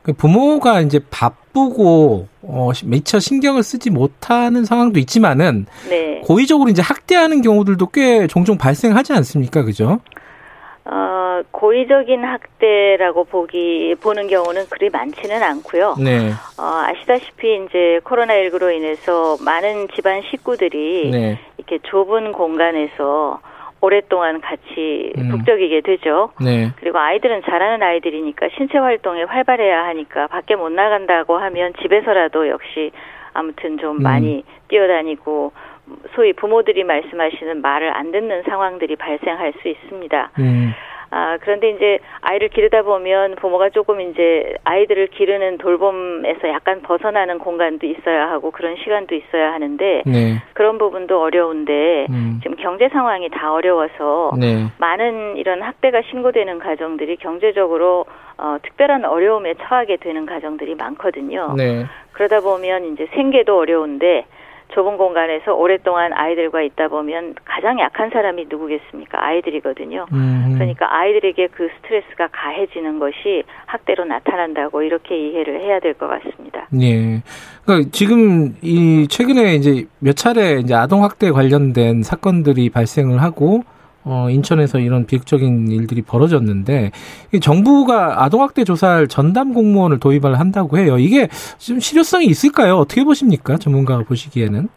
[0.03, 6.21] 그 부모가 이제 바쁘고 어, 미처 신경을 쓰지 못하는 상황도 있지만은 네.
[6.25, 10.01] 고의적으로 이제 학대하는 경우들도 꽤 종종 발생하지 않습니까, 그죠?
[10.85, 15.95] 어, 고의적인 학대라고 보기 보는 경우는 그리 많지는 않고요.
[15.99, 16.31] 네.
[16.57, 21.39] 어, 아시다시피 이제 코로나19로 인해서 많은 집안 식구들이 네.
[21.57, 23.39] 이렇게 좁은 공간에서
[23.83, 25.27] 오랫동안 같이 음.
[25.29, 26.31] 북적이게 되죠.
[26.41, 26.71] 네.
[26.77, 32.91] 그리고 아이들은 잘하는 아이들이니까 신체 활동에 활발해야 하니까 밖에 못 나간다고 하면 집에서라도 역시
[33.33, 34.03] 아무튼 좀 음.
[34.03, 35.51] 많이 뛰어다니고
[36.15, 40.31] 소위 부모들이 말씀하시는 말을 안 듣는 상황들이 발생할 수 있습니다.
[40.39, 40.71] 음.
[41.15, 47.85] 아, 그런데 이제 아이를 기르다 보면 부모가 조금 이제 아이들을 기르는 돌봄에서 약간 벗어나는 공간도
[47.85, 50.41] 있어야 하고 그런 시간도 있어야 하는데 네.
[50.53, 52.39] 그런 부분도 어려운데 음.
[52.41, 54.65] 지금 경제 상황이 다 어려워서 네.
[54.79, 58.05] 많은 이런 학대가 신고되는 가정들이 경제적으로
[58.39, 61.53] 어, 특별한 어려움에 처하게 되는 가정들이 많거든요.
[61.55, 61.85] 네.
[62.13, 64.25] 그러다 보면 이제 생계도 어려운데
[64.73, 69.23] 좁은 공간에서 오랫동안 아이들과 있다 보면 가장 약한 사람이 누구겠습니까?
[69.25, 70.05] 아이들이거든요.
[70.11, 70.51] 음.
[70.55, 76.67] 그러니까 아이들에게 그 스트레스가 가해지는 것이 학대로 나타난다고 이렇게 이해를 해야 될 것 같습니다.
[76.81, 77.21] 예.
[77.65, 83.63] 그러니까 지금 이 최근에 이제 몇 차례 이제 아동 학대 관련된 사건들이 발생을 하고
[84.05, 86.91] 어, 인천에서 이런 비극적인 일들이 벌어졌는데
[87.41, 90.97] 정부가 아동학대 조사할 전담 공무원을 도입을 한다고 해요.
[90.97, 91.27] 이게
[91.57, 92.75] 좀 실효성이 있을까요?
[92.75, 93.57] 어떻게 보십니까?
[93.57, 94.67] 전문가가 보시기에는?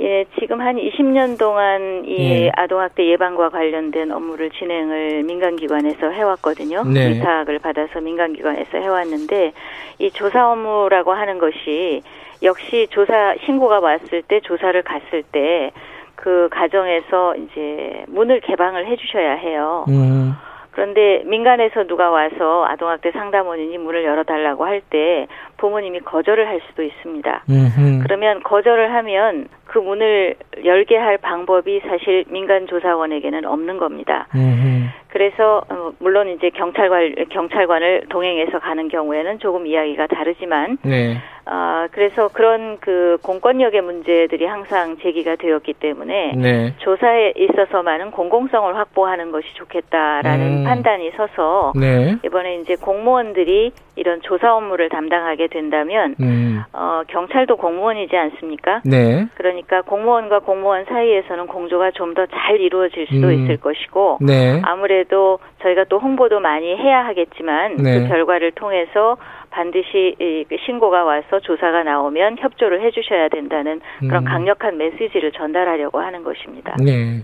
[0.00, 2.50] 예, 지금 한 20년 동안 이 예.
[2.54, 6.84] 아동학대 예방과 관련된 업무를 진행을 민간기관에서 해왔거든요.
[6.84, 7.14] 네.
[7.14, 9.52] 위탁을 받아서 민간기관에서 해왔는데
[9.98, 12.02] 이 조사 업무라고 하는 것이
[12.42, 15.72] 역시 조사 신고가 왔을 때 조사를 갔을 때
[16.20, 19.84] 그 가정에서 이제 문을 개방을 해주셔야 해요.
[19.88, 20.32] 음.
[20.72, 25.26] 그런데 민간에서 누가 와서 아동학대 상담원이 문을 열어달라고 할 때
[25.58, 27.44] 부모님이 거절을 할 수도 있습니다.
[27.48, 28.02] 음흠.
[28.02, 30.34] 그러면 거절을 하면 그 문을
[30.64, 34.26] 열게 할 방법이 사실 민간 조사원에게는 없는 겁니다.
[34.34, 34.88] 음흠.
[35.08, 41.16] 그래서 어, 물론 이제 경찰관 경찰관을 동행해서 가는 경우에는 조금 이야기가 다르지만 네.
[41.46, 46.74] 어, 그래서 그런 그 공권력의 문제들이 항상 제기가 되었기 때문에 네.
[46.78, 50.64] 조사에 있어서만은 공공성을 확보하는 것이 좋겠다라는 음.
[50.64, 52.16] 판단이 서서 네.
[52.24, 56.62] 이번에 이제 공무원들이 이런 조사 업무를 담당하게 된다면 음.
[56.74, 58.82] 어, 경찰도 공무원이지 않습니까?
[58.84, 59.26] 네.
[59.34, 63.32] 그 러니까 공무원과 공무원 사이에서는 공조가 좀 더 잘 이루어질 수도 음.
[63.44, 64.60] 있을 것이고 네.
[64.64, 68.00] 아무래도 저희가 또 홍보도 많이 해야 하겠지만 네.
[68.00, 69.16] 그 결과를 통해서
[69.50, 70.16] 반드시
[70.48, 74.24] 그 신고가 와서 조사가 나오면 협조를 해주셔야 된다는 그런 음.
[74.24, 76.76] 강력한 메시지를 전달하려고 하는 것입니다.
[76.82, 77.22] 네.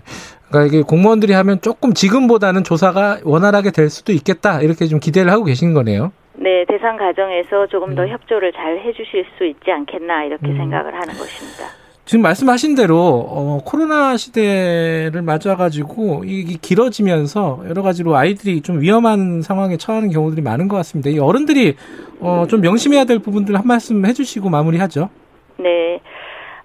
[0.49, 5.43] 그러니까 이게 공무원들이 하면 조금 지금보다는 조사가 원활하게 될 수도 있겠다 이렇게 좀 기대를 하고
[5.43, 6.11] 계신 거네요.
[6.37, 8.09] 네, 대상 가정에서 조금 더 음.
[8.09, 10.57] 협조를 잘 해주실 수 있지 않겠나 이렇게 음.
[10.57, 11.84] 생각을 하는 것입니다.
[12.05, 19.77] 지금 말씀하신 대로 어, 코로나 시대를 맞아가지고 이게 길어지면서 여러 가지로 아이들이 좀 위험한 상황에
[19.77, 21.09] 처하는 경우들이 많은 것 같습니다.
[21.09, 21.75] 이 어른들이
[22.19, 25.09] 어, 좀 명심해야 될 부분들 한 말씀 해주시고 마무리하죠.
[25.57, 25.99] 네,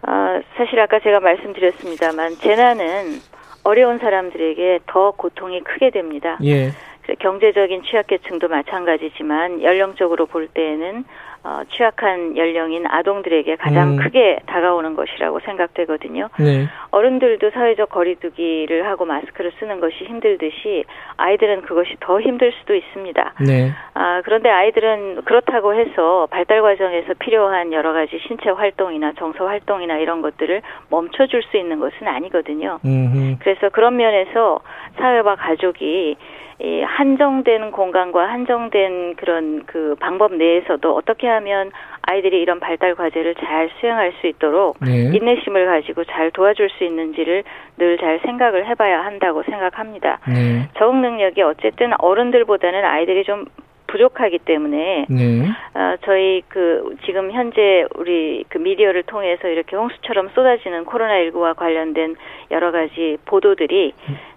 [0.07, 3.21] 어, 사실 아까 제가 말씀드렸습니다만 재난은
[3.65, 6.39] 어려운 사람들에게 더 고통이 크게 됩니다.
[6.45, 6.73] 예.
[7.19, 11.05] 경제적인 취약계층도 마찬가지지만 연령적으로 볼 때에는
[11.43, 13.97] 어, 취약한 연령인 아동들에게 가장 음.
[13.97, 16.29] 크게 다가오는 것이라고 생각되거든요.
[16.39, 16.69] 네.
[16.91, 20.85] 어른들도 사회적 거리두기를 하고 마스크를 쓰는 것이 힘들듯이
[21.17, 23.35] 아이들은 그것이 더 힘들 수도 있습니다.
[23.47, 23.73] 네.
[23.95, 30.21] 아, 그런데 아이들은 그렇다고 해서 발달 과정에서 필요한 여러 가지 신체 활동이나 정서 활동이나 이런
[30.21, 30.61] 것들을
[30.91, 32.81] 멈춰줄 수 있는 것은 아니거든요.
[32.85, 33.37] 음흠.
[33.41, 34.61] 그래서 그런 면에서
[34.99, 36.17] 사회와 가족이
[36.63, 41.71] 이 한정된 공간과 한정된 그런 그 방법 내에서도 어떻게 하면
[42.03, 45.11] 아이들이 이런 발달 과제를 잘 수행할 수 있도록 네.
[45.15, 47.45] 인내심을 가지고 잘 도와줄 수 있는지를
[47.79, 50.19] 늘 잘 생각을 해봐야 한다고 생각합니다.
[50.27, 50.69] 네.
[50.79, 53.45] 적응 능력이 어쨌든 어른들보다는 아이들이 좀
[53.91, 55.49] 부족하기 때문에 네.
[55.75, 62.17] 어, 저희 그 지금 현재 우리 그 미디어를 통해서 이렇게 홍수처럼 쏟아지는 코로나 19와 관련된
[62.51, 63.93] 여러 가지 보도들이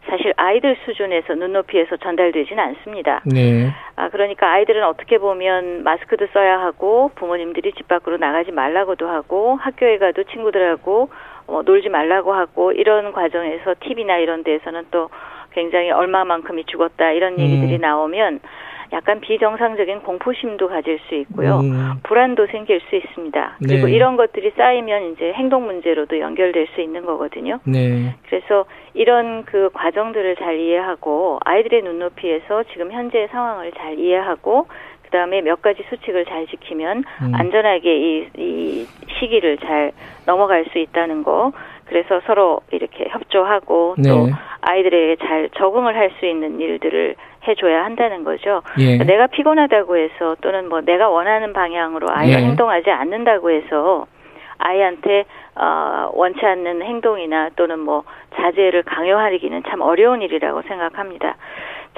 [0.07, 3.21] 사실 아이들 수준에서 눈높이에서 전달되지는 않습니다.
[3.25, 3.69] 네.
[3.95, 9.99] 아 그러니까 아이들은 어떻게 보면 마스크도 써야 하고 부모님들이 집 밖으로 나가지 말라고도 하고 학교에
[9.99, 11.09] 가도 친구들하고
[11.47, 15.09] 어, 놀지 말라고 하고 이런 과정에서 TV나 이런 데에서는 또
[15.51, 17.81] 굉장히 얼마만큼이 죽었다 이런 얘기들이 음.
[17.81, 18.39] 나오면
[18.93, 21.59] 약간 비정상적인 공포심도 가질 수 있고요.
[21.61, 21.95] 음.
[22.03, 23.57] 불안도 생길 수 있습니다.
[23.65, 23.93] 그리고 네.
[23.93, 27.59] 이런 것들이 쌓이면 이제 행동 문제로도 연결될 수 있는 거거든요.
[27.65, 28.15] 네.
[28.29, 34.67] 그래서 이런 그 과정들을 잘 이해하고 아이들의 눈높이에서 지금 현재 상황을 잘 이해하고
[35.03, 37.35] 그다음에 몇 가지 수칙을 잘 지키면 음.
[37.35, 38.87] 안전하게 이, 이
[39.19, 39.91] 시기를 잘
[40.25, 41.51] 넘어갈 수 있다는 거.
[41.85, 44.09] 그래서 서로 이렇게 협조하고 네.
[44.09, 44.27] 또
[44.61, 47.15] 아이들에게 잘 적응을 할 수 있는 일들을
[47.47, 48.61] 해줘야 한다는 거죠.
[48.79, 48.97] 예.
[48.97, 52.43] 내가 피곤하다고 해서 또는 뭐 내가 원하는 방향으로 아이가 예.
[52.45, 54.07] 행동하지 않는다고 해서
[54.57, 55.25] 아이한테
[55.55, 58.03] 어, 원치 않는 행동이나 또는 뭐
[58.35, 61.35] 자제를 강요하기는 참 어려운 일이라고 생각합니다.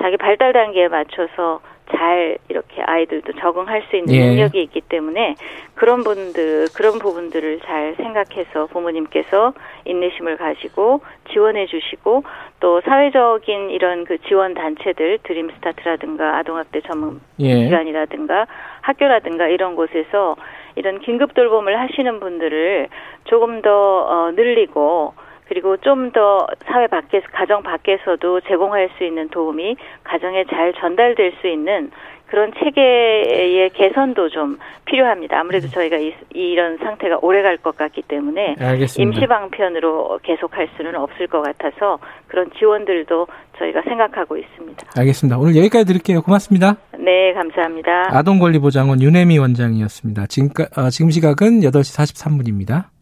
[0.02, 1.62] 자기 발달 단계에 맞춰서
[1.92, 4.28] 잘 이렇게 아이들도 적응할 수 있는 예.
[4.28, 5.36] 능력이 있기 때문에
[5.76, 9.54] 그런 분들 그런 부분들을 잘 생각해서 부모님께서
[9.86, 11.02] 인내심을 가지고
[11.32, 12.24] 지원해 주시고
[12.60, 17.66] 또 사회적인 이런 그 지원 단체들 드림 스타트라든가 아동학대 전문 예.
[17.66, 18.48] 기관이라든가
[18.82, 20.36] 학교라든가 이런 곳에서
[20.76, 22.88] 이런 긴급 돌봄을 하시는 분들을
[23.26, 25.14] 조금 더 어, 늘리고
[25.48, 31.48] 그리고 좀 더 사회 밖에서 가정 밖에서도 제공할 수 있는 도움이 가정에 잘 전달될 수
[31.48, 31.92] 있는
[32.28, 35.40] 그런 체계의 개선도 좀 필요합니다.
[35.40, 39.02] 아무래도 저희가 이, 이런 상태가 오래 갈 것 같기 때문에 알겠습니다.
[39.02, 43.28] 임시 방편으로 계속할 수는 없을 것 같아서 그런 지원들도
[43.60, 44.86] 저희가 생각하고 있습니다.
[44.98, 45.38] 알겠습니다.
[45.38, 46.22] 오늘 여기까지 드릴게요.
[46.22, 46.76] 고맙습니다.
[46.98, 48.18] 네, 감사합니다.
[48.18, 50.26] 아동권리보장원 윤혜미 원장이었습니다.
[50.28, 52.95] 지금, 어, 지금 시각은 8시 43분입니다.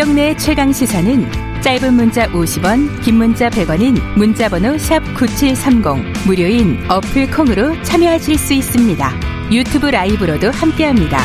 [0.00, 7.74] 김경래 최강 시사는 짧은 문자 50원, 긴 문자 100원인 문자번호 샵 9730 무료인 어플 콩으로
[7.82, 9.10] 참여하실 수 있습니다.
[9.52, 11.18] 유튜브 라이브로도 함께합니다.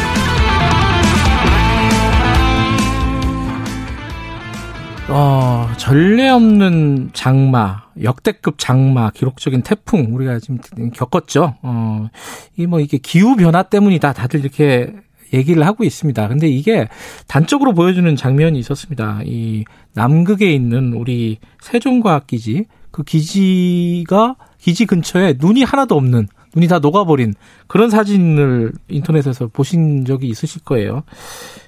[5.08, 10.60] 어, 전례 없는 장마, 역대급 장마, 기록적인 태풍 우리가 지금
[10.92, 11.56] 겪었죠.
[11.62, 12.10] 어,
[12.58, 14.12] 이 뭐 이게 기후 변화 때문이다.
[14.12, 14.94] 다들 이렇게
[15.36, 16.28] 얘기를 하고 있습니다.
[16.28, 16.88] 근데 이게
[17.28, 19.22] 단적으로 보여주는 장면이 있었습니다.
[19.26, 27.34] 이 남극에 있는 우리 세종과학기지 그 기지가 기지 근처에 눈이 하나도 없는 눈이 다 녹아버린
[27.68, 31.04] 그런 사진을 인터넷에서 보신 적이 있으실 거예요.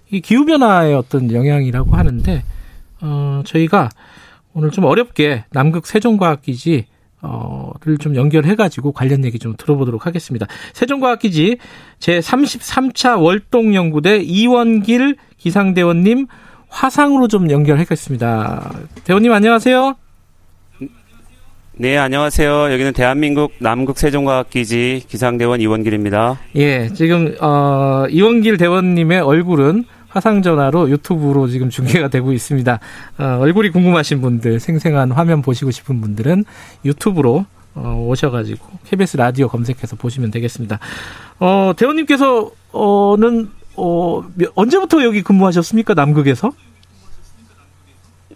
[0.09, 2.43] 이 기후 변화의 어떤 영향이라고 하는데
[3.01, 3.89] 어 저희가
[4.53, 6.85] 오늘 좀 어렵게 남극 세종과학기지
[7.21, 10.45] 어,를 좀 연결해 가지고 관련 얘기 좀 들어보도록 하겠습니다.
[10.73, 11.57] 세종과학기지
[11.99, 16.27] 제 33차 월동 연구대 이원길 기상대원님
[16.69, 18.71] 화상으로 좀 연결하겠습니다.
[19.03, 19.95] 대원님 안녕하세요.
[21.79, 22.71] 네, 안녕하세요.
[22.73, 26.39] 여기는 대한민국 남극 세종과학기지 기상대원 이원길입니다.
[26.55, 29.85] 예, 지금 어, 이원길 대원님의 얼굴은
[30.17, 32.79] 화상 전화로 유튜브로 지금 중계가 되고 있습니다.
[33.19, 36.43] 어, 얼굴이 궁금하신 분들, 생생한 화면 보시고 싶은 분들은
[36.85, 37.45] 유튜브로
[37.75, 40.79] 어, 오셔가지고 KBS 라디오 검색해서 보시면 되겠습니다.
[41.39, 42.49] 어, 대원님께서는
[43.75, 44.23] 어,
[44.55, 45.93] 언제부터 여기 근무하셨습니까?
[45.93, 46.51] 남극에서?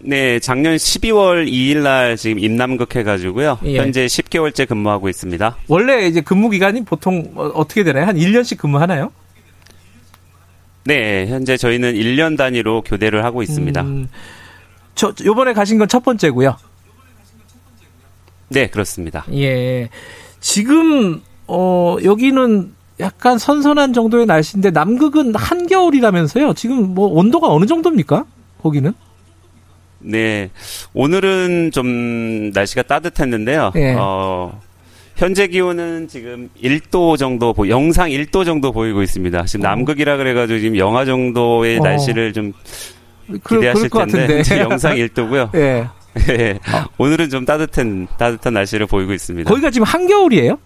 [0.04, 3.58] 네, 작년 12월 2일 날 지금 임남극 해가지고요.
[3.64, 3.78] 예.
[3.78, 5.56] 현재 10개월째 근무하고 있습니다.
[5.66, 8.06] 원래 이제 근무 기간이 보통 어, 어떻게 되나요?
[8.06, 9.10] 한 1년씩 근무하나요?
[10.84, 13.80] 네, 현재 저희는 1년 단위로 교대를 하고 있습니다.
[13.82, 14.08] 음,
[14.94, 16.56] 저 요번에 가신 건 첫 번째고요.
[18.48, 19.24] 네, 그렇습니다.
[19.32, 19.88] 예.
[20.40, 26.52] 지금 어 여기는 약간 선선한 정도의 날씨인데 남극은 한겨울이라면서요.
[26.54, 28.24] 지금 뭐 온도가 어느 정도입니까?
[28.62, 28.92] 거기는?
[30.00, 30.50] 네.
[30.94, 33.72] 오늘은 좀 날씨가 따뜻했는데요.
[33.76, 33.94] 예.
[33.98, 34.60] 어
[35.16, 39.44] 현재 기온은 지금 1도 정도, 영상 1도 정도 보이고 있습니다.
[39.44, 39.68] 지금 어.
[39.68, 41.82] 남극이라 그래가지고 지금 영하 정도의 어.
[41.82, 42.52] 날씨를 좀
[43.48, 45.54] 기대하실 그, 텐데 영상 1도고요.
[45.54, 45.86] 예.
[46.28, 46.50] 예.
[46.74, 46.84] 어.
[46.98, 49.48] 오늘은 좀 따뜻한 따뜻한 날씨를 보이고 있습니다.
[49.48, 50.58] 거기가 지금 한겨울이에요?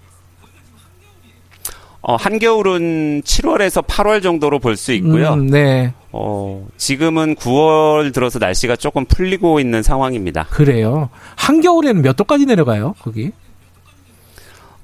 [2.08, 5.32] 어, 한겨울은 7월에서 8월 정도로 볼 수 있고요.
[5.34, 5.92] 음, 네.
[6.12, 10.46] 어, 지금은 9월 들어서 날씨가 조금 풀리고 있는 상황입니다.
[10.50, 11.10] 그래요.
[11.34, 13.32] 한겨울에는 몇 도까지 내려가요, 거기?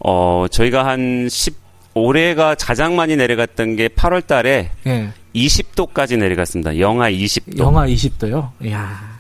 [0.05, 1.55] 어, 저희가 한 10,
[1.95, 5.11] 올해가 가장 많이 내려갔던 게 8월 달에 예.
[5.35, 6.79] 20도까지 내려갔습니다.
[6.79, 7.59] 영하 20도.
[7.59, 8.51] 영하 20도요?
[8.65, 9.13] 이야.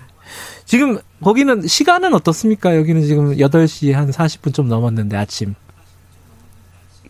[0.64, 2.76] 지금 거기는 시간은 어떻습니까?
[2.76, 5.54] 여기는 지금 8시 한 40분 좀 넘었는데 아침.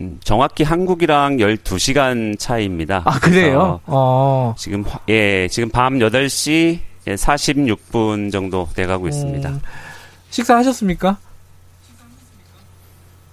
[0.01, 3.03] 음, 정확히 한국이랑 12시간 차이입니다.
[3.05, 3.81] 아, 그래요?
[3.87, 4.55] 어.
[4.59, 9.49] 지금 예, 지금 밤 8시 46분 정도 돼 가고 있습니다.
[9.49, 9.61] 음,
[10.31, 11.19] 식사하셨습니까?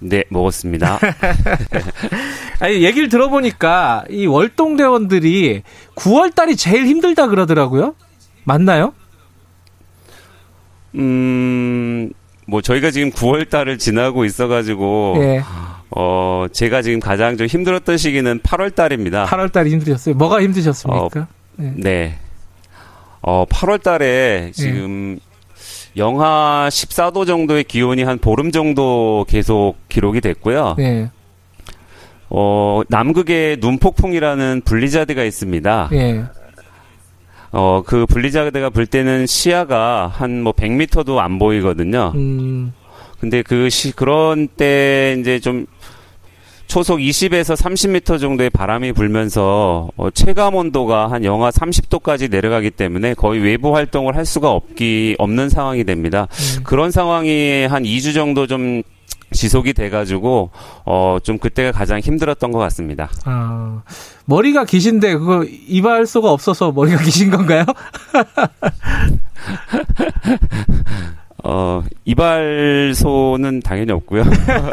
[0.00, 0.98] 네, 먹었습니다.
[2.60, 5.62] 아니, 얘기를 들어보니까 이 월동대원들이
[5.94, 7.94] 9월 달이 제일 힘들다 그러더라고요.
[8.44, 8.92] 맞나요?
[10.94, 12.10] 음,
[12.46, 15.42] 뭐 저희가 지금 9월 달을 지나고 있어가지고, 예.
[15.90, 19.26] 어, 제가 지금 가장 좀 힘들었던 시기는 8월 달입니다.
[19.26, 20.14] 8월 달이 힘드셨어요?
[20.14, 21.20] 뭐가 힘드셨습니까?
[21.20, 21.74] 어, 네.
[21.76, 22.18] 네.
[23.22, 25.29] 어, 8월 달에 지금 예.
[25.96, 30.74] 영하 14도 정도의 기온이 한 보름 정도 계속 기록이 됐고요.
[30.78, 31.10] 네.
[32.28, 35.88] 어, 남극에 눈폭풍이라는 블리자드가 있습니다.
[35.90, 36.24] 네.
[37.52, 42.12] 어, 그 블리자드가 불 때는 시야가 한 뭐 100m도 안 보이거든요.
[42.14, 42.72] 음.
[43.18, 45.66] 근데 그 시, 그런 때 이제 좀
[46.70, 53.40] 초속 20에서 30m 정도의 바람이 불면서 어, 체감 온도가 한 영하 30도까지 내려가기 때문에 거의
[53.40, 56.28] 외부 활동을 할 수가 없기 없는 상황이 됩니다.
[56.30, 56.62] 음.
[56.62, 58.84] 그런 상황이 한 2주 정도 좀
[59.32, 60.50] 지속이 돼가지고
[60.84, 63.10] 어 좀 그때가 가장 힘들었던 것 같습니다.
[63.24, 63.82] 아
[64.26, 67.64] 머리가 기신데 그거 이발소가 없어서 머리가 기신 건가요?
[71.44, 74.24] 어, 이발소는 당연히 없고요.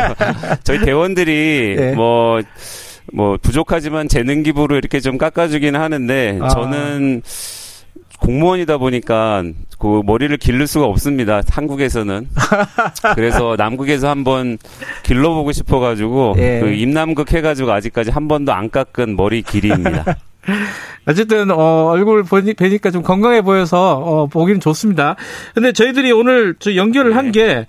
[0.64, 1.91] 저희 대원들이 네.
[1.94, 2.41] 뭐,
[3.14, 6.49] 뭐, 부족하지만 재능 기부로 이렇게 좀 깎아주기는 하는데, 아.
[6.49, 7.22] 저는
[8.19, 9.44] 공무원이다 보니까
[9.80, 11.41] 그 머리를 기를 수가 없습니다.
[11.49, 12.27] 한국에서는.
[13.15, 14.57] 그래서 남극에서 한번
[15.03, 16.60] 길러보고 싶어가지고, 예.
[16.60, 20.18] 그 임남극 해가지고 아직까지 한 번도 안 깎은 머리 길이입니다.
[21.06, 25.15] 어쨌든 어, 얼굴 보니, 뵈니까 좀 건강해 보여서 어, 보기는 좋습니다.
[25.53, 27.68] 근데 저희들이 오늘 저 연결을 한게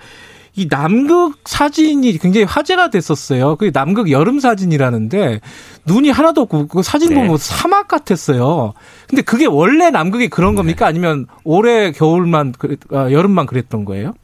[0.58, 3.54] 이 남극 사진이 굉장히 화제가 됐었어요.
[3.56, 5.40] 그 남극 여름 사진이라는데
[5.86, 7.36] 눈이 하나도 없고 그 사진 보면 네.
[7.38, 8.74] 사막 같았어요.
[9.08, 10.86] 근데 그게 원래 남극이 그런 겁니까?
[10.86, 10.88] 네.
[10.88, 12.54] 아니면 올해 겨울만
[12.90, 14.14] 아, 여름만 그랬던 거예요?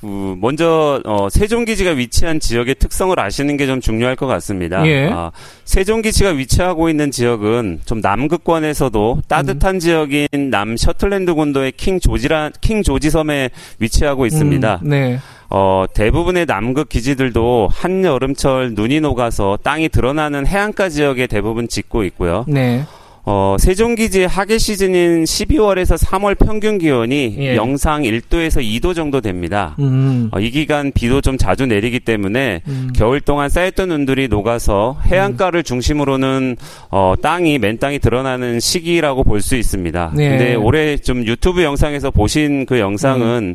[0.00, 4.84] 그 먼저 어, 세종기지가 위치한 지역의 특성을 아시는 게 좀 중요할 것 같습니다.
[4.86, 5.08] 예.
[5.12, 5.30] 아,
[5.64, 9.78] 세종기지가 위치하고 있는 지역은 좀 남극권에서도 따뜻한 음.
[9.78, 14.80] 지역인 남 셔틀랜드 군도의 킹 조지라 킹 조지 섬에 위치하고 있습니다.
[14.82, 15.18] 음, 네.
[15.50, 22.44] 어, 대부분의 남극 기지들도 한여름철 눈이 녹아서 땅이 드러나는 해안가 지역에 대부분 짓고 있고요.
[22.48, 22.84] 네.
[23.24, 27.56] 어, 세종기지의 하계 시즌인 12월에서 3월 평균 기온이 예.
[27.56, 29.76] 영상 1도에서 2도 정도 됩니다.
[29.78, 30.28] 음.
[30.32, 32.90] 어, 이 기간 비도 좀 자주 내리기 때문에 음.
[32.96, 36.56] 겨울 동안 쌓였던 눈들이 녹아서 해안가를 중심으로는
[36.90, 40.12] 어, 땅이 맨 땅이 드러나는 시기라고 볼 수 있습니다.
[40.14, 40.28] 네.
[40.28, 43.54] 근데 올해 좀 유튜브 영상에서 보신 그 영상은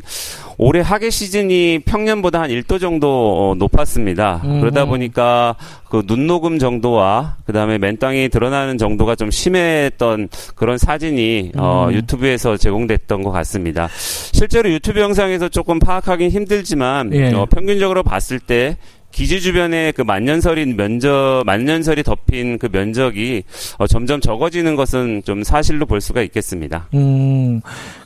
[0.58, 4.40] 올해 하계 시즌이 평년보다 한 1도 정도 어, 높았습니다.
[4.44, 4.60] 음.
[4.60, 5.56] 그러다 보니까
[5.88, 11.90] 그 눈녹음 정도와 그다음에 맨 땅이 드러나는 정도가 좀 심했던 그런 사진이 어, 음.
[11.90, 13.88] 어, 유튜브에서 제공됐던 것 같습니다.
[13.92, 17.32] 실제로 유튜브 영상에서 조금 파악하기는 힘들지만 예.
[17.32, 18.76] 어, 평균적으로 봤을 때
[19.12, 23.44] 기지 주변에 그 만년설이 면적 만년설이 덮인 그 면적이
[23.78, 26.88] 어, 점점 적어지는 것은 좀 사실로 볼 수가 있겠습니다.
[26.94, 27.60] 음,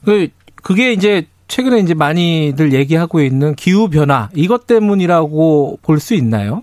[0.05, 0.29] 그
[0.63, 6.63] 그게 이제 최근에 이제 많이들 얘기하고 있는 기후 변화 이것 때문이라고 볼 수 있나요?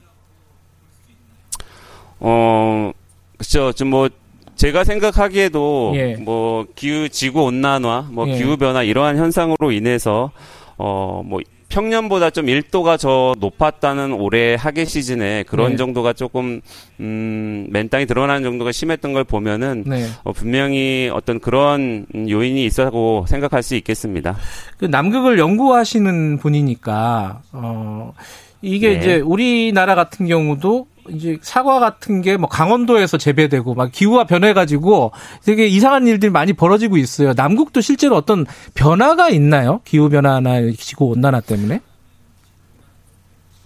[2.19, 2.91] 어,
[3.38, 3.73] 그렇죠.
[3.73, 4.09] 좀뭐
[4.55, 6.15] 제가 생각하기에도 예.
[6.15, 8.38] 뭐 기후 지구 온난화, 뭐 예.
[8.38, 10.31] 기후 변화 이러한 현상으로 인해서
[10.77, 15.76] 어뭐 평년보다 좀 1도가 더 높았다는 올해 하계 시즌에 그런 네.
[15.76, 16.61] 정도가 조금
[16.99, 20.07] 음, 맨땅이 드러나는 정도가 심했던 걸 보면은 네.
[20.23, 24.38] 어, 분명히 어떤 그런 요인이 있었고 생각할 수 있겠습니다.
[24.77, 28.14] 그 남극을 연구하시는 분이니까 어
[28.61, 28.95] 이게 네.
[28.95, 35.11] 이제 우리나라 같은 경우도 이제 사과 같은 게 뭐 강원도에서 재배되고 막 기후가 변해가지고
[35.43, 37.34] 되게 이상한 일들이 많이 벌어지고 있어요.
[37.35, 39.81] 남국도 실제로 어떤 변화가 있나요?
[39.85, 41.79] 기후 변화나 지구 온난화 때문에?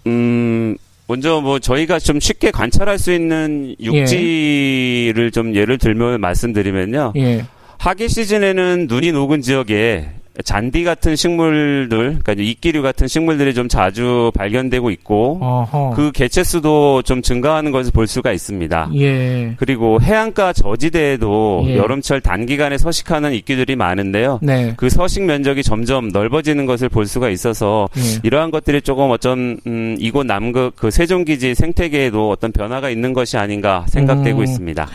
[0.06, 0.76] 음.
[1.08, 5.30] 먼저 뭐 저희가 좀 쉽게 관찰할 수 있는 육지를 예.
[5.30, 7.12] 좀 예를 들면 말씀드리면요.
[7.16, 7.44] 예.
[7.78, 10.08] 하계 시즌에는 눈이 녹은 지역에
[10.44, 15.92] 잔디 같은 식물들, 그러니까 이끼류 같은 식물들이 좀 자주 발견되고 있고 어허.
[15.94, 18.90] 그 개체 수도 좀 증가하는 것을 볼 수가 있습니다.
[18.96, 19.54] 예.
[19.58, 21.76] 그리고 해안가 저지대에도 예.
[21.76, 24.38] 여름철 단기간에 서식하는 이끼들이 많은데요.
[24.42, 24.72] 네.
[24.78, 28.20] 그 서식 면적이 점점 넓어지는 것을 볼 수가 있어서 예.
[28.22, 33.84] 이러한 것들이 조금 어떤 음, 이곳 남극 그 세종기지 생태계에도 어떤 변화가 있는 것이 아닌가
[33.88, 34.44] 생각되고 음.
[34.44, 34.88] 있습니다.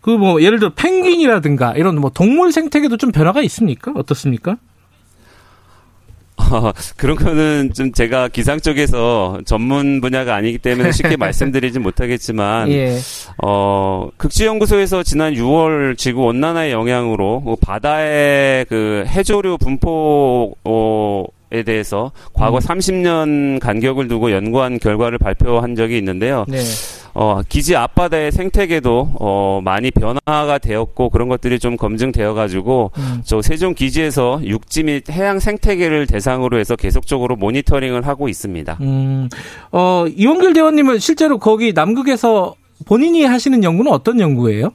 [0.00, 3.92] 그 뭐 예를 들어 펭귄이라든가 이런 뭐 동물 생태계도 좀 변화가 있습니까?
[3.94, 4.56] 어떻습니까?
[6.36, 12.98] 어, 그런 거는 좀 제가 기상 쪽에서 전문 분야가 아니기 때문에 쉽게 말씀드리지 못하겠지만, 예.
[13.42, 22.12] 어, 극지연구소에서 지난 6월 지구 온난화의 영향으로 뭐 바다의 그 해조류 분포, 어, 에 대해서
[22.32, 22.60] 과거 음.
[22.60, 26.46] 30년 간격을 두고 연구한 결과를 발표한 적이 있는데요.
[26.48, 26.58] 네.
[27.12, 33.20] 어, 기지 앞바다의 생태계도 어, 많이 변화가 되었고 그런 것들이 좀 검증되어 가지고 음.
[33.24, 38.78] 저 세종 기지에서 육지 및 해양 생태계를 대상으로 해서 계속적으로 모니터링을 하고 있습니다.
[38.80, 39.28] 음.
[39.72, 42.54] 어, 이원길 대원님은 실제로 거기 남극에서
[42.86, 44.72] 본인이 하시는 연구는 어떤 연구예요?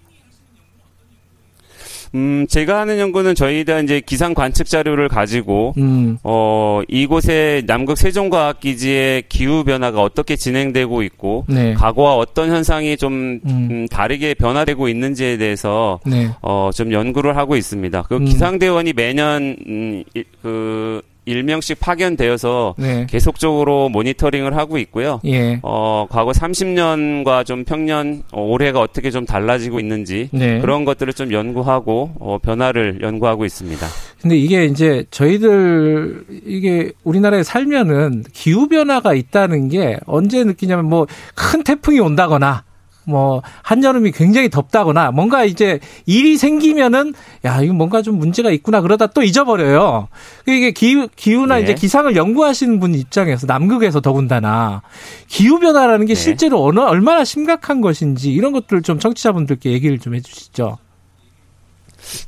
[2.17, 6.17] 음, 제가 하는 연구는 저희가 이제 기상 관측 자료를 가지고 음.
[6.23, 11.75] 어, 이곳의 남극 세종과학기지의 기후 변화가 어떻게 진행되고 있고 네.
[11.75, 13.67] 과거와 어떤 현상이 좀 음.
[13.69, 16.29] 음, 다르게 변화되고 있는지에 대해서 네.
[16.41, 18.03] 어, 좀 연구를 하고 있습니다.
[18.03, 18.25] 그 음.
[18.25, 20.03] 기상대원이 매년 음,
[20.41, 23.05] 그 1명씩 파견되어서 네.
[23.09, 25.19] 계속적으로 모니터링을 하고 있고요.
[25.25, 25.59] 예.
[25.63, 30.59] 어, 과거 30년과 좀 평년 어, 올해가 어떻게 좀 달라지고 있는지 네.
[30.59, 33.85] 그런 것들을 좀 연구하고 어, 변화를 연구하고 있습니다.
[34.21, 41.05] 근데 이게 이제 저희들 이게 우리나라에 살면은 기후 변화가 있다는 게 언제 느끼냐면 뭐
[41.35, 42.63] 큰 태풍이 온다거나
[43.07, 47.13] 뭐 한여름이 굉장히 덥다거나 뭔가 이제 일이 생기면은
[47.45, 50.09] 야 이거 뭔가 좀 문제가 있구나 그러다 또 잊어버려요.
[50.45, 51.61] 이게 기후 기후나 네.
[51.61, 54.81] 이제 기상을 연구하시는 분 입장에서 남극에서 더군다나
[55.27, 56.21] 기후 변화라는 게 네.
[56.21, 60.77] 실제로 어느 얼마나 심각한 것인지 이런 것들 좀 청취자분들께 얘기를 좀 해주시죠.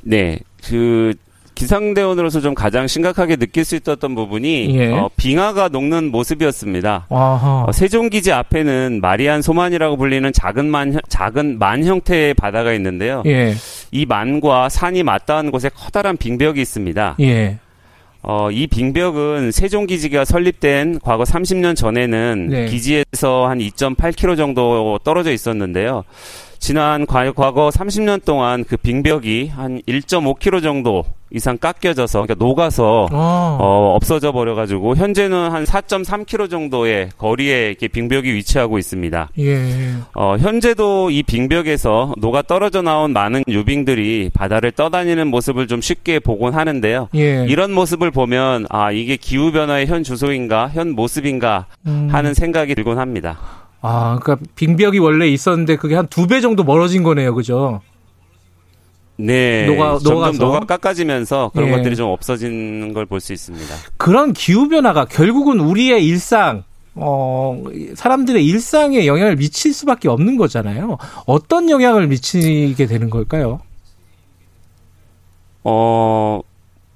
[0.02, 1.14] 네, 그
[1.54, 4.92] 기상대원으로서 좀 가장 심각하게 느낄 수 있었던 부분이 예.
[4.92, 7.06] 어, 빙하가 녹는 모습이었습니다.
[7.66, 13.22] 어, 세종기지 앞에는 마리안 소만이라고 불리는 작은 만 작은 만 형태의 바다가 있는데요.
[13.26, 13.54] 예.
[13.90, 17.16] 이 만과 산이 맞닿은 곳에 커다란 빙벽이 있습니다.
[17.20, 17.58] 예.
[18.22, 22.66] 어, 이 빙벽은 세종기지가 설립된 과거 30년 전에는 네.
[22.66, 26.04] 기지에서 한 2.8km 정도 떨어져 있었는데요.
[26.60, 33.56] 지난 과거 30년 동안 그 빙벽이 한 1.5km 정도 이상 깎여져서 그러니까 녹아서 아.
[33.60, 39.30] 어, 없어져 버려 가지고 현재는 한 4.3km 정도의 거리에 이렇게 빙벽이 위치하고 있습니다.
[39.38, 39.94] 예.
[40.14, 46.54] 어, 현재도 이 빙벽에서 녹아 떨어져 나온 많은 유빙들이 바다를 떠다니는 모습을 좀 쉽게 보곤
[46.54, 47.08] 하는데요.
[47.14, 47.46] 예.
[47.48, 52.08] 이런 모습을 보면 아 이게 기후 변화의 현 주소인가 현 모습인가 음.
[52.10, 53.59] 하는 생각이 들곤 합니다.
[53.82, 57.80] 아, 그러니까 빙벽이 원래 있었는데 그게 한 두 배 정도 멀어진 거네요, 그죠?
[59.16, 61.72] 네, 녹아, 점점 녹아 깎아지면서 그런 예.
[61.72, 63.74] 것들이 좀 없어지는 걸 볼 수 있습니다.
[63.98, 67.62] 그런 기후 변화가 결국은 우리의 일상, 어,
[67.94, 70.96] 사람들의 일상에 영향을 미칠 수밖에 없는 거잖아요.
[71.26, 73.60] 어떤 영향을 미치게 되는 걸까요?
[75.64, 76.40] 어,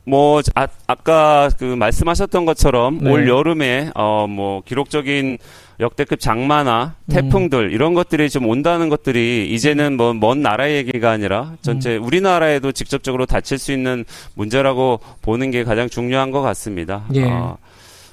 [0.06, 3.10] 뭐, 아, 아까 그 말씀하셨던 것처럼 네.
[3.10, 5.38] 올 여름에, 어, 뭐, 기록적인
[5.80, 7.12] 역대급 장마나 음.
[7.12, 7.70] 태풍들 음.
[7.70, 12.04] 이런 것들이 좀 온다는 것들이 이제는 뭐 먼 나라 얘기가 아니라 전체 음.
[12.04, 17.04] 우리나라에도 직접적으로 닥칠 수 있는 문제라고 보는 게 가장 중요한 것 같습니다.
[17.14, 17.24] 예.
[17.24, 17.58] 어,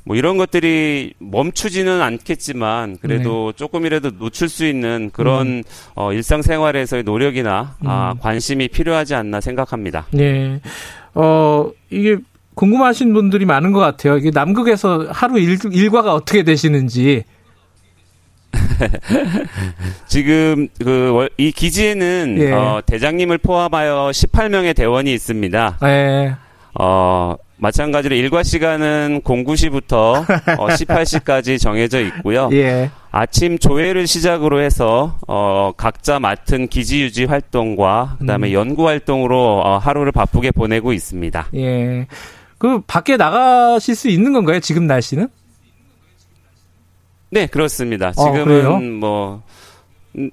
[0.03, 3.57] 뭐 이런 것들이 멈추지는 않겠지만 그래도 네.
[3.57, 5.63] 조금이라도 놓칠 수 있는 그런 음.
[5.95, 7.87] 어, 일상생활에서의 노력이나 음.
[7.87, 10.07] 아, 관심이 필요하지 않나 생각합니다.
[10.11, 10.59] 네.
[11.13, 12.17] 어, 이게
[12.55, 14.17] 궁금하신 분들이 많은 것 같아요.
[14.17, 17.23] 이게 남극에서 하루 일, 일과가 어떻게 되시는지.
[20.07, 22.51] 지금 그 이 기지에는 예.
[22.51, 25.77] 어, 대장님을 포함하여 18명의 대원이 있습니다.
[25.83, 26.35] 예.
[26.79, 30.23] 어 마찬가지로 일과 시간은 09시부터
[30.57, 32.49] 어, 18시까지 정해져 있고요.
[32.53, 32.89] 예.
[33.11, 38.53] 아침 조회를 시작으로 해서 어, 각자 맡은 기지 유지 활동과 그다음에 음.
[38.53, 41.47] 연구 활동으로 어, 하루를 바쁘게 보내고 있습니다.
[41.55, 42.07] 예.
[42.57, 44.59] 그 밖에 나가실 수 있는 건가요?
[44.59, 45.27] 지금 날씨는?
[47.31, 48.11] 네, 그렇습니다.
[48.15, 49.41] 어, 지금은 어, 뭐
[50.17, 50.29] 음,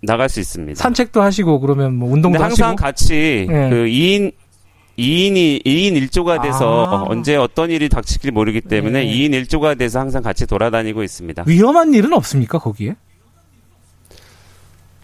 [0.00, 0.80] 나갈 수 있습니다.
[0.80, 2.82] 산책도 하시고 그러면 뭐 운동도 항상 하시고?
[2.82, 3.68] 같이 네.
[3.68, 4.32] 그 2인
[4.98, 7.04] 2인이 2인 1조가 돼서 아.
[7.08, 9.12] 언제 어떤 일이 닥칠지 모르기 때문에 네.
[9.12, 11.44] 2인 1조가 돼서 항상 같이 돌아다니고 있습니다.
[11.46, 12.94] 위험한 일은 없습니까, 거기에?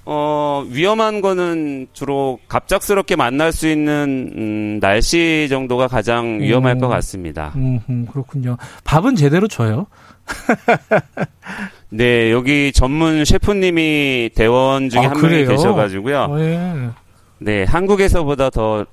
[0.05, 6.81] 어, 위험한 거는 주로 갑작스럽게 만날 수 있는 음, 날씨 정도가 가장 위험할 음.
[6.81, 7.53] 것 같습니다.
[7.57, 8.57] 음, 음, 그렇군요.
[8.85, 9.87] 밥은 제대로 줘요?
[11.91, 15.47] 네, 여기 전문 셰프님이 대원 중에 아, 한 그래요?
[15.47, 16.19] 명이 계셔가지고요.
[16.31, 16.91] 어, 예.
[17.39, 18.87] 네, 한국에서보다 더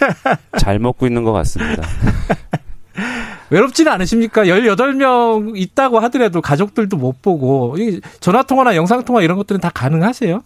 [0.58, 1.82] 잘 먹고 있는 것 같습니다.
[3.50, 4.44] 외롭지는 않으십니까?
[4.44, 7.76] 18명 있다고 하더라도 가족들도 못 보고,
[8.20, 10.42] 전화통화나 영상통화 이런 것들은 다 가능하세요?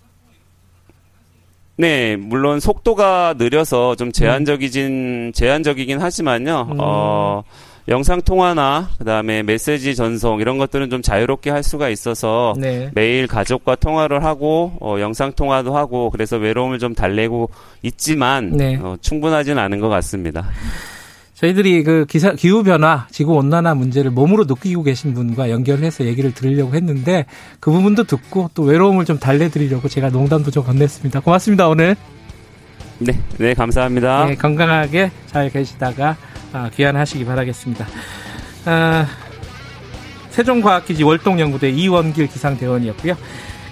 [1.77, 6.77] 네, 물론 속도가 느려서 좀 제한적이진, 제한적이긴 하지만요, 음.
[6.79, 7.43] 어,
[7.89, 12.91] 영상 통화나 그다음에 메시지 전송 이런 것들은 좀 자유롭게 할 수가 있어서 네.
[12.95, 17.51] 매일 가족과 통화를 하고 어, 영상 통화도 하고 그래서 외로움을 좀 달래고
[17.83, 18.77] 있지만 네.
[18.77, 20.49] 어, 충분하지는 않은 것 같습니다.
[21.35, 26.75] 저희들이 그 기사, 기후 변화, 지구 온난화 문제를 몸으로 느끼고 계신 분과 연결해서 얘기를 들으려고
[26.75, 27.25] 했는데
[27.61, 31.25] 그 부분도 듣고 또 외로움을 좀 달래드리려고 제가 농담도 좀 건넸습니다.
[31.25, 31.97] 고맙습니다 오늘.
[32.99, 34.27] 네, 네 감사합니다.
[34.27, 36.30] 네, 건강하게 잘 계시다가 아,
[36.75, 37.87] 귀환하시기 바라겠습니다.
[38.67, 39.07] 아,
[40.31, 43.17] 세종과학기지 월동연구대 이원길 기상대원이었고요.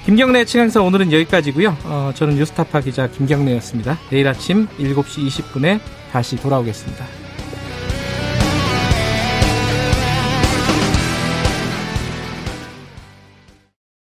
[0.05, 1.77] 김경래 칭항사 오늘은 여기까지고요.
[1.85, 3.99] 어, 저는 뉴스타파 기자 김경래였습니다.
[4.11, 5.81] 내일 아침 7시 20분에
[6.13, 7.28] 다시 돌아오겠습니다.